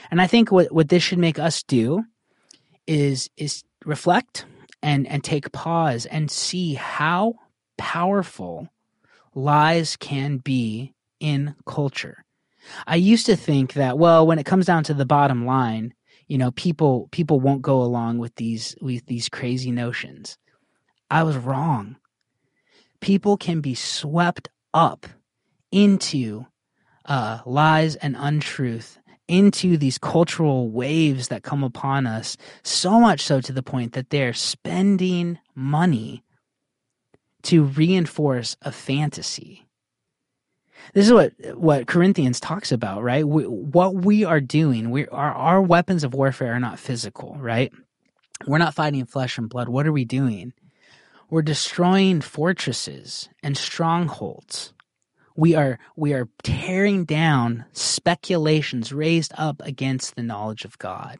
And 0.10 0.22
I 0.22 0.28
think 0.28 0.52
what, 0.52 0.72
what 0.72 0.88
this 0.88 1.04
should 1.04 1.20
make 1.20 1.40
us 1.40 1.64
do 1.64 2.06
is 2.86 3.30
is 3.36 3.64
reflect 3.86 4.46
and 4.82 5.06
and 5.08 5.22
take 5.22 5.52
pause 5.52 6.06
and 6.06 6.32
see 6.32 6.76
how 6.76 7.36
powerful 7.78 8.70
lies 9.34 9.96
can 9.96 10.38
be 10.38 10.94
in 11.20 11.56
culture. 11.66 12.26
I 12.86 12.96
used 12.96 13.26
to 13.28 13.36
think 13.36 13.74
that 13.74 13.98
well 13.98 14.26
when 14.26 14.40
it 14.40 14.46
comes 14.46 14.66
down 14.66 14.84
to 14.86 14.94
the 14.94 15.06
bottom 15.06 15.46
line, 15.46 15.94
you 16.28 16.38
know, 16.38 16.52
people 16.52 17.08
people 17.12 17.40
won't 17.40 17.62
go 17.62 17.82
along 17.82 18.18
with 18.18 18.36
these 18.36 18.76
with 18.82 19.06
these 19.06 19.30
crazy 19.30 19.72
notions. 19.72 20.38
I 21.10 21.24
was 21.24 21.38
wrong. 21.38 21.98
People 23.00 23.38
can 23.38 23.62
be 23.62 23.76
swept 23.76 24.50
up 24.74 25.06
into 25.72 26.46
uh, 27.06 27.40
lies 27.46 27.96
and 27.96 28.16
untruth, 28.18 29.00
into 29.28 29.78
these 29.78 29.98
cultural 29.98 30.70
waves 30.70 31.30
that 31.30 31.44
come 31.44 31.64
upon 31.64 32.06
us, 32.06 32.36
so 32.64 33.00
much 33.00 33.22
so 33.22 33.40
to 33.40 33.54
the 33.54 33.64
point 33.64 33.94
that 33.94 34.10
they're 34.10 34.34
spending 34.34 35.38
money 35.56 36.24
to 37.44 37.64
reinforce 37.64 38.58
a 38.62 38.72
fantasy. 38.72 39.68
This 40.94 41.06
is 41.06 41.14
what 41.14 41.34
what 41.56 41.88
Corinthians 41.88 42.40
talks 42.40 42.72
about, 42.72 43.04
right? 43.04 43.28
We, 43.28 43.44
what 43.44 43.94
we 43.94 44.24
are 44.24 44.40
doing, 44.40 44.90
we 44.90 45.08
our 45.08 45.34
our 45.34 45.62
weapons 45.62 46.04
of 46.04 46.14
warfare 46.14 46.54
are 46.54 46.60
not 46.60 46.80
physical, 46.80 47.36
right? 47.40 47.72
We're 48.46 48.58
not 48.58 48.76
fighting 48.76 49.06
flesh 49.06 49.38
and 49.38 49.50
blood. 49.50 49.68
What 49.70 49.88
are 49.88 49.92
we 49.92 50.06
doing? 50.06 50.54
We're 51.30 51.42
destroying 51.42 52.22
fortresses 52.22 53.28
and 53.44 53.58
strongholds. 53.58 54.74
We 55.36 55.56
are, 55.56 55.78
we 55.96 56.14
are 56.14 56.30
tearing 56.42 57.06
down 57.06 57.66
speculations 57.72 58.94
raised 58.94 59.34
up 59.38 59.62
against 59.64 60.16
the 60.16 60.24
knowledge 60.24 60.66
of 60.66 60.80
God, 60.80 61.20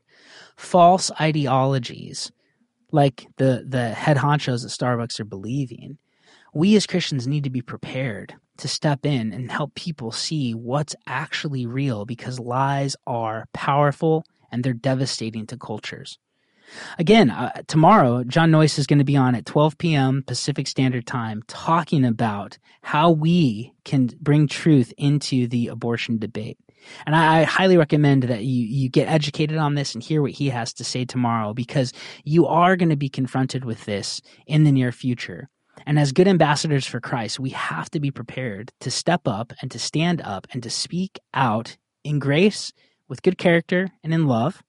false 0.56 1.12
ideologies 1.20 2.32
like 2.92 3.28
the, 3.38 3.66
the 3.68 3.90
head 3.90 4.18
honchos 4.18 4.64
at 4.64 4.72
Starbucks 4.72 5.20
are 5.20 5.26
believing. 5.26 5.98
We 6.58 6.76
as 6.76 6.88
Christians 6.88 7.28
need 7.28 7.44
to 7.44 7.52
be 7.52 7.62
prepared 7.62 8.34
to 8.58 8.68
step 8.68 9.06
in 9.06 9.32
and 9.32 9.52
help 9.52 9.76
people 9.76 10.12
see 10.12 10.56
what's 10.56 10.96
actually 11.06 11.68
real 11.68 12.04
because 12.04 12.40
lies 12.40 12.96
are 13.06 13.46
powerful 13.54 14.26
and 14.52 14.64
they're 14.64 14.74
devastating 14.74 15.46
to 15.46 15.58
cultures. 15.58 16.18
Again, 16.98 17.30
uh, 17.30 17.62
tomorrow, 17.68 18.24
John 18.24 18.50
Noyes 18.50 18.80
is 18.80 18.88
going 18.88 18.98
to 18.98 19.06
be 19.06 19.16
on 19.16 19.36
at 19.36 19.46
12 19.46 19.78
p.m. 19.78 20.24
Pacific 20.26 20.68
Standard 20.68 21.06
Time 21.06 21.44
talking 21.46 22.04
about 22.04 22.58
how 22.82 23.12
we 23.12 23.76
can 23.86 24.10
bring 24.20 24.48
truth 24.48 24.92
into 24.98 25.48
the 25.48 25.68
abortion 25.68 26.18
debate. 26.18 26.58
And 27.06 27.16
I, 27.16 27.42
I, 27.42 27.44
highly 27.44 27.78
recommend 27.78 28.24
that 28.24 28.46
you, 28.46 28.66
you 28.66 28.90
get 28.90 29.08
educated 29.08 29.58
on 29.58 29.76
this 29.76 29.94
and 29.94 30.04
hear 30.04 30.24
what 30.24 30.32
he 30.32 30.50
has 30.50 30.74
to 30.74 30.84
say 30.84 31.06
tomorrow 31.06 31.54
because 31.54 31.94
you 32.24 32.48
are 32.48 32.76
going 32.76 32.90
to 32.90 32.96
be 32.96 33.10
confronted 33.10 33.64
with 33.64 33.86
this 33.86 34.24
in 34.48 34.64
the 34.64 34.72
near 34.72 34.92
future. 34.92 35.50
And 35.86 36.00
as 36.00 36.12
good 36.12 36.28
ambassadors 36.28 36.86
for 36.86 37.00
Christ, 37.00 37.40
we 37.40 37.52
have 37.52 37.90
to 37.92 38.00
be 38.00 38.12
prepared 38.12 38.72
to 38.82 38.92
step 38.92 39.28
up 39.28 39.54
and 39.62 39.72
to 39.72 39.80
stand 39.80 40.22
up 40.22 40.48
and 40.52 40.62
to 40.64 40.70
speak 40.70 41.20
out 41.34 41.78
in 42.04 42.20
grace, 42.20 42.74
with 43.08 43.22
good 43.22 43.38
character, 43.38 43.90
and 44.04 44.14
in 44.14 44.28
love 44.28 44.64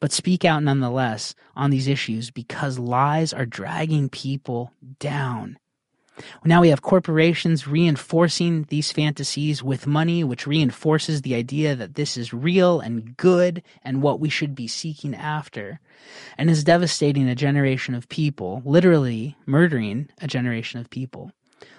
but 0.00 0.12
speak 0.12 0.44
out 0.44 0.62
nonetheless 0.62 1.34
on 1.56 1.70
these 1.70 1.88
issues 1.88 2.30
because 2.30 2.78
lies 2.78 3.32
are 3.32 3.46
dragging 3.46 4.08
people 4.08 4.72
down. 5.00 5.58
Now 6.44 6.60
we 6.60 6.70
have 6.70 6.82
corporations 6.82 7.66
reinforcing 7.66 8.64
these 8.64 8.92
fantasies 8.92 9.62
with 9.62 9.86
money, 9.86 10.24
which 10.24 10.46
reinforces 10.46 11.22
the 11.22 11.34
idea 11.34 11.74
that 11.76 11.94
this 11.94 12.16
is 12.16 12.32
real 12.32 12.80
and 12.80 13.16
good 13.16 13.62
and 13.82 14.02
what 14.02 14.20
we 14.20 14.28
should 14.28 14.54
be 14.54 14.68
seeking 14.68 15.14
after, 15.14 15.80
and 16.36 16.50
is 16.50 16.64
devastating 16.64 17.28
a 17.28 17.34
generation 17.34 17.94
of 17.94 18.08
people, 18.08 18.62
literally 18.64 19.36
murdering 19.46 20.08
a 20.20 20.26
generation 20.26 20.80
of 20.80 20.90
people, 20.90 21.32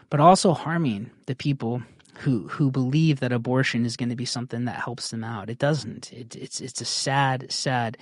but 0.09 0.19
also 0.19 0.53
harming 0.53 1.11
the 1.25 1.35
people 1.35 1.81
who 2.19 2.47
who 2.49 2.69
believe 2.69 3.21
that 3.21 3.31
abortion 3.31 3.85
is 3.85 3.95
going 3.95 4.09
to 4.09 4.15
be 4.15 4.25
something 4.25 4.65
that 4.65 4.75
helps 4.75 5.09
them 5.09 5.23
out. 5.23 5.49
It 5.49 5.57
doesn't. 5.57 6.11
It, 6.11 6.35
it's 6.35 6.59
it's 6.59 6.81
a 6.81 6.85
sad 6.85 7.51
sad 7.51 7.97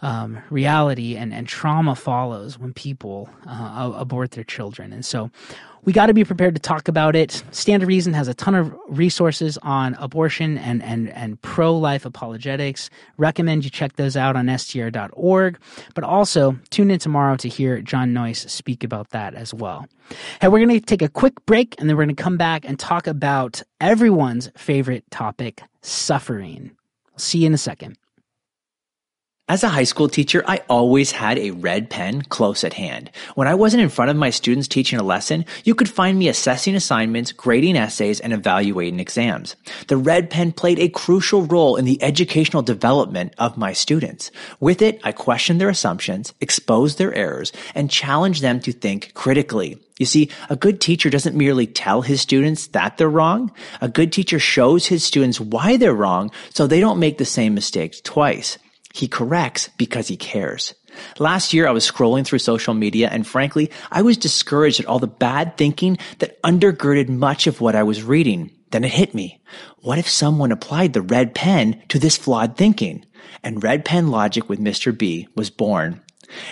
um, 0.00 0.38
reality, 0.48 1.16
and 1.16 1.34
and 1.34 1.48
trauma 1.48 1.94
follows 1.96 2.58
when 2.58 2.72
people 2.72 3.28
uh, 3.46 3.92
abort 3.96 4.32
their 4.32 4.44
children. 4.44 4.92
And 4.92 5.04
so, 5.04 5.30
we 5.84 5.92
got 5.92 6.06
to 6.06 6.14
be 6.14 6.24
prepared 6.24 6.54
to 6.54 6.60
talk 6.60 6.88
about 6.88 7.16
it. 7.16 7.42
Stand 7.50 7.86
Reason 7.86 8.12
has 8.12 8.28
a 8.28 8.34
ton 8.34 8.54
of 8.54 8.74
resources 8.88 9.58
on 9.62 9.94
abortion 9.94 10.58
and, 10.58 10.82
and, 10.82 11.10
and 11.10 11.40
pro 11.42 11.76
life 11.76 12.04
apologetics. 12.04 12.90
Recommend 13.16 13.64
you 13.64 13.70
check 13.70 13.96
those 13.96 14.16
out 14.16 14.36
on 14.36 14.56
str.org. 14.58 15.58
But 15.94 16.04
also 16.04 16.58
tune 16.70 16.90
in 16.90 16.98
tomorrow 16.98 17.36
to 17.36 17.48
hear 17.48 17.80
John 17.80 18.12
Noyes 18.12 18.50
speak 18.50 18.84
about 18.84 19.10
that 19.10 19.34
as 19.34 19.54
well. 19.54 19.86
Hey, 20.40 20.48
we're 20.48 20.64
going 20.64 20.80
to 20.80 20.84
take 20.84 21.02
a 21.02 21.08
quick 21.08 21.44
break 21.46 21.74
and 21.78 21.88
then 21.88 21.96
we're 21.96 22.04
going 22.04 22.16
to 22.16 22.22
come 22.22 22.36
back 22.36 22.64
and 22.64 22.78
talk 22.78 23.06
about 23.06 23.62
everyone's 23.80 24.50
favorite 24.56 25.04
topic 25.10 25.62
suffering. 25.82 26.70
See 27.16 27.38
you 27.38 27.46
in 27.46 27.54
a 27.54 27.58
second. 27.58 27.96
As 29.50 29.62
a 29.62 29.70
high 29.70 29.84
school 29.84 30.10
teacher, 30.10 30.44
I 30.46 30.60
always 30.68 31.10
had 31.10 31.38
a 31.38 31.52
red 31.52 31.88
pen 31.88 32.20
close 32.20 32.64
at 32.64 32.74
hand. 32.74 33.10
When 33.34 33.48
I 33.48 33.54
wasn't 33.54 33.82
in 33.82 33.88
front 33.88 34.10
of 34.10 34.16
my 34.18 34.28
students 34.28 34.68
teaching 34.68 34.98
a 34.98 35.02
lesson, 35.02 35.46
you 35.64 35.74
could 35.74 35.88
find 35.88 36.18
me 36.18 36.28
assessing 36.28 36.74
assignments, 36.74 37.32
grading 37.32 37.74
essays, 37.74 38.20
and 38.20 38.34
evaluating 38.34 39.00
exams. 39.00 39.56
The 39.86 39.96
red 39.96 40.28
pen 40.28 40.52
played 40.52 40.78
a 40.78 40.90
crucial 40.90 41.46
role 41.46 41.76
in 41.76 41.86
the 41.86 42.02
educational 42.02 42.60
development 42.60 43.32
of 43.38 43.56
my 43.56 43.72
students. 43.72 44.30
With 44.60 44.82
it, 44.82 45.00
I 45.02 45.12
questioned 45.12 45.62
their 45.62 45.70
assumptions, 45.70 46.34
exposed 46.42 46.98
their 46.98 47.14
errors, 47.14 47.50
and 47.74 47.90
challenged 47.90 48.42
them 48.42 48.60
to 48.60 48.72
think 48.72 49.14
critically. 49.14 49.78
You 49.98 50.04
see, 50.04 50.28
a 50.50 50.56
good 50.56 50.78
teacher 50.78 51.08
doesn't 51.08 51.34
merely 51.34 51.66
tell 51.66 52.02
his 52.02 52.20
students 52.20 52.66
that 52.68 52.98
they're 52.98 53.08
wrong. 53.08 53.50
A 53.80 53.88
good 53.88 54.12
teacher 54.12 54.38
shows 54.38 54.84
his 54.84 55.04
students 55.04 55.40
why 55.40 55.78
they're 55.78 55.94
wrong 55.94 56.32
so 56.52 56.66
they 56.66 56.80
don't 56.80 57.00
make 57.00 57.16
the 57.16 57.24
same 57.24 57.54
mistakes 57.54 58.02
twice. 58.02 58.58
He 58.98 59.06
corrects 59.06 59.70
because 59.76 60.08
he 60.08 60.16
cares. 60.16 60.74
Last 61.20 61.52
year, 61.52 61.68
I 61.68 61.70
was 61.70 61.88
scrolling 61.88 62.26
through 62.26 62.40
social 62.40 62.74
media 62.74 63.08
and 63.12 63.24
frankly, 63.24 63.70
I 63.92 64.02
was 64.02 64.16
discouraged 64.16 64.80
at 64.80 64.86
all 64.86 64.98
the 64.98 65.06
bad 65.06 65.56
thinking 65.56 65.98
that 66.18 66.42
undergirded 66.42 67.08
much 67.08 67.46
of 67.46 67.60
what 67.60 67.76
I 67.76 67.84
was 67.84 68.02
reading. 68.02 68.50
Then 68.72 68.82
it 68.82 68.90
hit 68.90 69.14
me. 69.14 69.40
What 69.82 69.98
if 69.98 70.08
someone 70.08 70.50
applied 70.50 70.94
the 70.94 71.00
red 71.00 71.32
pen 71.32 71.80
to 71.90 72.00
this 72.00 72.16
flawed 72.16 72.56
thinking? 72.56 73.04
And 73.44 73.62
red 73.62 73.84
pen 73.84 74.08
logic 74.08 74.48
with 74.48 74.58
Mr. 74.58 74.96
B 74.96 75.28
was 75.36 75.48
born. 75.48 76.00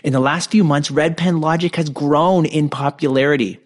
In 0.05 0.13
the 0.13 0.21
last 0.21 0.53
few 0.53 0.63
months, 0.63 0.89
red 0.89 1.17
pen 1.17 1.41
logic 1.41 1.75
has 1.75 1.91
grown 1.91 2.47
in 2.47 2.69
popularity. 2.69 3.59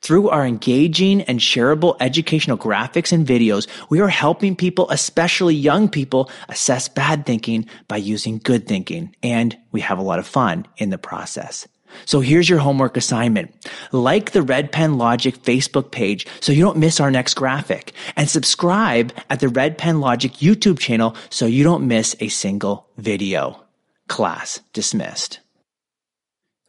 Through 0.00 0.28
our 0.28 0.46
engaging 0.46 1.22
and 1.22 1.40
shareable 1.40 1.96
educational 2.00 2.58
graphics 2.58 3.12
and 3.12 3.26
videos, 3.26 3.66
we 3.88 4.00
are 4.00 4.08
helping 4.08 4.56
people, 4.56 4.90
especially 4.90 5.54
young 5.54 5.88
people, 5.88 6.30
assess 6.48 6.88
bad 6.88 7.26
thinking 7.26 7.66
by 7.88 7.96
using 7.96 8.38
good 8.38 8.66
thinking. 8.66 9.14
And 9.22 9.56
we 9.72 9.80
have 9.80 9.98
a 9.98 10.02
lot 10.02 10.18
of 10.18 10.26
fun 10.26 10.66
in 10.76 10.90
the 10.90 10.98
process. 10.98 11.66
So 12.06 12.20
here's 12.20 12.48
your 12.48 12.58
homework 12.58 12.96
assignment. 12.96 13.54
Like 13.92 14.32
the 14.32 14.42
Red 14.42 14.72
Pen 14.72 14.98
Logic 14.98 15.36
Facebook 15.42 15.90
page 15.90 16.26
so 16.40 16.52
you 16.52 16.62
don't 16.62 16.78
miss 16.78 17.00
our 17.00 17.10
next 17.10 17.34
graphic 17.34 17.92
and 18.16 18.28
subscribe 18.28 19.12
at 19.30 19.40
the 19.40 19.48
Red 19.48 19.78
Pen 19.78 20.00
Logic 20.00 20.32
YouTube 20.32 20.78
channel 20.78 21.16
so 21.30 21.46
you 21.46 21.64
don't 21.64 21.86
miss 21.86 22.16
a 22.20 22.28
single 22.28 22.88
video. 22.96 23.62
Class 24.08 24.60
dismissed. 24.72 25.40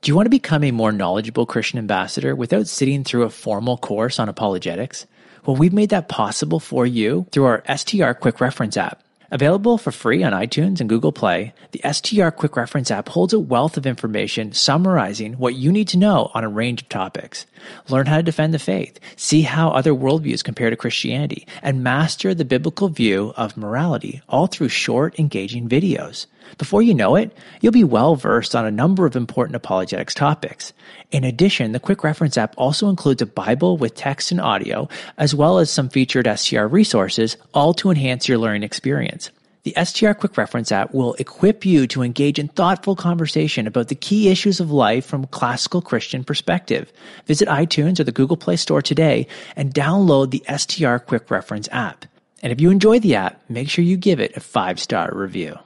Do 0.01 0.11
you 0.11 0.15
want 0.15 0.27
to 0.27 0.29
become 0.31 0.63
a 0.63 0.71
more 0.71 0.91
knowledgeable 0.91 1.45
Christian 1.47 1.79
ambassador 1.79 2.35
without 2.35 2.67
sitting 2.67 3.03
through 3.03 3.23
a 3.23 3.29
formal 3.29 3.77
course 3.77 4.19
on 4.19 4.29
apologetics? 4.29 5.07
Well, 5.45 5.55
we've 5.55 5.73
made 5.73 5.89
that 5.89 6.09
possible 6.09 6.59
for 6.59 6.85
you 6.85 7.25
through 7.31 7.45
our 7.45 7.63
STR 7.75 8.11
Quick 8.11 8.39
Reference 8.39 8.77
app. 8.77 9.01
Available 9.31 9.79
for 9.79 9.91
free 9.91 10.23
on 10.23 10.33
iTunes 10.33 10.79
and 10.79 10.87
Google 10.87 11.11
Play, 11.11 11.53
the 11.71 11.81
STR 11.91 12.29
Quick 12.29 12.55
Reference 12.55 12.91
app 12.91 13.09
holds 13.09 13.33
a 13.33 13.39
wealth 13.39 13.77
of 13.77 13.87
information 13.87 14.53
summarizing 14.53 15.33
what 15.33 15.55
you 15.55 15.71
need 15.71 15.87
to 15.89 15.97
know 15.97 16.29
on 16.35 16.43
a 16.43 16.49
range 16.49 16.83
of 16.83 16.89
topics. 16.89 17.47
Learn 17.89 18.05
how 18.05 18.17
to 18.17 18.23
defend 18.23 18.53
the 18.53 18.59
faith, 18.59 18.99
see 19.15 19.41
how 19.41 19.69
other 19.69 19.91
worldviews 19.91 20.43
compare 20.43 20.69
to 20.69 20.75
Christianity, 20.75 21.47
and 21.63 21.83
master 21.83 22.35
the 22.35 22.45
biblical 22.45 22.89
view 22.89 23.33
of 23.35 23.57
morality, 23.57 24.21
all 24.29 24.45
through 24.45 24.69
short, 24.69 25.17
engaging 25.19 25.67
videos. 25.67 26.27
Before 26.57 26.81
you 26.81 26.93
know 26.93 27.15
it, 27.15 27.35
you'll 27.61 27.71
be 27.71 27.83
well 27.83 28.15
versed 28.15 28.55
on 28.55 28.65
a 28.65 28.71
number 28.71 29.05
of 29.05 29.15
important 29.15 29.55
apologetics 29.55 30.13
topics. 30.13 30.73
In 31.11 31.23
addition, 31.23 31.71
the 31.71 31.79
Quick 31.79 32.03
Reference 32.03 32.37
app 32.37 32.53
also 32.57 32.89
includes 32.89 33.21
a 33.21 33.25
Bible 33.25 33.77
with 33.77 33.95
text 33.95 34.31
and 34.31 34.41
audio, 34.41 34.87
as 35.17 35.35
well 35.35 35.59
as 35.59 35.69
some 35.69 35.89
featured 35.89 36.27
STR 36.27 36.65
resources, 36.65 37.37
all 37.53 37.73
to 37.75 37.89
enhance 37.89 38.27
your 38.27 38.37
learning 38.37 38.63
experience. 38.63 39.31
The 39.65 39.73
STR 39.83 40.11
Quick 40.11 40.37
Reference 40.37 40.71
app 40.71 40.93
will 40.93 41.15
equip 41.15 41.65
you 41.65 41.87
to 41.87 42.03
engage 42.03 42.37
in 42.37 42.49
thoughtful 42.49 42.95
conversation 42.95 43.65
about 43.65 43.87
the 43.87 43.95
key 43.95 44.29
issues 44.29 44.59
of 44.59 44.69
life 44.69 45.03
from 45.07 45.23
a 45.23 45.27
classical 45.27 45.81
Christian 45.81 46.23
perspective. 46.23 46.93
Visit 47.25 47.47
iTunes 47.47 47.99
or 47.99 48.03
the 48.03 48.11
Google 48.11 48.37
Play 48.37 48.57
Store 48.57 48.83
today 48.83 49.25
and 49.55 49.73
download 49.73 50.29
the 50.29 50.43
STR 50.55 50.97
Quick 50.97 51.31
Reference 51.31 51.67
app. 51.71 52.05
And 52.43 52.51
if 52.51 52.61
you 52.61 52.69
enjoy 52.69 52.99
the 52.99 53.15
app, 53.15 53.41
make 53.49 53.67
sure 53.67 53.83
you 53.83 53.97
give 53.97 54.19
it 54.19 54.37
a 54.37 54.39
five 54.39 54.79
star 54.79 55.09
review. 55.11 55.57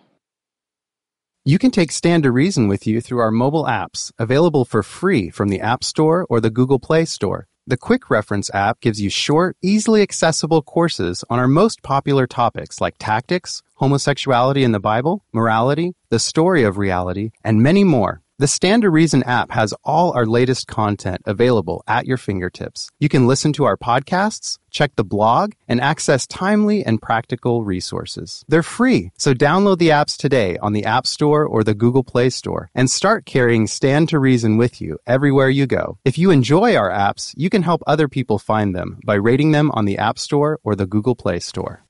You 1.45 1.57
can 1.57 1.71
take 1.71 1.93
Stand 1.93 2.23
to 2.23 2.31
Reason 2.31 2.67
with 2.67 2.85
you 2.85 2.99
through 2.99 3.19
our 3.19 3.31
mobile 3.31 3.63
apps, 3.63 4.11
available 4.19 4.65
for 4.65 4.83
free 4.83 5.29
from 5.29 5.47
the 5.47 5.61
App 5.61 5.85
Store 5.85 6.27
or 6.29 6.41
the 6.41 6.49
Google 6.49 6.79
Play 6.79 7.05
Store. 7.05 7.47
The 7.65 7.77
Quick 7.77 8.09
Reference 8.09 8.53
app 8.53 8.81
gives 8.81 9.01
you 9.01 9.09
short, 9.09 9.55
easily 9.61 10.01
accessible 10.01 10.61
courses 10.61 11.23
on 11.29 11.39
our 11.39 11.47
most 11.47 11.81
popular 11.81 12.27
topics 12.27 12.81
like 12.81 12.95
tactics, 12.99 13.63
homosexuality 13.75 14.63
in 14.63 14.73
the 14.73 14.81
Bible, 14.81 15.23
morality, 15.31 15.95
the 16.09 16.19
story 16.19 16.63
of 16.63 16.77
reality, 16.77 17.31
and 17.41 17.63
many 17.63 17.85
more. 17.85 18.21
The 18.39 18.47
Stand 18.47 18.83
to 18.83 18.89
Reason 18.89 19.21
app 19.23 19.51
has 19.51 19.73
all 19.83 20.13
our 20.13 20.25
latest 20.25 20.65
content 20.65 21.21
available 21.25 21.83
at 21.89 22.05
your 22.05 22.15
fingertips. 22.15 22.89
You 22.97 23.09
can 23.09 23.27
listen 23.27 23.51
to 23.51 23.65
our 23.65 23.75
podcasts, 23.75 24.59
check 24.71 24.95
the 24.95 25.03
blog, 25.03 25.55
and 25.67 25.81
access 25.81 26.25
timely 26.25 26.85
and 26.85 27.01
practical 27.01 27.65
resources. 27.65 28.45
They're 28.47 28.63
free, 28.63 29.11
so 29.17 29.33
download 29.33 29.77
the 29.77 29.89
apps 29.89 30.15
today 30.15 30.57
on 30.59 30.71
the 30.71 30.85
App 30.85 31.05
Store 31.05 31.43
or 31.43 31.65
the 31.65 31.73
Google 31.73 32.01
Play 32.01 32.29
Store 32.29 32.69
and 32.73 32.89
start 32.89 33.25
carrying 33.25 33.67
Stand 33.67 34.07
to 34.07 34.19
Reason 34.19 34.55
with 34.55 34.79
you 34.79 34.99
everywhere 35.05 35.49
you 35.49 35.67
go. 35.67 35.97
If 36.05 36.17
you 36.17 36.31
enjoy 36.31 36.77
our 36.77 36.89
apps, 36.89 37.33
you 37.35 37.49
can 37.49 37.63
help 37.63 37.83
other 37.85 38.07
people 38.07 38.39
find 38.39 38.73
them 38.73 39.01
by 39.03 39.15
rating 39.15 39.51
them 39.51 39.69
on 39.71 39.83
the 39.83 39.97
App 39.97 40.17
Store 40.17 40.61
or 40.63 40.77
the 40.77 40.87
Google 40.87 41.13
Play 41.13 41.39
Store. 41.41 41.83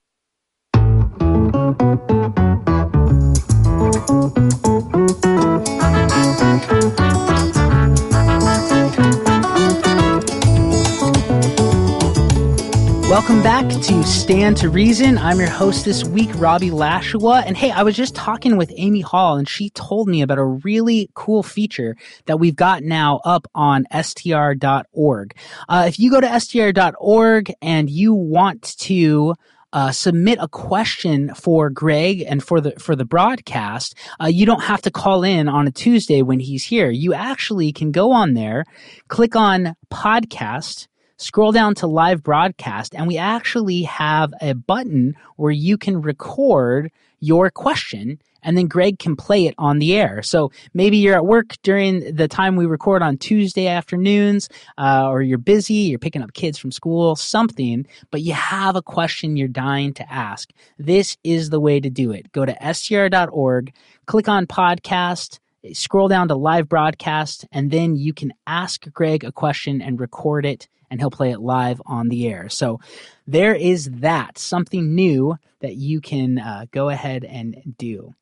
Welcome 13.19 13.43
back 13.43 13.67
to 13.67 14.03
Stand 14.05 14.55
to 14.57 14.69
Reason. 14.69 15.17
I'm 15.17 15.39
your 15.39 15.49
host 15.49 15.83
this 15.83 16.05
week, 16.05 16.29
Robbie 16.35 16.71
Lashua. 16.71 17.43
And 17.45 17.57
hey, 17.57 17.69
I 17.69 17.83
was 17.83 17.97
just 17.97 18.15
talking 18.15 18.55
with 18.55 18.71
Amy 18.77 19.01
Hall 19.01 19.35
and 19.35 19.47
she 19.47 19.71
told 19.71 20.07
me 20.07 20.21
about 20.21 20.37
a 20.37 20.45
really 20.45 21.09
cool 21.15 21.43
feature 21.43 21.97
that 22.27 22.37
we've 22.37 22.55
got 22.55 22.81
now 22.81 23.19
up 23.25 23.45
on 23.53 23.85
str.org. 23.91 25.35
Uh, 25.67 25.83
if 25.85 25.99
you 25.99 26.09
go 26.09 26.21
to 26.21 26.39
str.org 26.39 27.53
and 27.61 27.89
you 27.89 28.13
want 28.13 28.77
to 28.79 29.35
uh, 29.73 29.91
submit 29.91 30.39
a 30.41 30.47
question 30.47 31.33
for 31.35 31.69
Greg 31.69 32.23
and 32.25 32.41
for 32.41 32.61
the 32.61 32.71
for 32.79 32.95
the 32.95 33.05
broadcast, 33.05 33.95
uh, 34.23 34.27
you 34.27 34.45
don't 34.45 34.63
have 34.63 34.81
to 34.83 34.91
call 34.91 35.23
in 35.23 35.49
on 35.49 35.67
a 35.67 35.71
Tuesday 35.71 36.21
when 36.21 36.39
he's 36.39 36.63
here. 36.63 36.89
You 36.89 37.13
actually 37.13 37.73
can 37.73 37.91
go 37.91 38.13
on 38.13 38.33
there, 38.33 38.63
click 39.09 39.35
on 39.35 39.75
podcast, 39.91 40.87
scroll 41.19 41.51
down 41.51 41.75
to 41.75 41.87
live 41.87 42.23
broadcast, 42.23 42.95
and 42.95 43.07
we 43.07 43.17
actually 43.17 43.83
have 43.83 44.33
a 44.41 44.53
button 44.53 45.15
where 45.35 45.51
you 45.51 45.77
can 45.77 46.01
record 46.01 46.91
your 47.19 47.51
question 47.51 48.19
and 48.41 48.57
then 48.57 48.67
Greg 48.67 48.99
can 48.99 49.17
play 49.17 49.47
it 49.47 49.55
on 49.57 49.79
the 49.79 49.97
air. 49.97 50.21
So 50.21 50.51
maybe 50.73 50.97
you're 50.97 51.15
at 51.15 51.25
work 51.25 51.55
during 51.61 52.15
the 52.15 52.29
time 52.29 52.55
we 52.55 52.65
record 52.65 53.01
on 53.01 53.17
Tuesday 53.17 53.67
afternoons, 53.67 54.47
uh, 54.77 55.09
or 55.09 55.21
you're 55.21 55.37
busy, 55.37 55.73
you're 55.73 55.99
picking 55.99 56.21
up 56.21 56.33
kids 56.33 56.57
from 56.57 56.71
school, 56.71 57.17
something, 57.17 57.85
but 58.11 58.21
you 58.21 58.33
have 58.33 58.77
a 58.77 58.81
question 58.81 59.35
you're 59.35 59.49
dying 59.49 59.93
to 59.95 60.11
ask. 60.11 60.51
This 60.77 61.17
is 61.23 61.49
the 61.49 61.59
way 61.59 61.81
to 61.81 61.89
do 61.89 62.11
it. 62.11 62.31
Go 62.31 62.45
to 62.45 62.73
str.org, 62.73 63.73
click 64.05 64.29
on 64.29 64.47
podcast, 64.47 65.39
scroll 65.73 66.07
down 66.07 66.29
to 66.29 66.35
live 66.35 66.69
broadcast, 66.69 67.45
and 67.51 67.71
then 67.71 67.97
you 67.97 68.13
can 68.13 68.33
ask 68.47 68.89
Greg 68.93 69.25
a 69.25 69.33
question 69.33 69.81
and 69.81 69.99
record 69.99 70.45
it 70.45 70.69
and 70.89 70.99
he'll 70.99 71.11
play 71.11 71.31
it 71.31 71.39
live 71.39 71.81
on 71.85 72.09
the 72.09 72.27
air. 72.27 72.49
So 72.49 72.79
there 73.27 73.55
is 73.55 73.89
that 73.99 74.37
something 74.37 74.95
new 74.95 75.37
that 75.61 75.75
you 75.75 76.01
can 76.01 76.39
uh, 76.39 76.65
go 76.71 76.89
ahead 76.89 77.23
and 77.23 77.75
do. 77.77 78.13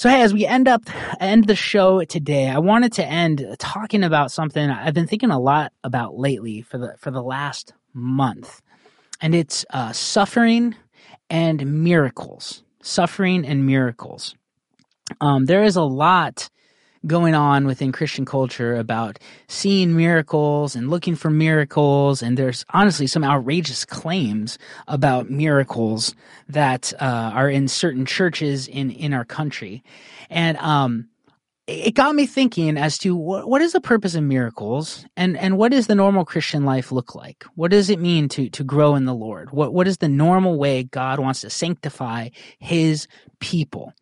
So 0.00 0.08
hey, 0.08 0.22
as 0.22 0.32
we 0.32 0.46
end 0.46 0.66
up 0.66 0.82
end 1.20 1.46
the 1.46 1.54
show 1.54 2.02
today, 2.04 2.48
I 2.48 2.58
wanted 2.58 2.94
to 2.94 3.04
end 3.04 3.56
talking 3.58 4.02
about 4.02 4.32
something 4.32 4.70
I've 4.70 4.94
been 4.94 5.06
thinking 5.06 5.30
a 5.30 5.38
lot 5.38 5.72
about 5.84 6.16
lately 6.16 6.62
for 6.62 6.78
the 6.78 6.94
for 6.96 7.10
the 7.10 7.22
last 7.22 7.74
month, 7.92 8.62
and 9.20 9.34
it's 9.34 9.66
uh, 9.68 9.92
suffering 9.92 10.74
and 11.28 11.84
miracles. 11.84 12.62
Suffering 12.82 13.44
and 13.44 13.66
miracles. 13.66 14.34
Um, 15.20 15.44
there 15.44 15.64
is 15.64 15.76
a 15.76 15.82
lot 15.82 16.48
going 17.06 17.34
on 17.34 17.66
within 17.66 17.92
Christian 17.92 18.24
culture 18.24 18.76
about 18.76 19.18
seeing 19.48 19.96
miracles 19.96 20.76
and 20.76 20.90
looking 20.90 21.14
for 21.14 21.30
miracles. 21.30 22.22
And 22.22 22.36
there's 22.36 22.64
honestly 22.70 23.06
some 23.06 23.24
outrageous 23.24 23.84
claims 23.84 24.58
about 24.86 25.30
miracles 25.30 26.14
that 26.48 26.92
uh, 27.00 27.32
are 27.34 27.48
in 27.48 27.68
certain 27.68 28.04
churches 28.04 28.68
in, 28.68 28.90
in 28.90 29.14
our 29.14 29.24
country. 29.24 29.82
And 30.28 30.58
um, 30.58 31.08
it 31.66 31.94
got 31.94 32.14
me 32.14 32.26
thinking 32.26 32.76
as 32.76 32.98
to 32.98 33.16
what, 33.16 33.48
what 33.48 33.62
is 33.62 33.72
the 33.72 33.80
purpose 33.80 34.14
of 34.14 34.24
miracles 34.24 35.06
and, 35.16 35.38
and 35.38 35.56
what 35.56 35.72
does 35.72 35.86
the 35.86 35.94
normal 35.94 36.24
Christian 36.24 36.64
life 36.64 36.92
look 36.92 37.14
like? 37.14 37.44
What 37.54 37.70
does 37.70 37.88
it 37.88 38.00
mean 38.00 38.28
to, 38.30 38.50
to 38.50 38.64
grow 38.64 38.94
in 38.94 39.06
the 39.06 39.14
Lord? 39.14 39.52
What, 39.52 39.72
what 39.72 39.88
is 39.88 39.98
the 39.98 40.08
normal 40.08 40.58
way 40.58 40.82
God 40.82 41.18
wants 41.18 41.40
to 41.42 41.50
sanctify 41.50 42.30
his 42.58 43.08
people? 43.38 43.94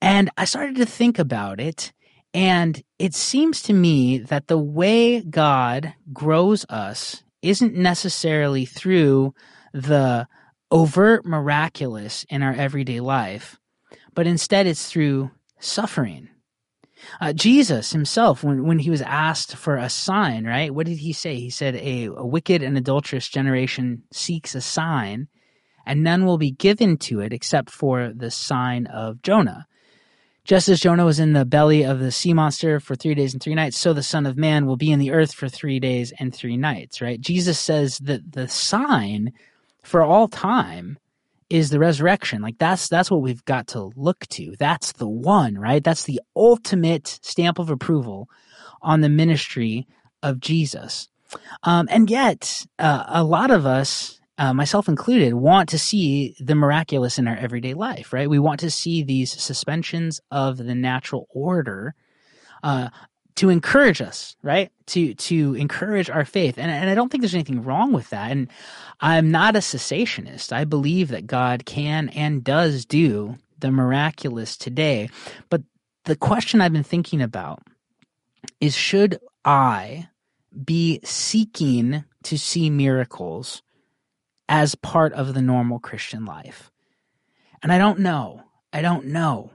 And 0.00 0.30
I 0.36 0.44
started 0.44 0.76
to 0.76 0.86
think 0.86 1.18
about 1.18 1.60
it 1.60 1.92
and 2.36 2.82
it 2.98 3.14
seems 3.14 3.62
to 3.62 3.72
me 3.72 4.18
that 4.18 4.48
the 4.48 4.58
way 4.58 5.22
God 5.22 5.94
grows 6.12 6.66
us 6.68 7.22
isn't 7.40 7.74
necessarily 7.74 8.66
through 8.66 9.32
the 9.72 10.28
overt 10.70 11.24
miraculous 11.24 12.26
in 12.28 12.42
our 12.42 12.52
everyday 12.52 13.00
life, 13.00 13.58
but 14.12 14.26
instead 14.26 14.66
it's 14.66 14.86
through 14.86 15.30
suffering. 15.60 16.28
Uh, 17.22 17.32
Jesus 17.32 17.92
himself, 17.92 18.44
when, 18.44 18.66
when 18.66 18.80
he 18.80 18.90
was 18.90 19.00
asked 19.00 19.56
for 19.56 19.78
a 19.78 19.88
sign, 19.88 20.46
right? 20.46 20.74
What 20.74 20.84
did 20.84 20.98
he 20.98 21.14
say? 21.14 21.36
He 21.36 21.48
said, 21.48 21.74
a, 21.76 22.04
a 22.04 22.26
wicked 22.26 22.62
and 22.62 22.76
adulterous 22.76 23.28
generation 23.28 24.02
seeks 24.12 24.54
a 24.54 24.60
sign, 24.60 25.28
and 25.86 26.02
none 26.02 26.26
will 26.26 26.36
be 26.36 26.50
given 26.50 26.98
to 26.98 27.20
it 27.20 27.32
except 27.32 27.70
for 27.70 28.12
the 28.14 28.30
sign 28.30 28.86
of 28.88 29.22
Jonah. 29.22 29.66
Just 30.46 30.68
as 30.68 30.78
Jonah 30.78 31.04
was 31.04 31.18
in 31.18 31.32
the 31.32 31.44
belly 31.44 31.82
of 31.82 31.98
the 31.98 32.12
sea 32.12 32.32
monster 32.32 32.78
for 32.78 32.94
three 32.94 33.16
days 33.16 33.32
and 33.32 33.42
three 33.42 33.56
nights, 33.56 33.76
so 33.76 33.92
the 33.92 34.02
Son 34.02 34.26
of 34.26 34.36
Man 34.36 34.64
will 34.64 34.76
be 34.76 34.92
in 34.92 35.00
the 35.00 35.10
earth 35.10 35.34
for 35.34 35.48
three 35.48 35.80
days 35.80 36.12
and 36.20 36.32
three 36.32 36.56
nights, 36.56 37.00
right? 37.00 37.20
Jesus 37.20 37.58
says 37.58 37.98
that 37.98 38.32
the 38.32 38.46
sign 38.46 39.32
for 39.82 40.02
all 40.02 40.28
time 40.28 41.00
is 41.50 41.70
the 41.70 41.80
resurrection. 41.80 42.42
Like 42.42 42.58
that's 42.58 42.88
that's 42.88 43.10
what 43.10 43.22
we've 43.22 43.44
got 43.44 43.66
to 43.68 43.90
look 43.96 44.24
to. 44.28 44.54
That's 44.56 44.92
the 44.92 45.08
one, 45.08 45.58
right? 45.58 45.82
That's 45.82 46.04
the 46.04 46.20
ultimate 46.36 47.18
stamp 47.22 47.58
of 47.58 47.68
approval 47.68 48.28
on 48.80 49.00
the 49.00 49.08
ministry 49.08 49.88
of 50.22 50.38
Jesus. 50.38 51.08
Um, 51.64 51.88
and 51.90 52.08
yet, 52.08 52.64
uh, 52.78 53.02
a 53.08 53.24
lot 53.24 53.50
of 53.50 53.66
us 53.66 54.20
uh, 54.38 54.52
myself 54.52 54.88
included, 54.88 55.34
want 55.34 55.68
to 55.70 55.78
see 55.78 56.36
the 56.38 56.54
miraculous 56.54 57.18
in 57.18 57.26
our 57.26 57.36
everyday 57.36 57.74
life, 57.74 58.12
right? 58.12 58.28
We 58.28 58.38
want 58.38 58.60
to 58.60 58.70
see 58.70 59.02
these 59.02 59.32
suspensions 59.32 60.20
of 60.30 60.58
the 60.58 60.74
natural 60.74 61.26
order 61.30 61.94
uh, 62.62 62.90
to 63.36 63.50
encourage 63.50 64.02
us, 64.02 64.36
right? 64.42 64.70
To 64.86 65.14
to 65.14 65.54
encourage 65.54 66.10
our 66.10 66.24
faith, 66.24 66.58
and 66.58 66.70
and 66.70 66.90
I 66.90 66.94
don't 66.94 67.10
think 67.10 67.22
there's 67.22 67.34
anything 67.34 67.62
wrong 67.62 67.92
with 67.92 68.10
that. 68.10 68.30
And 68.30 68.48
I'm 69.00 69.30
not 69.30 69.56
a 69.56 69.60
cessationist. 69.60 70.52
I 70.52 70.64
believe 70.64 71.08
that 71.08 71.26
God 71.26 71.64
can 71.64 72.08
and 72.10 72.44
does 72.44 72.84
do 72.84 73.36
the 73.58 73.70
miraculous 73.70 74.56
today. 74.56 75.08
But 75.48 75.62
the 76.04 76.16
question 76.16 76.60
I've 76.60 76.72
been 76.72 76.82
thinking 76.82 77.22
about 77.22 77.62
is: 78.60 78.74
Should 78.74 79.18
I 79.44 80.08
be 80.64 81.00
seeking 81.04 82.04
to 82.24 82.38
see 82.38 82.70
miracles? 82.70 83.62
As 84.48 84.74
part 84.74 85.12
of 85.12 85.34
the 85.34 85.42
normal 85.42 85.78
Christian 85.78 86.24
life? 86.24 86.70
And 87.62 87.72
I 87.72 87.78
don't 87.78 88.00
know. 88.00 88.42
I 88.72 88.82
don't 88.82 89.06
know. 89.06 89.52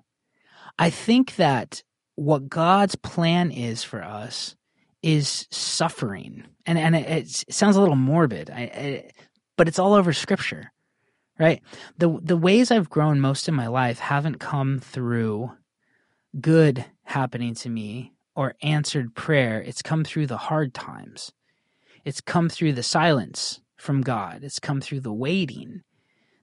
I 0.77 0.89
think 0.89 1.35
that 1.35 1.83
what 2.15 2.49
God's 2.49 2.95
plan 2.95 3.51
is 3.51 3.83
for 3.83 4.03
us 4.03 4.55
is 5.01 5.47
suffering. 5.51 6.45
And, 6.65 6.77
and 6.77 6.95
it, 6.95 7.09
it 7.09 7.53
sounds 7.53 7.75
a 7.75 7.81
little 7.81 7.95
morbid, 7.95 8.49
I, 8.49 9.11
but 9.57 9.67
it's 9.67 9.79
all 9.79 9.93
over 9.93 10.13
scripture, 10.13 10.71
right? 11.39 11.61
The, 11.97 12.19
the 12.21 12.37
ways 12.37 12.71
I've 12.71 12.89
grown 12.89 13.19
most 13.19 13.47
in 13.47 13.55
my 13.55 13.67
life 13.67 13.99
haven't 13.99 14.39
come 14.39 14.79
through 14.79 15.51
good 16.39 16.85
happening 17.03 17.55
to 17.55 17.69
me 17.69 18.13
or 18.35 18.55
answered 18.61 19.15
prayer. 19.15 19.61
It's 19.61 19.81
come 19.81 20.03
through 20.03 20.27
the 20.27 20.37
hard 20.37 20.73
times. 20.73 21.31
It's 22.05 22.21
come 22.21 22.49
through 22.49 22.73
the 22.73 22.83
silence 22.83 23.59
from 23.81 24.01
God. 24.01 24.43
It's 24.43 24.59
come 24.59 24.79
through 24.79 25.01
the 25.01 25.13
waiting 25.13 25.81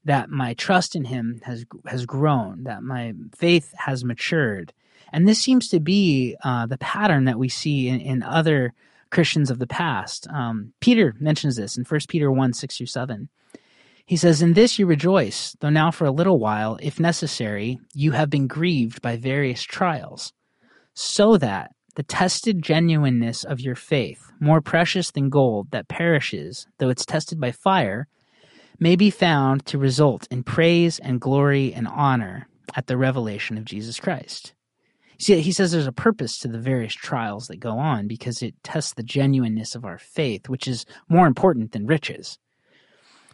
that 0.05 0.31
my 0.31 0.55
trust 0.55 0.97
in 0.97 1.05
him 1.05 1.41
has 1.45 1.65
has 1.87 2.07
grown, 2.07 2.65
that 2.65 2.83
my 2.83 3.15
faith 3.37 3.73
has 3.77 4.05
matured. 4.05 4.73
And 5.13 5.27
this 5.27 5.41
seems 5.41 5.69
to 5.69 5.81
be 5.81 6.37
uh, 6.45 6.67
the 6.67 6.79
pattern 6.79 7.25
that 7.25 7.39
we 7.39 7.49
see 7.49 7.89
in, 7.89 8.01
in 8.01 8.23
other 8.23 8.75
Christians 9.11 9.51
of 9.51 9.59
the 9.59 9.67
past. 9.67 10.27
Um, 10.29 10.73
Peter 10.81 11.15
mentions 11.19 11.57
this 11.57 11.77
in 11.79 11.85
1 11.85 12.01
Peter 12.09 12.31
1 12.31 12.53
6 12.53 12.77
through 12.77 12.87
7. 12.87 13.29
He 14.05 14.17
says, 14.17 14.41
In 14.41 14.55
this 14.55 14.79
you 14.79 14.87
rejoice, 14.87 15.55
though 15.61 15.71
now 15.71 15.91
for 15.91 16.07
a 16.07 16.11
little 16.11 16.39
while, 16.39 16.79
if 16.81 16.99
necessary, 16.99 17.79
you 17.95 18.13
have 18.13 18.31
been 18.31 18.47
grieved 18.47 19.03
by 19.03 19.17
various 19.17 19.63
trials, 19.63 20.33
so 20.95 21.37
that 21.37 21.73
the 21.99 22.05
tested 22.05 22.63
genuineness 22.63 23.43
of 23.43 23.59
your 23.61 23.75
faith, 23.75 24.31
more 24.39 24.61
precious 24.61 25.11
than 25.11 25.29
gold 25.29 25.73
that 25.73 25.89
perishes, 25.89 26.65
though 26.79 26.91
it's 26.91 27.05
tested 27.05 27.41
by 27.41 27.51
fire, 27.51 28.07
may 28.79 28.95
be 28.95 29.11
found 29.11 29.67
to 29.67 29.77
result 29.77 30.25
in 30.31 30.45
praise 30.45 31.01
and 31.01 31.21
glory 31.21 31.75
and 31.75 31.89
honor 31.89 32.47
at 32.77 32.87
the 32.87 32.97
revelation 32.97 33.59
of 33.59 33.65
Jesus 33.65 33.99
Christ. 33.99 34.53
See, 35.19 35.41
he 35.41 35.51
says 35.51 35.73
there's 35.73 35.89
a 35.89 35.93
purpose 35.93 36.39
to 36.39 36.47
the 36.47 36.61
various 36.61 36.95
trials 36.95 37.49
that 37.49 37.59
go 37.59 37.77
on 37.77 38.07
because 38.07 38.45
it 38.45 38.55
tests 38.63 38.95
the 38.95 39.03
genuineness 39.03 39.75
of 39.75 39.85
our 39.85 39.99
faith, 39.99 40.49
which 40.49 40.69
is 40.69 40.87
more 41.09 41.27
important 41.27 41.73
than 41.73 41.89
riches. 41.89 42.39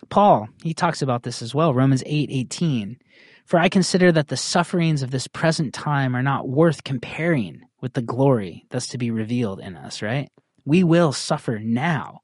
Paul, 0.09 0.49
he 0.63 0.73
talks 0.73 1.03
about 1.03 1.23
this 1.23 1.43
as 1.43 1.55
well, 1.55 1.75
Romans 1.75 2.03
8 2.07 2.31
18. 2.33 2.97
For 3.45 3.59
I 3.59 3.69
consider 3.69 4.11
that 4.13 4.29
the 4.29 4.39
sufferings 4.39 5.03
of 5.03 5.11
this 5.11 5.27
present 5.27 5.75
time 5.75 6.17
are 6.17 6.23
not 6.23 6.49
worth 6.49 6.83
comparing 6.83 7.61
with 7.85 7.93
the 7.93 8.03
glory 8.03 8.65
that's 8.71 8.89
to 8.89 8.97
be 8.97 9.11
revealed 9.11 9.61
in 9.61 9.77
us, 9.77 10.01
right? 10.01 10.31
We 10.65 10.83
will 10.83 11.13
suffer 11.13 11.59
now, 11.63 12.21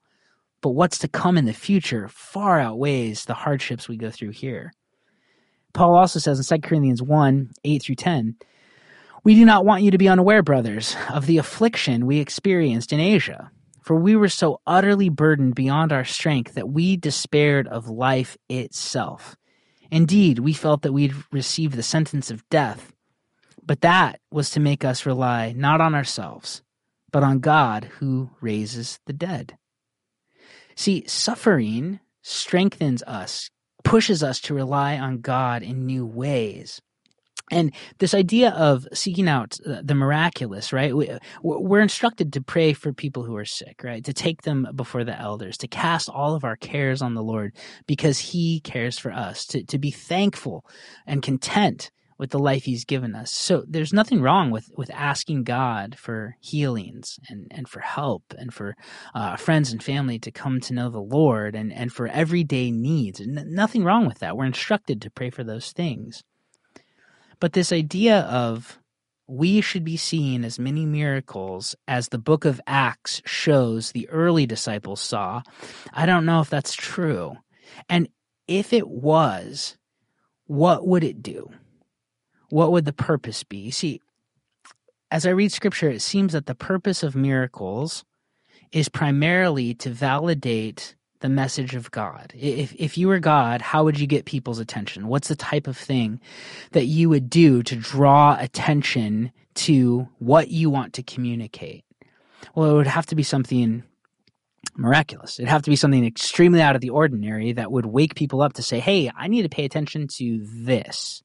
but 0.59 0.71
what's 0.71 0.97
to 0.97 1.07
come 1.07 1.37
in 1.37 1.45
the 1.45 1.53
future 1.53 2.07
far 2.07 2.59
outweighs 2.59 3.25
the 3.25 3.35
hardships 3.35 3.87
we 3.87 3.95
go 3.95 4.09
through 4.09 4.31
here. 4.31 4.73
Paul 5.73 5.93
also 5.93 6.17
says 6.17 6.39
in 6.39 6.61
2 6.61 6.67
Corinthians 6.67 7.03
1 7.03 7.51
8 7.63 7.83
through 7.83 7.95
10, 7.95 8.37
We 9.23 9.35
do 9.35 9.45
not 9.45 9.63
want 9.63 9.83
you 9.83 9.91
to 9.91 9.99
be 9.99 10.09
unaware, 10.09 10.41
brothers, 10.41 10.95
of 11.13 11.27
the 11.27 11.37
affliction 11.37 12.07
we 12.07 12.17
experienced 12.17 12.91
in 12.91 12.99
Asia 12.99 13.51
For 13.83 13.95
we 13.95 14.15
were 14.15 14.29
so 14.29 14.61
utterly 14.65 15.09
burdened 15.09 15.53
beyond 15.53 15.93
our 15.93 16.05
strength 16.05 16.55
that 16.55 16.69
we 16.69 16.97
despaired 16.97 17.67
of 17.67 17.87
life 17.87 18.35
itself. 18.49 19.35
Indeed, 19.91 20.39
we 20.39 20.53
felt 20.53 20.81
that 20.81 20.93
we'd 20.93 21.13
received 21.31 21.75
the 21.75 21.83
sentence 21.83 22.31
of 22.31 22.49
death, 22.49 22.90
but 23.71 23.79
that 23.79 24.19
was 24.29 24.49
to 24.49 24.59
make 24.59 24.83
us 24.83 25.05
rely 25.05 25.53
not 25.55 25.79
on 25.79 25.95
ourselves, 25.95 26.61
but 27.09 27.23
on 27.23 27.39
God 27.39 27.85
who 27.85 28.29
raises 28.41 28.99
the 29.05 29.13
dead. 29.13 29.57
See, 30.75 31.05
suffering 31.07 32.01
strengthens 32.21 33.01
us, 33.03 33.49
pushes 33.85 34.23
us 34.23 34.41
to 34.41 34.53
rely 34.53 34.97
on 34.97 35.21
God 35.21 35.63
in 35.63 35.85
new 35.85 36.05
ways. 36.05 36.81
And 37.49 37.73
this 37.99 38.13
idea 38.13 38.49
of 38.49 38.89
seeking 38.91 39.29
out 39.29 39.57
the 39.63 39.95
miraculous, 39.95 40.73
right? 40.73 40.93
We're 41.41 41.79
instructed 41.79 42.33
to 42.33 42.41
pray 42.41 42.73
for 42.73 42.91
people 42.91 43.23
who 43.23 43.37
are 43.37 43.45
sick, 43.45 43.85
right? 43.85 44.03
To 44.03 44.11
take 44.11 44.41
them 44.41 44.67
before 44.75 45.05
the 45.05 45.17
elders, 45.17 45.57
to 45.59 45.69
cast 45.69 46.09
all 46.09 46.35
of 46.35 46.43
our 46.43 46.57
cares 46.57 47.01
on 47.01 47.13
the 47.13 47.23
Lord 47.23 47.55
because 47.87 48.19
He 48.19 48.59
cares 48.59 48.99
for 48.99 49.13
us, 49.13 49.45
to, 49.45 49.63
to 49.63 49.79
be 49.79 49.91
thankful 49.91 50.65
and 51.07 51.23
content 51.23 51.89
with 52.21 52.29
the 52.29 52.39
life 52.39 52.65
he's 52.65 52.85
given 52.85 53.15
us. 53.15 53.31
So 53.31 53.63
there's 53.67 53.91
nothing 53.91 54.21
wrong 54.21 54.51
with 54.51 54.69
with 54.77 54.91
asking 54.93 55.43
God 55.43 55.97
for 55.97 56.35
healings 56.39 57.19
and 57.27 57.47
and 57.49 57.67
for 57.67 57.79
help 57.79 58.21
and 58.37 58.53
for 58.53 58.75
uh, 59.15 59.37
friends 59.37 59.71
and 59.71 59.81
family 59.81 60.19
to 60.19 60.31
come 60.31 60.59
to 60.61 60.73
know 60.75 60.91
the 60.91 61.01
Lord 61.01 61.55
and 61.55 61.73
and 61.73 61.91
for 61.91 62.07
everyday 62.07 62.69
needs. 62.69 63.19
N- 63.19 63.47
nothing 63.47 63.83
wrong 63.83 64.05
with 64.05 64.19
that. 64.19 64.37
We're 64.37 64.45
instructed 64.45 65.01
to 65.01 65.09
pray 65.09 65.31
for 65.31 65.43
those 65.43 65.71
things. 65.71 66.23
But 67.39 67.53
this 67.53 67.73
idea 67.73 68.19
of 68.19 68.77
we 69.27 69.59
should 69.59 69.83
be 69.83 69.97
seeing 69.97 70.45
as 70.45 70.59
many 70.59 70.85
miracles 70.85 71.75
as 71.87 72.09
the 72.09 72.19
book 72.19 72.45
of 72.45 72.61
Acts 72.67 73.23
shows 73.25 73.93
the 73.93 74.07
early 74.09 74.45
disciples 74.45 75.01
saw. 75.01 75.41
I 75.91 76.05
don't 76.05 76.27
know 76.27 76.41
if 76.41 76.51
that's 76.51 76.75
true. 76.75 77.37
And 77.89 78.09
if 78.47 78.73
it 78.73 78.87
was, 78.87 79.75
what 80.45 80.85
would 80.85 81.03
it 81.03 81.23
do? 81.23 81.49
What 82.51 82.71
would 82.71 82.85
the 82.85 82.93
purpose 82.93 83.43
be? 83.43 83.71
See, 83.71 84.01
as 85.09 85.25
I 85.25 85.31
read 85.31 85.51
scripture, 85.51 85.89
it 85.89 86.01
seems 86.01 86.33
that 86.33 86.45
the 86.45 86.55
purpose 86.55 87.03
of 87.03 87.15
miracles 87.15 88.03
is 88.71 88.89
primarily 88.89 89.73
to 89.75 89.89
validate 89.89 90.95
the 91.19 91.29
message 91.29 91.75
of 91.75 91.91
God. 91.91 92.33
If, 92.35 92.73
if 92.75 92.97
you 92.97 93.07
were 93.07 93.19
God, 93.19 93.61
how 93.61 93.83
would 93.83 93.99
you 93.99 94.07
get 94.07 94.25
people's 94.25 94.59
attention? 94.59 95.07
What's 95.07 95.27
the 95.27 95.35
type 95.35 95.67
of 95.67 95.77
thing 95.77 96.19
that 96.71 96.85
you 96.85 97.09
would 97.09 97.29
do 97.29 97.61
to 97.63 97.75
draw 97.75 98.37
attention 98.39 99.31
to 99.53 100.07
what 100.19 100.49
you 100.49 100.69
want 100.69 100.93
to 100.93 101.03
communicate? 101.03 101.83
Well, 102.55 102.71
it 102.71 102.73
would 102.73 102.87
have 102.87 103.05
to 103.07 103.15
be 103.15 103.23
something 103.23 103.83
miraculous. 104.75 105.39
It'd 105.39 105.49
have 105.49 105.63
to 105.63 105.69
be 105.69 105.75
something 105.75 106.05
extremely 106.05 106.61
out 106.61 106.75
of 106.75 106.81
the 106.81 106.89
ordinary 106.89 107.53
that 107.53 107.71
would 107.71 107.85
wake 107.85 108.15
people 108.15 108.41
up 108.41 108.53
to 108.53 108.63
say, 108.63 108.79
hey, 108.79 109.11
I 109.15 109.27
need 109.27 109.43
to 109.43 109.49
pay 109.49 109.65
attention 109.65 110.07
to 110.17 110.39
this. 110.43 111.21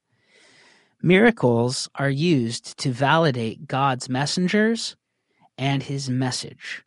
Miracles 1.01 1.89
are 1.95 2.09
used 2.09 2.77
to 2.79 2.91
validate 2.91 3.67
God's 3.67 4.09
messengers 4.09 4.95
and 5.57 5.83
his 5.83 6.09
message. 6.09 6.83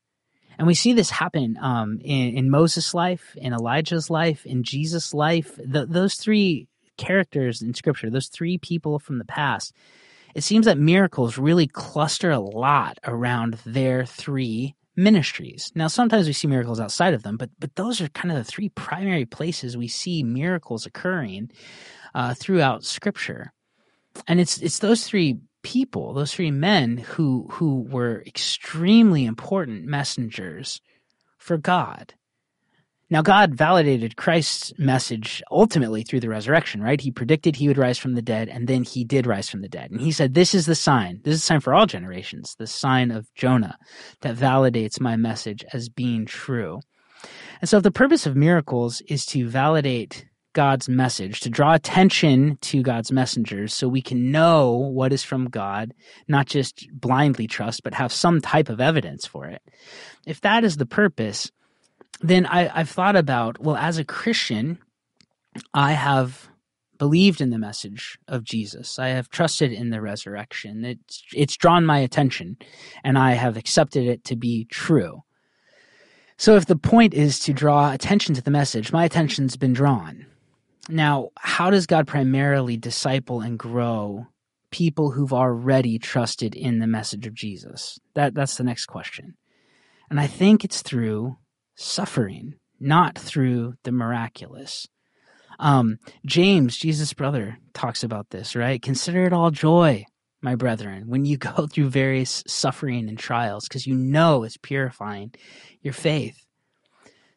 And 0.59 0.67
we 0.67 0.75
see 0.75 0.93
this 0.93 1.11
happen 1.11 1.57
um, 1.61 2.01
in, 2.03 2.37
in, 2.37 2.51
Moses' 2.51 2.93
life, 2.93 3.35
in 3.37 3.53
Elijah's 3.53 4.11
life, 4.11 4.45
in 4.45 4.63
Jesus' 4.63 5.15
life. 5.15 5.59
The, 5.65 5.87
those 5.87 6.17
three 6.17 6.69
characters 6.99 7.63
in 7.63 7.73
Scripture, 7.73 8.11
those 8.11 8.29
three 8.29 8.59
people 8.59 8.99
from 8.99 9.19
the 9.19 9.25
past, 9.25 9.73
it 10.35 10.43
seems 10.43 10.67
that 10.67 10.77
miracles 10.77 11.39
really 11.39 11.67
cluster 11.67 12.31
a 12.31 12.39
lot 12.39 12.99
around 13.05 13.59
their 13.65 14.05
three 14.05 14.75
ministries. 14.97 15.73
Now, 15.75 15.87
sometimes 15.87 16.27
we 16.27 16.33
see 16.33 16.47
miracles 16.49 16.79
outside 16.79 17.15
of 17.15 17.23
them, 17.23 17.37
but 17.37 17.51
but 17.59 17.75
those 17.77 18.01
are 18.01 18.09
kind 18.09 18.31
of 18.31 18.37
the 18.37 18.45
three 18.45 18.69
primary 18.69 19.25
places 19.25 19.77
we 19.77 19.89
see 19.89 20.23
miracles 20.23 20.85
occurring 20.85 21.51
uh, 22.15 22.35
throughout 22.35 22.85
Scripture 22.85 23.53
and 24.27 24.41
it's 24.41 24.59
it's 24.59 24.79
those 24.79 25.05
three 25.05 25.41
people, 25.63 26.15
those 26.15 26.33
three 26.33 26.51
men 26.51 26.99
who 26.99 27.49
who 27.53 27.83
were 27.91 28.23
extremely 28.27 29.25
important 29.25 29.85
messengers 29.85 30.81
for 31.39 31.57
God. 31.57 32.15
Now, 33.13 33.23
God 33.23 33.57
validated 33.57 34.17
Christ's 34.17 34.73
message 34.79 35.43
ultimately 35.51 36.05
through 36.05 36.21
the 36.21 36.29
resurrection, 36.29 36.81
right? 36.81 37.01
He 37.01 37.11
predicted 37.11 37.57
he 37.57 37.67
would 37.67 37.77
rise 37.77 37.99
from 37.99 38.15
the 38.15 38.23
dead, 38.23 38.49
and 38.49 38.69
then 38.69 38.85
he 38.85 39.03
did 39.03 39.27
rise 39.27 39.51
from 39.51 39.63
the 39.63 39.69
dead. 39.69 39.91
And 39.91 40.01
he 40.01 40.13
said, 40.13 40.35
This 40.35 40.55
is 40.55 40.67
the 40.67 40.77
sign. 40.77 41.21
This 41.25 41.35
is 41.35 41.41
a 41.41 41.47
sign 41.47 41.61
for 41.61 41.75
all 41.75 41.87
generations, 41.87 42.55
the 42.57 42.69
sign 42.69 43.11
of 43.11 43.27
Jonah 43.35 43.77
that 44.21 44.37
validates 44.37 45.01
my 45.01 45.17
message 45.17 45.65
as 45.73 45.89
being 45.89 46.25
true. 46.25 46.79
And 47.61 47.69
so, 47.69 47.79
if 47.79 47.83
the 47.83 47.91
purpose 47.91 48.27
of 48.27 48.37
miracles 48.37 49.01
is 49.09 49.27
to 49.27 49.49
validate 49.49 50.27
God's 50.53 50.89
message, 50.89 51.41
to 51.41 51.51
draw 51.51 51.75
attention 51.75 52.59
to 52.63 52.83
God's 52.83 53.13
messengers 53.13 53.73
so 53.73 53.89
we 53.89 54.03
can 54.03 54.31
know 54.31 54.71
what 54.73 55.13
is 55.13 55.23
from 55.23 55.49
God, 55.49 55.95
not 56.29 56.47
just 56.47 56.89
blindly 56.93 57.47
trust, 57.47 57.83
but 57.83 57.95
have 57.95 58.13
some 58.13 58.41
type 58.41 58.69
of 58.69 58.81
evidence 58.81 59.27
for 59.27 59.47
it. 59.47 59.63
If 60.27 60.41
that 60.41 60.65
is 60.65 60.77
the 60.77 60.87
purpose, 60.87 61.51
then 62.21 62.47
I, 62.47 62.65
have 62.65 62.91
thought 62.91 63.17
about, 63.17 63.61
well, 63.61 63.77
as 63.77 63.99
a 63.99 64.05
Christian, 64.05 64.79
I 65.73 65.93
have 65.93 66.49
believed 66.99 67.41
in 67.41 67.51
the 67.51 67.59
message 67.59 68.19
of 68.29 68.45
Jesus. 68.45 68.99
I 68.99 69.09
have 69.09 69.31
trusted 69.31 69.73
in 69.73 69.91
the 69.91 70.03
resurrection. 70.03 70.85
It's, 70.85 71.23
it's 71.33 71.57
drawn 71.57 71.87
my 71.87 72.01
attention, 72.01 72.59
and 73.03 73.17
I 73.17 73.33
have 73.33 73.57
accepted 73.57 74.07
it 74.07 74.25
to 74.25 74.37
be 74.37 74.67
true. 74.67 75.23
So 76.37 76.57
if 76.57 76.67
the 76.67 76.77
point 76.77 77.15
is 77.15 77.39
to 77.41 77.53
draw 77.53 77.93
attention 77.93 78.35
to 78.35 78.43
the 78.43 78.51
message, 78.51 78.93
my 78.93 79.05
attention's 79.05 79.57
been 79.57 79.73
drawn. 79.73 80.27
Now, 80.89 81.31
how 81.37 81.71
does 81.71 81.87
God 81.87 82.07
primarily 82.07 82.77
disciple 82.77 83.41
and 83.41 83.59
grow 83.59 84.27
people 84.71 85.11
who've 85.11 85.33
already 85.33 85.99
trusted 85.99 86.55
in 86.55 86.79
the 86.79 86.87
message 86.87 87.27
of 87.27 87.35
Jesus? 87.35 87.99
That 88.15 88.35
that's 88.35 88.57
the 88.57 88.65
next 88.65 88.87
question. 88.87 89.35
And 90.09 90.19
I 90.19 90.27
think 90.27 90.65
it's 90.65 90.83
through 90.83 91.37
suffering, 91.77 92.55
not 92.81 93.17
through 93.19 93.75
the 93.85 93.93
miraculous. 93.93 94.89
Um, 95.59 95.99
James, 96.27 96.77
Jesus' 96.77 97.13
brother, 97.13 97.59
talks 97.75 98.03
about 98.03 98.31
this, 98.31 98.57
right? 98.57 98.81
Consider 98.81 99.25
it 99.25 99.33
all 99.33 99.51
joy, 99.51 100.05
my 100.41 100.55
brethren, 100.55 101.05
when 101.07 101.27
you 101.27 101.37
go 101.37 101.67
through 101.73 101.91
various 101.91 102.43
suffering 102.47 103.09
and 103.09 103.19
trials, 103.19 103.69
because 103.69 103.87
you 103.87 103.95
know 103.95 104.43
it's 104.43 104.57
purifying 104.57 105.33
your 105.83 105.95
faith 105.95 106.47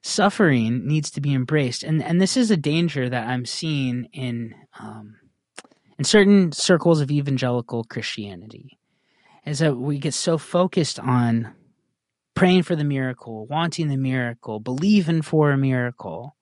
suffering 0.04 0.86
needs 0.86 1.10
to 1.12 1.22
be 1.22 1.34
embraced, 1.34 1.82
and 1.82 2.04
and 2.04 2.22
this 2.22 2.38
is 2.38 2.51
a 2.51 2.58
danger 2.58 3.10
that 3.10 3.28
I'm 3.28 3.45
seeing 3.45 4.10
in 4.14 4.54
um, 4.80 5.16
in 5.97 6.04
certain 6.04 6.51
circles 6.51 7.01
of 7.01 7.10
evangelical 7.10 7.84
Christianity, 7.86 8.78
is 9.45 9.60
that 9.60 9.78
we 9.78 9.97
get 9.97 10.14
so 10.14 10.38
focused 10.38 10.99
on 10.99 11.54
praying 12.36 12.64
for 12.64 12.76
the 12.76 12.84
miracle, 12.84 13.45
wanting 13.47 13.88
the 13.88 13.97
miracle, 13.97 14.60
believing 14.60 15.22
for 15.22 15.51
a 15.51 15.58
miracle, 15.58 16.36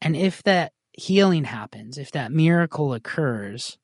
and 0.00 0.16
if 0.16 0.42
that 0.44 0.72
healing 0.92 1.44
happens, 1.44 1.98
if 1.98 2.10
that 2.12 2.32
miracle 2.32 2.94
occurs, 2.94 3.78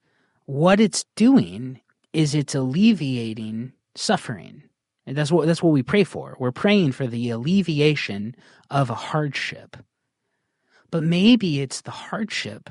what 0.47 0.81
it's 0.81 1.05
doing 1.17 1.81
is 2.13 2.35
it's 2.35 2.55
alleviating 2.55 3.73
suffering 3.95 4.63
and 5.07 5.17
that's 5.17 5.33
what 5.33 5.47
that's 5.47 5.63
what 5.63 5.73
we 5.73 5.83
pray 5.83 6.05
for. 6.05 6.37
We're 6.39 6.53
praying 6.53 6.93
for 6.93 7.07
the 7.07 7.31
alleviation 7.31 8.35
of 8.71 8.91
a 8.91 8.95
hardship. 8.95 9.77
But 10.91 11.05
maybe 11.05 11.61
it's 11.61 11.83
the 11.83 11.91
hardship 11.91 12.71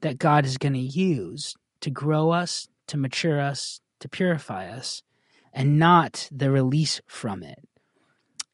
that 0.00 0.18
God 0.18 0.44
is 0.44 0.58
going 0.58 0.72
to 0.72 0.78
use 0.78 1.54
to 1.80 1.90
grow 1.90 2.30
us, 2.30 2.68
to 2.88 2.96
mature 2.96 3.40
us, 3.40 3.80
to 4.00 4.08
purify 4.08 4.68
us, 4.68 5.02
and 5.52 5.78
not 5.78 6.28
the 6.32 6.50
release 6.50 7.00
from 7.06 7.42
it. 7.42 7.58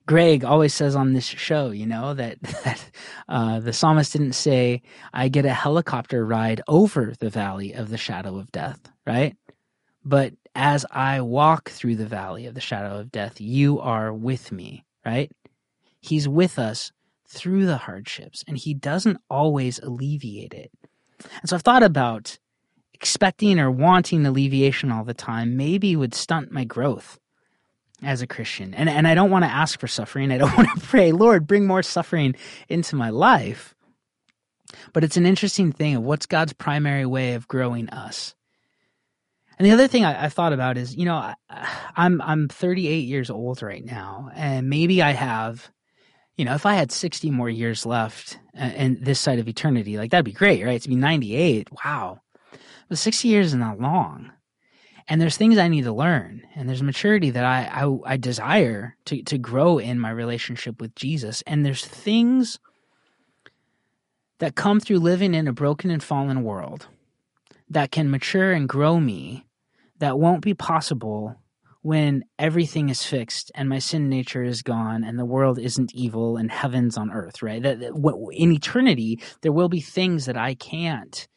Greg 0.06 0.42
always 0.42 0.72
says 0.72 0.96
on 0.96 1.12
this 1.12 1.26
show, 1.26 1.70
you 1.70 1.86
know, 1.86 2.14
that, 2.14 2.40
that 2.64 2.90
uh, 3.28 3.60
the 3.60 3.72
psalmist 3.74 4.12
didn't 4.12 4.32
say, 4.32 4.82
I 5.12 5.28
get 5.28 5.44
a 5.44 5.52
helicopter 5.52 6.24
ride 6.24 6.62
over 6.66 7.14
the 7.18 7.30
valley 7.30 7.72
of 7.72 7.90
the 7.90 7.98
shadow 7.98 8.38
of 8.38 8.50
death, 8.50 8.80
right? 9.06 9.36
But 10.08 10.32
as 10.54 10.86
I 10.90 11.20
walk 11.20 11.68
through 11.68 11.96
the 11.96 12.06
valley 12.06 12.46
of 12.46 12.54
the 12.54 12.62
shadow 12.62 12.98
of 12.98 13.12
death, 13.12 13.42
you 13.42 13.78
are 13.78 14.10
with 14.10 14.50
me, 14.50 14.86
right? 15.04 15.30
He's 16.00 16.26
with 16.26 16.58
us 16.58 16.92
through 17.28 17.66
the 17.66 17.76
hardships, 17.76 18.42
and 18.48 18.56
he 18.56 18.72
doesn't 18.72 19.18
always 19.28 19.78
alleviate 19.80 20.54
it. 20.54 20.70
And 21.42 21.50
so 21.50 21.56
I've 21.56 21.62
thought 21.62 21.82
about 21.82 22.38
expecting 22.94 23.60
or 23.60 23.70
wanting 23.70 24.24
alleviation 24.24 24.90
all 24.90 25.04
the 25.04 25.12
time 25.12 25.58
maybe 25.58 25.94
would 25.94 26.14
stunt 26.14 26.50
my 26.50 26.64
growth 26.64 27.18
as 28.02 28.22
a 28.22 28.26
Christian. 28.26 28.72
And 28.72 28.88
and 28.88 29.06
I 29.06 29.14
don't 29.14 29.30
want 29.30 29.44
to 29.44 29.50
ask 29.50 29.78
for 29.78 29.88
suffering. 29.88 30.32
I 30.32 30.38
don't 30.38 30.56
want 30.56 30.70
to 30.74 30.86
pray, 30.86 31.12
Lord, 31.12 31.46
bring 31.46 31.66
more 31.66 31.82
suffering 31.82 32.34
into 32.70 32.96
my 32.96 33.10
life. 33.10 33.74
But 34.94 35.04
it's 35.04 35.18
an 35.18 35.26
interesting 35.26 35.70
thing 35.70 35.96
of 35.96 36.02
what's 36.02 36.24
God's 36.24 36.54
primary 36.54 37.04
way 37.04 37.34
of 37.34 37.46
growing 37.46 37.90
us. 37.90 38.34
And 39.58 39.66
the 39.66 39.72
other 39.72 39.88
thing 39.88 40.04
I, 40.04 40.28
thought 40.28 40.52
about 40.52 40.78
is, 40.78 40.96
you 40.96 41.04
know, 41.04 41.16
I, 41.16 41.34
I'm 41.96 42.20
I'm 42.22 42.48
38 42.48 43.00
years 43.00 43.28
old 43.28 43.60
right 43.60 43.84
now, 43.84 44.30
and 44.34 44.70
maybe 44.70 45.02
I 45.02 45.10
have, 45.10 45.68
you 46.36 46.44
know, 46.44 46.54
if 46.54 46.64
I 46.64 46.74
had 46.74 46.92
60 46.92 47.32
more 47.32 47.50
years 47.50 47.84
left 47.84 48.38
and 48.54 49.04
this 49.04 49.18
side 49.18 49.40
of 49.40 49.48
eternity, 49.48 49.96
like 49.96 50.12
that'd 50.12 50.24
be 50.24 50.32
great, 50.32 50.64
right? 50.64 50.80
To 50.80 50.88
be 50.88 50.94
98, 50.94 51.68
wow. 51.84 52.20
But 52.88 52.98
60 52.98 53.26
years 53.26 53.48
is 53.48 53.54
not 53.54 53.80
long, 53.80 54.30
and 55.08 55.20
there's 55.20 55.36
things 55.36 55.58
I 55.58 55.66
need 55.66 55.84
to 55.84 55.92
learn, 55.92 56.42
and 56.54 56.68
there's 56.68 56.82
maturity 56.82 57.30
that 57.30 57.44
I 57.44 57.84
I, 57.84 58.12
I 58.12 58.16
desire 58.16 58.96
to 59.06 59.24
to 59.24 59.38
grow 59.38 59.78
in 59.78 59.98
my 59.98 60.10
relationship 60.10 60.80
with 60.80 60.94
Jesus, 60.94 61.42
and 61.48 61.66
there's 61.66 61.84
things 61.84 62.60
that 64.38 64.54
come 64.54 64.78
through 64.78 65.00
living 65.00 65.34
in 65.34 65.48
a 65.48 65.52
broken 65.52 65.90
and 65.90 66.02
fallen 66.02 66.44
world 66.44 66.86
that 67.68 67.90
can 67.90 68.08
mature 68.08 68.52
and 68.52 68.68
grow 68.68 69.00
me 69.00 69.44
that 69.98 70.18
won't 70.18 70.42
be 70.42 70.54
possible 70.54 71.36
when 71.82 72.24
everything 72.38 72.88
is 72.88 73.04
fixed 73.04 73.50
and 73.54 73.68
my 73.68 73.78
sin 73.78 74.08
nature 74.08 74.42
is 74.42 74.62
gone 74.62 75.04
and 75.04 75.18
the 75.18 75.24
world 75.24 75.58
isn't 75.58 75.94
evil 75.94 76.36
and 76.36 76.50
heaven's 76.50 76.98
on 76.98 77.10
earth, 77.10 77.42
right? 77.42 77.62
That, 77.62 77.80
that 77.80 78.30
in 78.32 78.52
eternity, 78.52 79.20
there 79.42 79.52
will 79.52 79.68
be 79.68 79.80
things 79.80 80.26
that 80.26 80.36
I 80.36 80.54
can't 80.54 81.28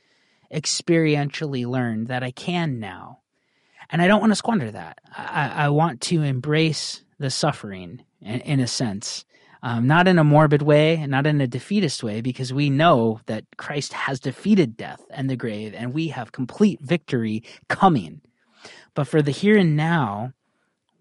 experientially 0.51 1.65
learn 1.65 2.05
that 2.05 2.23
I 2.23 2.31
can 2.31 2.79
now. 2.79 3.19
And 3.89 4.01
I 4.01 4.07
don't 4.07 4.19
want 4.19 4.31
to 4.31 4.35
squander 4.35 4.71
that. 4.71 4.99
I, 5.15 5.65
I 5.65 5.69
want 5.69 6.01
to 6.01 6.21
embrace 6.21 7.03
the 7.19 7.29
suffering 7.29 8.03
in, 8.21 8.41
in 8.41 8.59
a 8.59 8.67
sense 8.67 9.25
um, 9.63 9.87
not 9.87 10.07
in 10.07 10.17
a 10.17 10.23
morbid 10.23 10.61
way 10.61 11.05
not 11.05 11.27
in 11.27 11.41
a 11.41 11.47
defeatist 11.47 12.03
way, 12.03 12.21
because 12.21 12.53
we 12.53 12.69
know 12.69 13.19
that 13.27 13.45
Christ 13.57 13.93
has 13.93 14.19
defeated 14.19 14.77
death 14.77 15.01
and 15.11 15.29
the 15.29 15.35
grave, 15.35 15.73
and 15.75 15.93
we 15.93 16.07
have 16.09 16.31
complete 16.31 16.79
victory 16.81 17.43
coming. 17.67 18.21
But 18.95 19.07
for 19.07 19.21
the 19.21 19.31
here 19.31 19.57
and 19.57 19.75
now, 19.75 20.33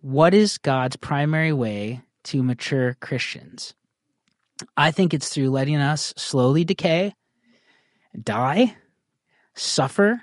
what 0.01 0.35
is 0.35 0.59
God's 0.59 0.97
primary 0.97 1.53
way 1.53 2.03
to 2.25 2.43
mature 2.43 2.95
Christians? 3.01 3.75
I 4.77 4.91
think 4.91 5.15
it's 5.15 5.29
through 5.29 5.51
letting 5.51 5.77
us 5.77 6.15
slowly 6.17 6.65
decay, 6.65 7.15
die, 8.21 8.77
suffer, 9.55 10.23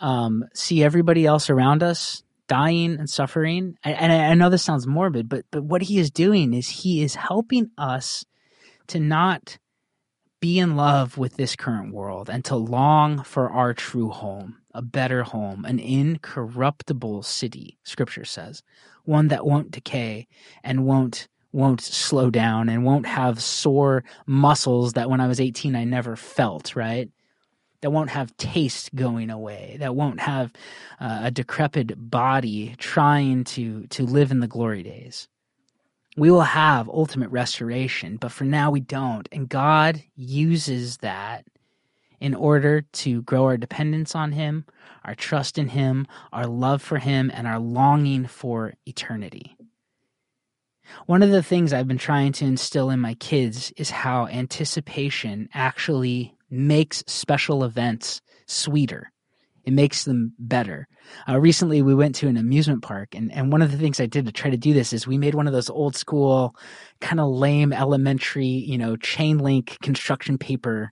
um, 0.00 0.44
see 0.54 0.82
everybody 0.82 1.26
else 1.26 1.50
around 1.50 1.82
us 1.82 2.22
dying 2.48 2.98
and 2.98 3.08
suffering. 3.08 3.76
And 3.84 4.12
I 4.12 4.34
know 4.34 4.50
this 4.50 4.64
sounds 4.64 4.86
morbid, 4.86 5.28
but 5.28 5.44
but 5.50 5.62
what 5.62 5.82
he 5.82 5.98
is 5.98 6.10
doing 6.10 6.54
is 6.54 6.68
he 6.68 7.02
is 7.02 7.14
helping 7.14 7.70
us 7.78 8.24
to 8.88 8.98
not 8.98 9.58
be 10.40 10.58
in 10.58 10.76
love 10.76 11.18
with 11.18 11.36
this 11.36 11.56
current 11.56 11.92
world 11.92 12.30
and 12.30 12.44
to 12.46 12.56
long 12.56 13.22
for 13.22 13.50
our 13.50 13.74
true 13.74 14.08
home, 14.08 14.57
a 14.78 14.82
better 14.82 15.24
home, 15.24 15.64
an 15.64 15.78
incorruptible 15.78 17.22
city, 17.24 17.78
scripture 17.82 18.24
says, 18.24 18.62
one 19.04 19.28
that 19.28 19.44
won't 19.44 19.72
decay 19.72 20.28
and 20.62 20.86
won't 20.86 21.28
won't 21.50 21.80
slow 21.80 22.30
down 22.30 22.68
and 22.68 22.84
won't 22.84 23.06
have 23.06 23.42
sore 23.42 24.04
muscles 24.26 24.92
that 24.92 25.08
when 25.10 25.20
I 25.20 25.26
was 25.26 25.40
18 25.40 25.74
I 25.74 25.84
never 25.84 26.14
felt, 26.14 26.76
right? 26.76 27.10
that 27.80 27.90
won't 27.90 28.10
have 28.10 28.36
taste 28.36 28.94
going 28.94 29.30
away, 29.30 29.76
that 29.80 29.94
won't 29.94 30.20
have 30.20 30.52
uh, 31.00 31.20
a 31.24 31.30
decrepit 31.30 32.10
body 32.10 32.74
trying 32.78 33.44
to, 33.44 33.86
to 33.88 34.04
live 34.04 34.30
in 34.30 34.40
the 34.40 34.48
glory 34.48 34.82
days. 34.82 35.28
We 36.16 36.30
will 36.30 36.40
have 36.40 36.88
ultimate 36.88 37.30
restoration, 37.30 38.16
but 38.16 38.32
for 38.32 38.44
now 38.44 38.70
we 38.72 38.80
don't. 38.80 39.28
And 39.30 39.48
God 39.48 40.02
uses 40.16 40.98
that 40.98 41.44
in 42.20 42.34
order 42.34 42.82
to 42.92 43.22
grow 43.22 43.44
our 43.44 43.56
dependence 43.56 44.14
on 44.14 44.32
Him, 44.32 44.64
our 45.04 45.14
trust 45.14 45.58
in 45.58 45.68
Him, 45.68 46.06
our 46.32 46.46
love 46.46 46.82
for 46.82 46.98
Him, 46.98 47.30
and 47.34 47.46
our 47.46 47.58
longing 47.58 48.26
for 48.26 48.74
eternity. 48.86 49.56
One 51.06 51.22
of 51.22 51.30
the 51.30 51.42
things 51.42 51.72
I've 51.72 51.88
been 51.88 51.98
trying 51.98 52.32
to 52.32 52.46
instill 52.46 52.90
in 52.90 53.00
my 53.00 53.14
kids 53.14 53.72
is 53.76 53.90
how 53.90 54.26
anticipation 54.26 55.48
actually 55.52 56.34
makes 56.50 57.04
special 57.06 57.62
events 57.62 58.20
sweeter. 58.46 59.12
It 59.64 59.74
makes 59.74 60.04
them 60.04 60.32
better. 60.38 60.88
Uh, 61.28 61.38
recently, 61.38 61.82
we 61.82 61.94
went 61.94 62.14
to 62.16 62.28
an 62.28 62.38
amusement 62.38 62.82
park, 62.82 63.14
and, 63.14 63.30
and 63.32 63.52
one 63.52 63.60
of 63.60 63.70
the 63.70 63.76
things 63.76 64.00
I 64.00 64.06
did 64.06 64.24
to 64.24 64.32
try 64.32 64.50
to 64.50 64.56
do 64.56 64.72
this 64.72 64.94
is 64.94 65.06
we 65.06 65.18
made 65.18 65.34
one 65.34 65.46
of 65.46 65.52
those 65.52 65.68
old 65.68 65.94
school, 65.94 66.56
kind 67.02 67.20
of 67.20 67.28
lame 67.28 67.72
elementary, 67.74 68.46
you 68.46 68.78
know, 68.78 68.96
chain 68.96 69.38
link 69.38 69.76
construction 69.82 70.38
paper 70.38 70.90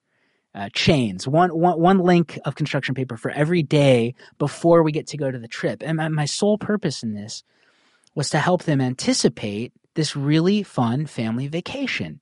uh, 0.56 0.70
chains. 0.72 1.28
One, 1.28 1.50
one, 1.50 1.78
one 1.78 1.98
link 1.98 2.38
of 2.44 2.54
construction 2.54 2.94
paper 2.94 3.16
for 3.16 3.30
every 3.30 3.62
day 3.62 4.14
before 4.38 4.82
we 4.82 4.90
get 4.90 5.06
to 5.08 5.16
go 5.16 5.30
to 5.30 5.38
the 5.38 5.48
trip. 5.48 5.82
And 5.84 5.98
my, 5.98 6.08
my 6.08 6.24
sole 6.24 6.58
purpose 6.58 7.02
in 7.02 7.14
this 7.14 7.44
was 8.14 8.30
to 8.30 8.38
help 8.38 8.64
them 8.64 8.80
anticipate 8.80 9.72
this 9.94 10.16
really 10.16 10.62
fun 10.62 11.06
family 11.06 11.46
vacation. 11.46 12.20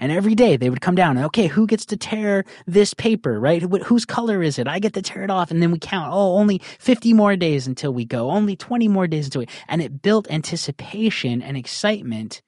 And 0.00 0.10
every 0.10 0.34
day 0.34 0.56
they 0.56 0.70
would 0.70 0.80
come 0.80 0.96
down 0.96 1.16
and, 1.16 1.26
okay, 1.26 1.46
who 1.46 1.66
gets 1.66 1.86
to 1.86 1.96
tear 1.96 2.44
this 2.66 2.94
paper, 2.94 3.38
right? 3.38 3.62
Wh- 3.62 3.84
whose 3.84 4.04
color 4.04 4.42
is 4.42 4.58
it? 4.58 4.66
I 4.66 4.80
get 4.80 4.94
to 4.94 5.02
tear 5.02 5.22
it 5.22 5.30
off. 5.30 5.52
And 5.52 5.62
then 5.62 5.70
we 5.70 5.78
count, 5.78 6.10
oh, 6.12 6.36
only 6.36 6.60
50 6.80 7.12
more 7.12 7.36
days 7.36 7.68
until 7.68 7.92
we 7.92 8.04
go, 8.04 8.30
only 8.30 8.56
20 8.56 8.88
more 8.88 9.06
days 9.06 9.26
until 9.26 9.42
we, 9.42 9.48
and 9.68 9.80
it 9.80 10.02
built 10.02 10.28
anticipation 10.30 11.40
and 11.40 11.56
excitement, 11.56 12.42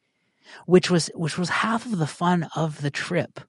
which 0.66 0.91
was, 0.91 1.09
which 1.14 1.39
was 1.39 1.49
half 1.51 1.87
of 1.87 1.99
the 1.99 2.07
fun 2.09 2.49
of 2.57 2.81
the 2.81 2.91
trip. 2.91 3.41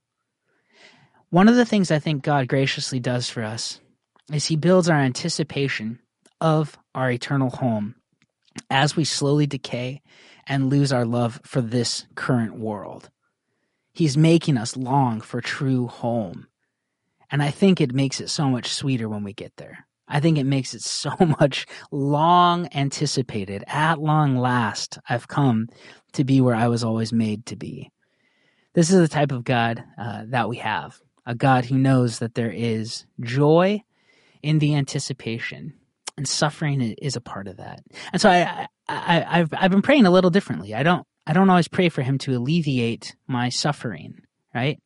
One 1.32 1.48
of 1.48 1.56
the 1.56 1.66
things 1.66 1.92
I 1.92 2.00
think 2.00 2.24
God 2.24 2.50
graciously 2.50 3.00
does 3.00 3.30
for 3.30 3.42
us 3.42 3.80
is 4.34 4.48
he 4.48 4.58
builds 4.58 4.90
our 4.90 5.00
anticipation 5.00 6.00
of 6.42 6.78
our 6.94 7.10
eternal 7.10 7.50
home 7.50 7.96
as 8.70 8.98
we 8.98 9.06
slowly 9.06 9.48
decay 9.48 10.02
and 10.46 10.70
lose 10.70 10.92
our 10.92 11.06
love 11.06 11.40
for 11.46 11.62
this 11.62 12.06
current 12.16 12.60
world. 12.60 13.10
He's 13.94 14.18
making 14.18 14.58
us 14.58 14.76
long 14.76 15.22
for 15.22 15.40
true 15.40 15.88
home. 15.88 16.48
And 17.30 17.42
I 17.42 17.50
think 17.50 17.80
it 17.80 17.94
makes 17.94 18.20
it 18.20 18.30
so 18.30 18.50
much 18.50 18.68
sweeter 18.68 19.08
when 19.08 19.24
we 19.24 19.32
get 19.32 19.54
there. 19.56 19.88
I 20.10 20.20
think 20.20 20.38
it 20.38 20.46
makes 20.46 20.74
it 20.74 20.82
so 20.82 21.16
much 21.40 21.66
long 21.94 22.68
anticipated. 22.76 23.64
At 23.68 24.02
long 24.02 24.36
last, 24.36 25.00
I've 25.08 25.30
come 25.30 25.70
to 26.12 26.26
be 26.26 26.42
where 26.42 26.56
I 26.56 26.68
was 26.68 26.84
always 26.84 27.14
made 27.14 27.46
to 27.46 27.56
be. 27.56 27.90
This 28.74 28.92
is 28.92 29.00
the 29.00 29.08
type 29.08 29.32
of 29.32 29.46
God 29.46 29.82
uh, 29.98 30.24
that 30.28 30.50
we 30.50 30.58
have 30.58 31.00
a 31.26 31.36
God 31.36 31.66
who 31.66 31.78
knows 31.78 32.20
that 32.20 32.36
there 32.36 32.52
is 32.52 33.06
joy 33.20 33.84
in 34.42 34.60
the 34.60 34.76
anticipation, 34.76 35.74
and 36.18 36.28
suffering 36.28 36.82
is 36.82 37.16
a 37.16 37.22
part 37.22 37.48
of 37.48 37.58
that. 37.58 37.82
And 38.12 38.22
so 38.22 38.30
I, 38.30 38.68
I, 38.88 39.26
I've 39.28 39.54
I've 39.54 39.72
been 39.72 39.82
praying 39.82 40.06
a 40.06 40.12
little 40.12 40.30
differently. 40.30 40.74
I 40.74 40.84
don't 40.84 41.06
I 41.28 41.34
don't 41.34 41.50
always 41.50 41.68
pray 41.68 41.90
for 41.90 42.02
him 42.02 42.18
to 42.20 42.36
alleviate 42.36 43.16
my 43.28 43.50
suffering, 43.50 44.22
right? 44.54 44.80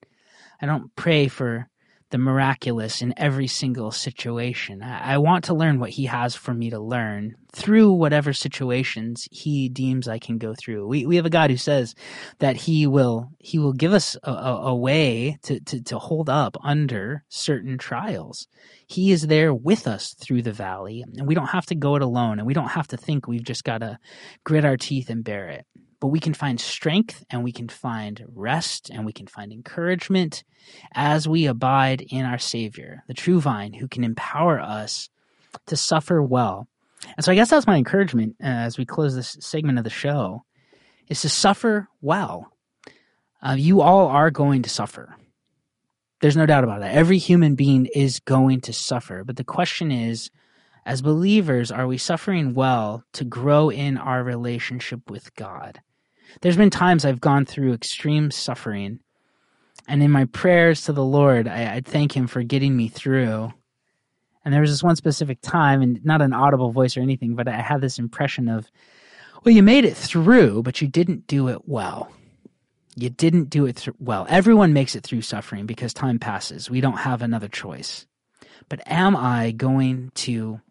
I 0.62 0.66
don't 0.66 0.94
pray 0.96 1.28
for 1.28 1.68
the 2.16 2.20
miraculous 2.20 3.02
in 3.02 3.14
every 3.18 3.46
single 3.46 3.92
situation. 3.92 4.82
I, 4.82 5.18
want 5.18 5.44
to 5.46 5.54
learn 5.54 5.82
what 5.82 5.90
he 5.90 6.06
has 6.06 6.34
for 6.34 6.54
me 6.54 6.70
to 6.70 6.80
learn 6.80 7.36
through 7.52 7.92
whatever 7.92 8.32
situations 8.32 9.28
he 9.32 9.68
deems 9.68 10.08
I 10.08 10.18
can 10.18 10.38
go 10.38 10.54
through. 10.58 10.88
We 10.88 11.06
we 11.06 11.18
have 11.18 11.26
a 11.26 11.30
God 11.30 11.50
who 11.50 11.58
says 11.58 11.94
that 12.40 12.56
he 12.56 12.88
will 12.88 13.32
he 13.40 13.60
will 13.60 13.74
give 13.74 13.92
us 13.92 14.16
a, 14.24 14.32
a, 14.32 14.74
way 14.74 15.38
to, 15.44 15.60
to, 15.60 15.84
to 15.84 16.00
hold 16.00 16.30
up 16.30 16.56
under 16.64 17.26
certain 17.28 17.78
trials. 17.78 18.48
He 18.88 19.12
is 19.12 19.28
there 19.28 19.54
with 19.54 19.86
us 19.86 20.14
through 20.14 20.44
the 20.44 20.54
valley, 20.54 21.04
and 21.18 21.28
we 21.28 21.36
don't 21.36 21.48
have 21.48 21.66
to 21.66 21.76
go 21.76 21.98
it 21.98 22.02
alone, 22.02 22.40
and 22.40 22.48
we 22.48 22.54
don't 22.54 22.70
have 22.70 22.88
to 22.88 22.98
think 22.98 23.28
we've 23.28 23.44
just 23.44 23.66
got 23.66 23.80
to 23.80 24.00
grit 24.46 24.64
our 24.64 24.78
teeth 24.78 25.10
and 25.10 25.22
bear 25.22 25.50
it 25.50 25.66
but 26.06 26.12
we 26.12 26.20
can 26.20 26.36
find 26.36 26.62
strength 26.62 27.26
and 27.32 27.44
we 27.44 27.52
can 27.52 27.68
find 27.68 28.24
rest 28.36 28.92
and 28.92 29.08
we 29.08 29.12
can 29.12 29.26
find 29.26 29.52
encouragement 29.52 30.44
as 30.94 31.28
we 31.28 31.48
abide 31.48 32.06
in 32.12 32.26
our 32.26 32.38
Savior, 32.38 33.04
the 33.08 33.16
true 33.16 33.42
vine, 33.42 33.74
who 33.74 33.88
can 33.88 34.04
empower 34.04 34.60
us 34.60 35.10
to 35.66 35.76
suffer 35.76 36.22
well. 36.22 36.68
And 37.18 37.26
so 37.26 37.32
I 37.32 37.36
guess 37.36 37.50
that's 37.50 37.66
my 37.66 37.78
encouragement 37.78 38.36
uh, 38.40 38.46
as 38.46 38.78
we 38.78 38.86
close 38.86 39.16
this 39.16 39.36
segment 39.40 39.80
of 39.80 39.84
the 39.84 39.90
show 39.90 40.44
is 41.08 41.24
to 41.24 41.30
suffer 41.30 41.88
well. 42.02 42.54
Uh, 43.42 43.56
you 43.58 43.82
all 43.82 44.08
are 44.10 44.30
going 44.30 44.62
to 44.62 44.70
suffer. 44.70 45.16
There's 46.22 46.38
no 46.38 46.46
doubt 46.46 46.66
about 46.66 46.82
that. 46.82 46.94
Every 46.94 47.18
human 47.18 47.56
being 47.56 47.88
is 47.96 48.20
going 48.20 48.62
to 48.62 48.74
suffer. 48.74 49.24
But 49.24 49.38
the 49.38 49.44
question 49.44 49.92
is, 49.92 50.30
as 50.86 51.02
believers, 51.02 51.72
are 51.72 51.88
we 51.88 51.98
suffering 51.98 52.54
well 52.54 53.04
to 53.14 53.26
grow 53.26 53.72
in 53.72 53.98
our 53.98 54.24
relationship 54.24 55.10
with 55.10 55.34
God? 55.34 55.82
There's 56.42 56.58
been 56.58 56.70
times 56.70 57.06
I've 57.06 57.22
gone 57.22 57.46
through 57.46 57.74
extreme 57.74 58.32
suffering, 58.32 59.00
and 59.88 60.02
in 60.04 60.12
my 60.12 60.26
prayers 60.26 60.84
to 60.84 60.94
the 60.94 61.04
Lord, 61.04 61.48
I, 61.48 61.76
I 61.76 61.82
thank 61.82 62.16
Him 62.16 62.28
for 62.28 62.44
getting 62.44 62.76
me 62.76 62.88
through. 62.88 63.54
And 64.44 64.54
there 64.54 64.62
was 64.62 64.70
this 64.70 64.84
one 64.84 64.96
specific 64.96 65.42
time, 65.42 65.82
and 65.82 66.04
not 66.06 66.22
an 66.22 66.34
audible 66.34 66.72
voice 66.72 66.98
or 66.98 67.02
anything, 67.02 67.36
but 67.36 67.48
I 67.48 67.62
had 67.62 67.82
this 67.82 67.98
impression 67.98 68.48
of, 68.48 68.70
well, 69.44 69.56
you 69.56 69.64
made 69.64 69.86
it 69.86 69.98
through, 69.98 70.64
but 70.64 70.82
you 70.82 70.88
didn't 70.88 71.28
do 71.28 71.50
it 71.50 71.68
well. 71.68 72.12
You 72.96 73.10
didn't 73.10 73.50
do 73.50 73.66
it 73.66 73.78
th- 73.78 73.96
well. 74.00 74.26
Everyone 74.30 74.72
makes 74.72 74.96
it 74.96 75.04
through 75.04 75.24
suffering 75.24 75.66
because 75.66 75.94
time 75.94 76.20
passes. 76.20 76.70
We 76.70 76.80
don't 76.80 76.98
have 76.98 77.22
another 77.22 77.48
choice. 77.48 78.06
But 78.70 78.82
am 78.86 79.16
I 79.16 79.52
going 79.52 80.12
to 80.16 80.62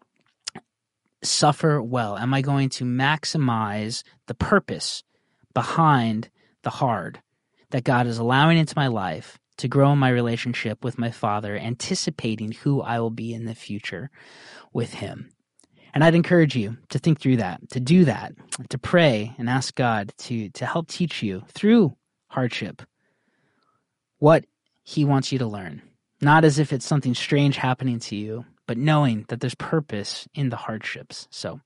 suffer 1.23 1.81
well? 1.81 2.17
Am 2.17 2.33
I 2.33 2.41
going 2.41 2.69
to 2.69 2.85
maximize 2.85 4.03
the 4.27 4.33
purpose 4.33 5.03
behind 5.55 6.29
the 6.61 6.69
hard 6.69 7.19
that 7.71 7.83
God 7.83 8.05
is 8.05 8.19
allowing 8.19 8.59
into 8.59 8.75
my 8.77 8.87
life 8.87 9.39
to 9.57 9.67
grow 9.67 9.91
in 9.93 9.97
my 9.97 10.09
relationship 10.09 10.83
with 10.83 10.99
my 10.99 11.09
Father, 11.09 11.57
anticipating 11.57 12.51
who 12.51 12.81
I 12.81 12.99
will 12.99 13.09
be 13.09 13.33
in 13.33 13.45
the 13.45 13.55
future 13.55 14.11
with 14.71 14.93
Him? 14.93 15.31
And 15.93 16.03
I'd 16.03 16.13
encourage 16.13 16.55
you 16.55 16.77
to 16.89 16.99
think 16.99 17.19
through 17.19 17.37
that, 17.37 17.69
to 17.71 17.79
do 17.79 18.05
that, 18.05 18.33
to 18.69 18.77
pray 18.77 19.33
and 19.37 19.49
ask 19.49 19.73
God 19.73 20.13
to, 20.19 20.49
to 20.49 20.65
help 20.65 20.89
teach 20.89 21.23
you 21.23 21.43
through 21.47 21.95
hardship 22.27 22.83
what 24.19 24.45
He 24.83 25.05
wants 25.05 25.31
you 25.31 25.39
to 25.39 25.47
learn. 25.47 25.81
Not 26.21 26.43
as 26.43 26.59
if 26.59 26.73
it's 26.73 26.85
something 26.85 27.15
strange 27.15 27.57
happening 27.57 27.99
to 27.99 28.15
you, 28.15 28.45
but 28.67 28.77
knowing 28.77 29.25
that 29.29 29.39
there's 29.39 29.55
purpose 29.55 30.27
in 30.33 30.49
the 30.49 30.55
hardships. 30.55 31.27
So, 31.31 31.61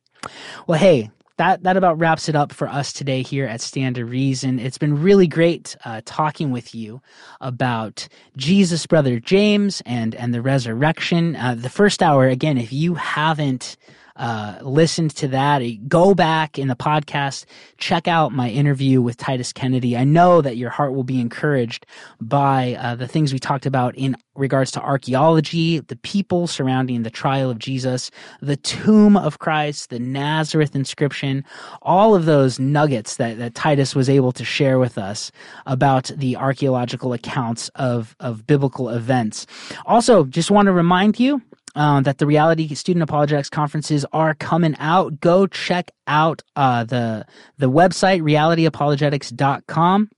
well, 0.68 0.80
hey, 0.80 1.12
that 1.40 1.64
that 1.64 1.78
about 1.78 1.98
wraps 1.98 2.28
it 2.28 2.36
up 2.36 2.52
for 2.52 2.68
us 2.68 2.92
today 2.92 3.22
here 3.22 3.46
at 3.46 3.62
Stand 3.62 3.96
to 3.96 4.06
Reason. 4.06 4.60
It's 4.60 4.78
been 4.78 5.02
really 5.02 5.26
great 5.26 5.76
uh, 5.86 6.02
talking 6.04 6.52
with 6.52 6.76
you 6.76 7.02
about 7.40 8.10
Jesus, 8.36 8.86
brother 8.86 9.22
James, 9.22 9.82
and 9.86 10.14
and 10.16 10.34
the 10.34 10.42
resurrection. 10.42 11.38
Uh, 11.38 11.56
the 11.56 11.70
first 11.70 12.04
hour, 12.04 12.28
again, 12.28 12.58
if 12.58 12.74
you 12.74 12.96
haven't 12.96 13.78
uh, 14.20 14.60
listened 14.62 15.16
to 15.16 15.30
that, 15.30 15.64
go 15.88 16.14
back 16.14 16.60
in 16.60 16.68
the 16.68 16.76
podcast, 16.76 17.46
check 17.78 18.08
out 18.08 18.34
my 18.34 18.50
interview 18.50 19.02
with 19.02 19.16
Titus 19.18 19.54
Kennedy. 19.54 19.98
I 19.98 20.04
know 20.04 20.42
that 20.42 20.58
your 20.58 20.70
heart 20.70 20.94
will 20.94 21.06
be 21.06 21.20
encouraged 21.22 21.86
by 22.20 22.76
uh, 22.80 22.96
the 22.96 23.08
things 23.08 23.32
we 23.32 23.40
talked 23.40 23.66
about 23.66 23.96
in 23.96 24.18
regards 24.36 24.72
to 24.72 24.82
archaeology, 24.82 25.80
the 25.80 25.96
people 25.98 26.48
surrounding 26.48 27.04
the 27.04 27.10
trial 27.10 27.50
of 27.50 27.60
Jesus, 27.60 28.12
the 28.42 28.58
tomb 28.58 29.16
of 29.16 29.40
Christ, 29.40 29.90
the 29.90 30.00
Nazareth 30.00 30.76
inscription, 30.76 31.44
all 31.82 32.14
of 32.14 32.26
those 32.26 32.60
nuggets 32.60 33.16
that, 33.18 33.38
that 33.38 33.56
Titus 33.56 33.96
was 33.96 34.10
able 34.10 34.32
to 34.34 34.44
share 34.44 34.80
with 34.80 34.98
us 34.98 35.32
about 35.66 36.12
the 36.16 36.36
archaeological 36.36 37.14
accounts 37.14 37.70
of, 37.76 38.16
of 38.20 38.46
biblical 38.46 38.90
events. 38.90 39.48
Also, 39.86 40.26
just 40.26 40.52
want 40.52 40.66
to 40.66 40.74
remind 40.74 41.20
you 41.20 41.42
uh, 41.80 42.02
that 42.02 42.18
the 42.18 42.28
reality 42.28 42.76
student 42.76 43.02
apologetics 43.02 43.50
conferences 43.50 44.06
are 44.12 44.36
coming 44.36 44.76
out. 44.80 45.22
Go 45.22 45.48
check 45.48 45.92
out 46.08 46.44
uh, 46.58 46.84
the 46.84 47.26
the 47.58 47.72
website 47.72 48.22
realityapologetics.com 48.22 50.10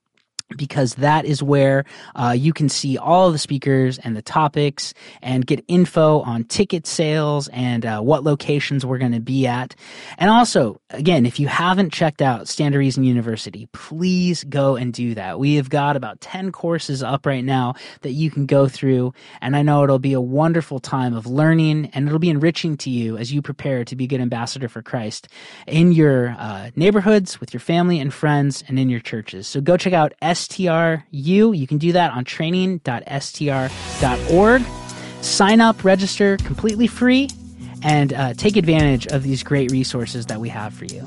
because 0.57 0.95
that 0.95 1.25
is 1.25 1.41
where 1.41 1.85
uh, 2.15 2.35
you 2.37 2.53
can 2.53 2.69
see 2.69 2.97
all 2.97 3.31
the 3.31 3.37
speakers 3.37 3.97
and 3.99 4.15
the 4.15 4.21
topics 4.21 4.93
and 5.21 5.45
get 5.45 5.63
info 5.67 6.21
on 6.21 6.43
ticket 6.45 6.85
sales 6.87 7.47
and 7.49 7.85
uh, 7.85 8.01
what 8.01 8.23
locations 8.23 8.85
we're 8.85 8.97
going 8.97 9.11
to 9.11 9.19
be 9.19 9.47
at. 9.47 9.75
And 10.17 10.29
also, 10.29 10.79
again, 10.89 11.25
if 11.25 11.39
you 11.39 11.47
haven't 11.47 11.91
checked 11.93 12.21
out 12.21 12.47
Stand 12.47 12.73
to 12.73 12.79
Reason 12.79 13.03
University, 13.03 13.67
please 13.71 14.43
go 14.45 14.75
and 14.75 14.93
do 14.93 15.15
that. 15.15 15.39
We 15.39 15.55
have 15.55 15.69
got 15.69 15.95
about 15.95 16.21
10 16.21 16.51
courses 16.51 17.03
up 17.03 17.25
right 17.25 17.43
now 17.43 17.75
that 18.01 18.11
you 18.11 18.31
can 18.31 18.45
go 18.45 18.67
through. 18.67 19.13
And 19.41 19.55
I 19.55 19.61
know 19.61 19.83
it'll 19.83 19.99
be 19.99 20.13
a 20.13 20.21
wonderful 20.21 20.79
time 20.79 21.13
of 21.13 21.25
learning 21.25 21.89
and 21.93 22.07
it'll 22.07 22.19
be 22.19 22.29
enriching 22.29 22.77
to 22.77 22.89
you 22.89 23.17
as 23.17 23.31
you 23.33 23.41
prepare 23.41 23.85
to 23.85 23.95
be 23.95 24.05
a 24.05 24.07
good 24.07 24.21
ambassador 24.21 24.67
for 24.67 24.81
Christ 24.81 25.27
in 25.67 25.91
your 25.91 26.35
uh, 26.37 26.71
neighborhoods, 26.75 27.39
with 27.39 27.53
your 27.53 27.59
family 27.59 27.99
and 27.99 28.13
friends, 28.13 28.63
and 28.67 28.77
in 28.79 28.89
your 28.89 28.99
churches. 28.99 29.47
So 29.47 29.61
go 29.61 29.77
check 29.77 29.93
out 29.93 30.13
S 30.21 30.40
STRU. 30.47 31.57
You 31.57 31.67
can 31.67 31.77
do 31.77 31.91
that 31.93 32.11
on 32.11 32.25
training.str.org. 32.25 34.61
Sign 35.21 35.61
up, 35.61 35.83
register 35.83 36.37
completely 36.37 36.87
free, 36.87 37.29
and 37.83 38.13
uh, 38.13 38.33
take 38.33 38.57
advantage 38.57 39.07
of 39.07 39.23
these 39.23 39.43
great 39.43 39.71
resources 39.71 40.25
that 40.27 40.39
we 40.39 40.49
have 40.49 40.73
for 40.73 40.85
you. 40.85 41.05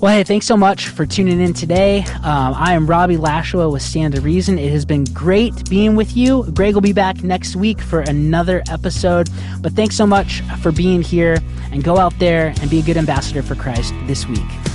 Well, 0.00 0.14
hey, 0.14 0.22
thanks 0.22 0.46
so 0.46 0.56
much 0.56 0.88
for 0.88 1.04
tuning 1.04 1.40
in 1.40 1.54
today. 1.54 2.04
Um, 2.22 2.54
I 2.54 2.74
am 2.74 2.86
Robbie 2.86 3.16
Lashua 3.16 3.68
with 3.68 3.82
Stand 3.82 4.14
to 4.14 4.20
Reason. 4.20 4.56
It 4.56 4.70
has 4.70 4.84
been 4.84 5.02
great 5.06 5.68
being 5.68 5.96
with 5.96 6.16
you. 6.16 6.48
Greg 6.52 6.74
will 6.74 6.80
be 6.80 6.92
back 6.92 7.24
next 7.24 7.56
week 7.56 7.80
for 7.80 8.02
another 8.02 8.62
episode. 8.70 9.28
But 9.60 9.72
thanks 9.72 9.96
so 9.96 10.06
much 10.06 10.42
for 10.62 10.70
being 10.70 11.02
here 11.02 11.38
and 11.72 11.82
go 11.82 11.98
out 11.98 12.16
there 12.20 12.54
and 12.60 12.70
be 12.70 12.78
a 12.78 12.82
good 12.82 12.96
ambassador 12.96 13.42
for 13.42 13.56
Christ 13.56 13.92
this 14.06 14.24
week. 14.28 14.67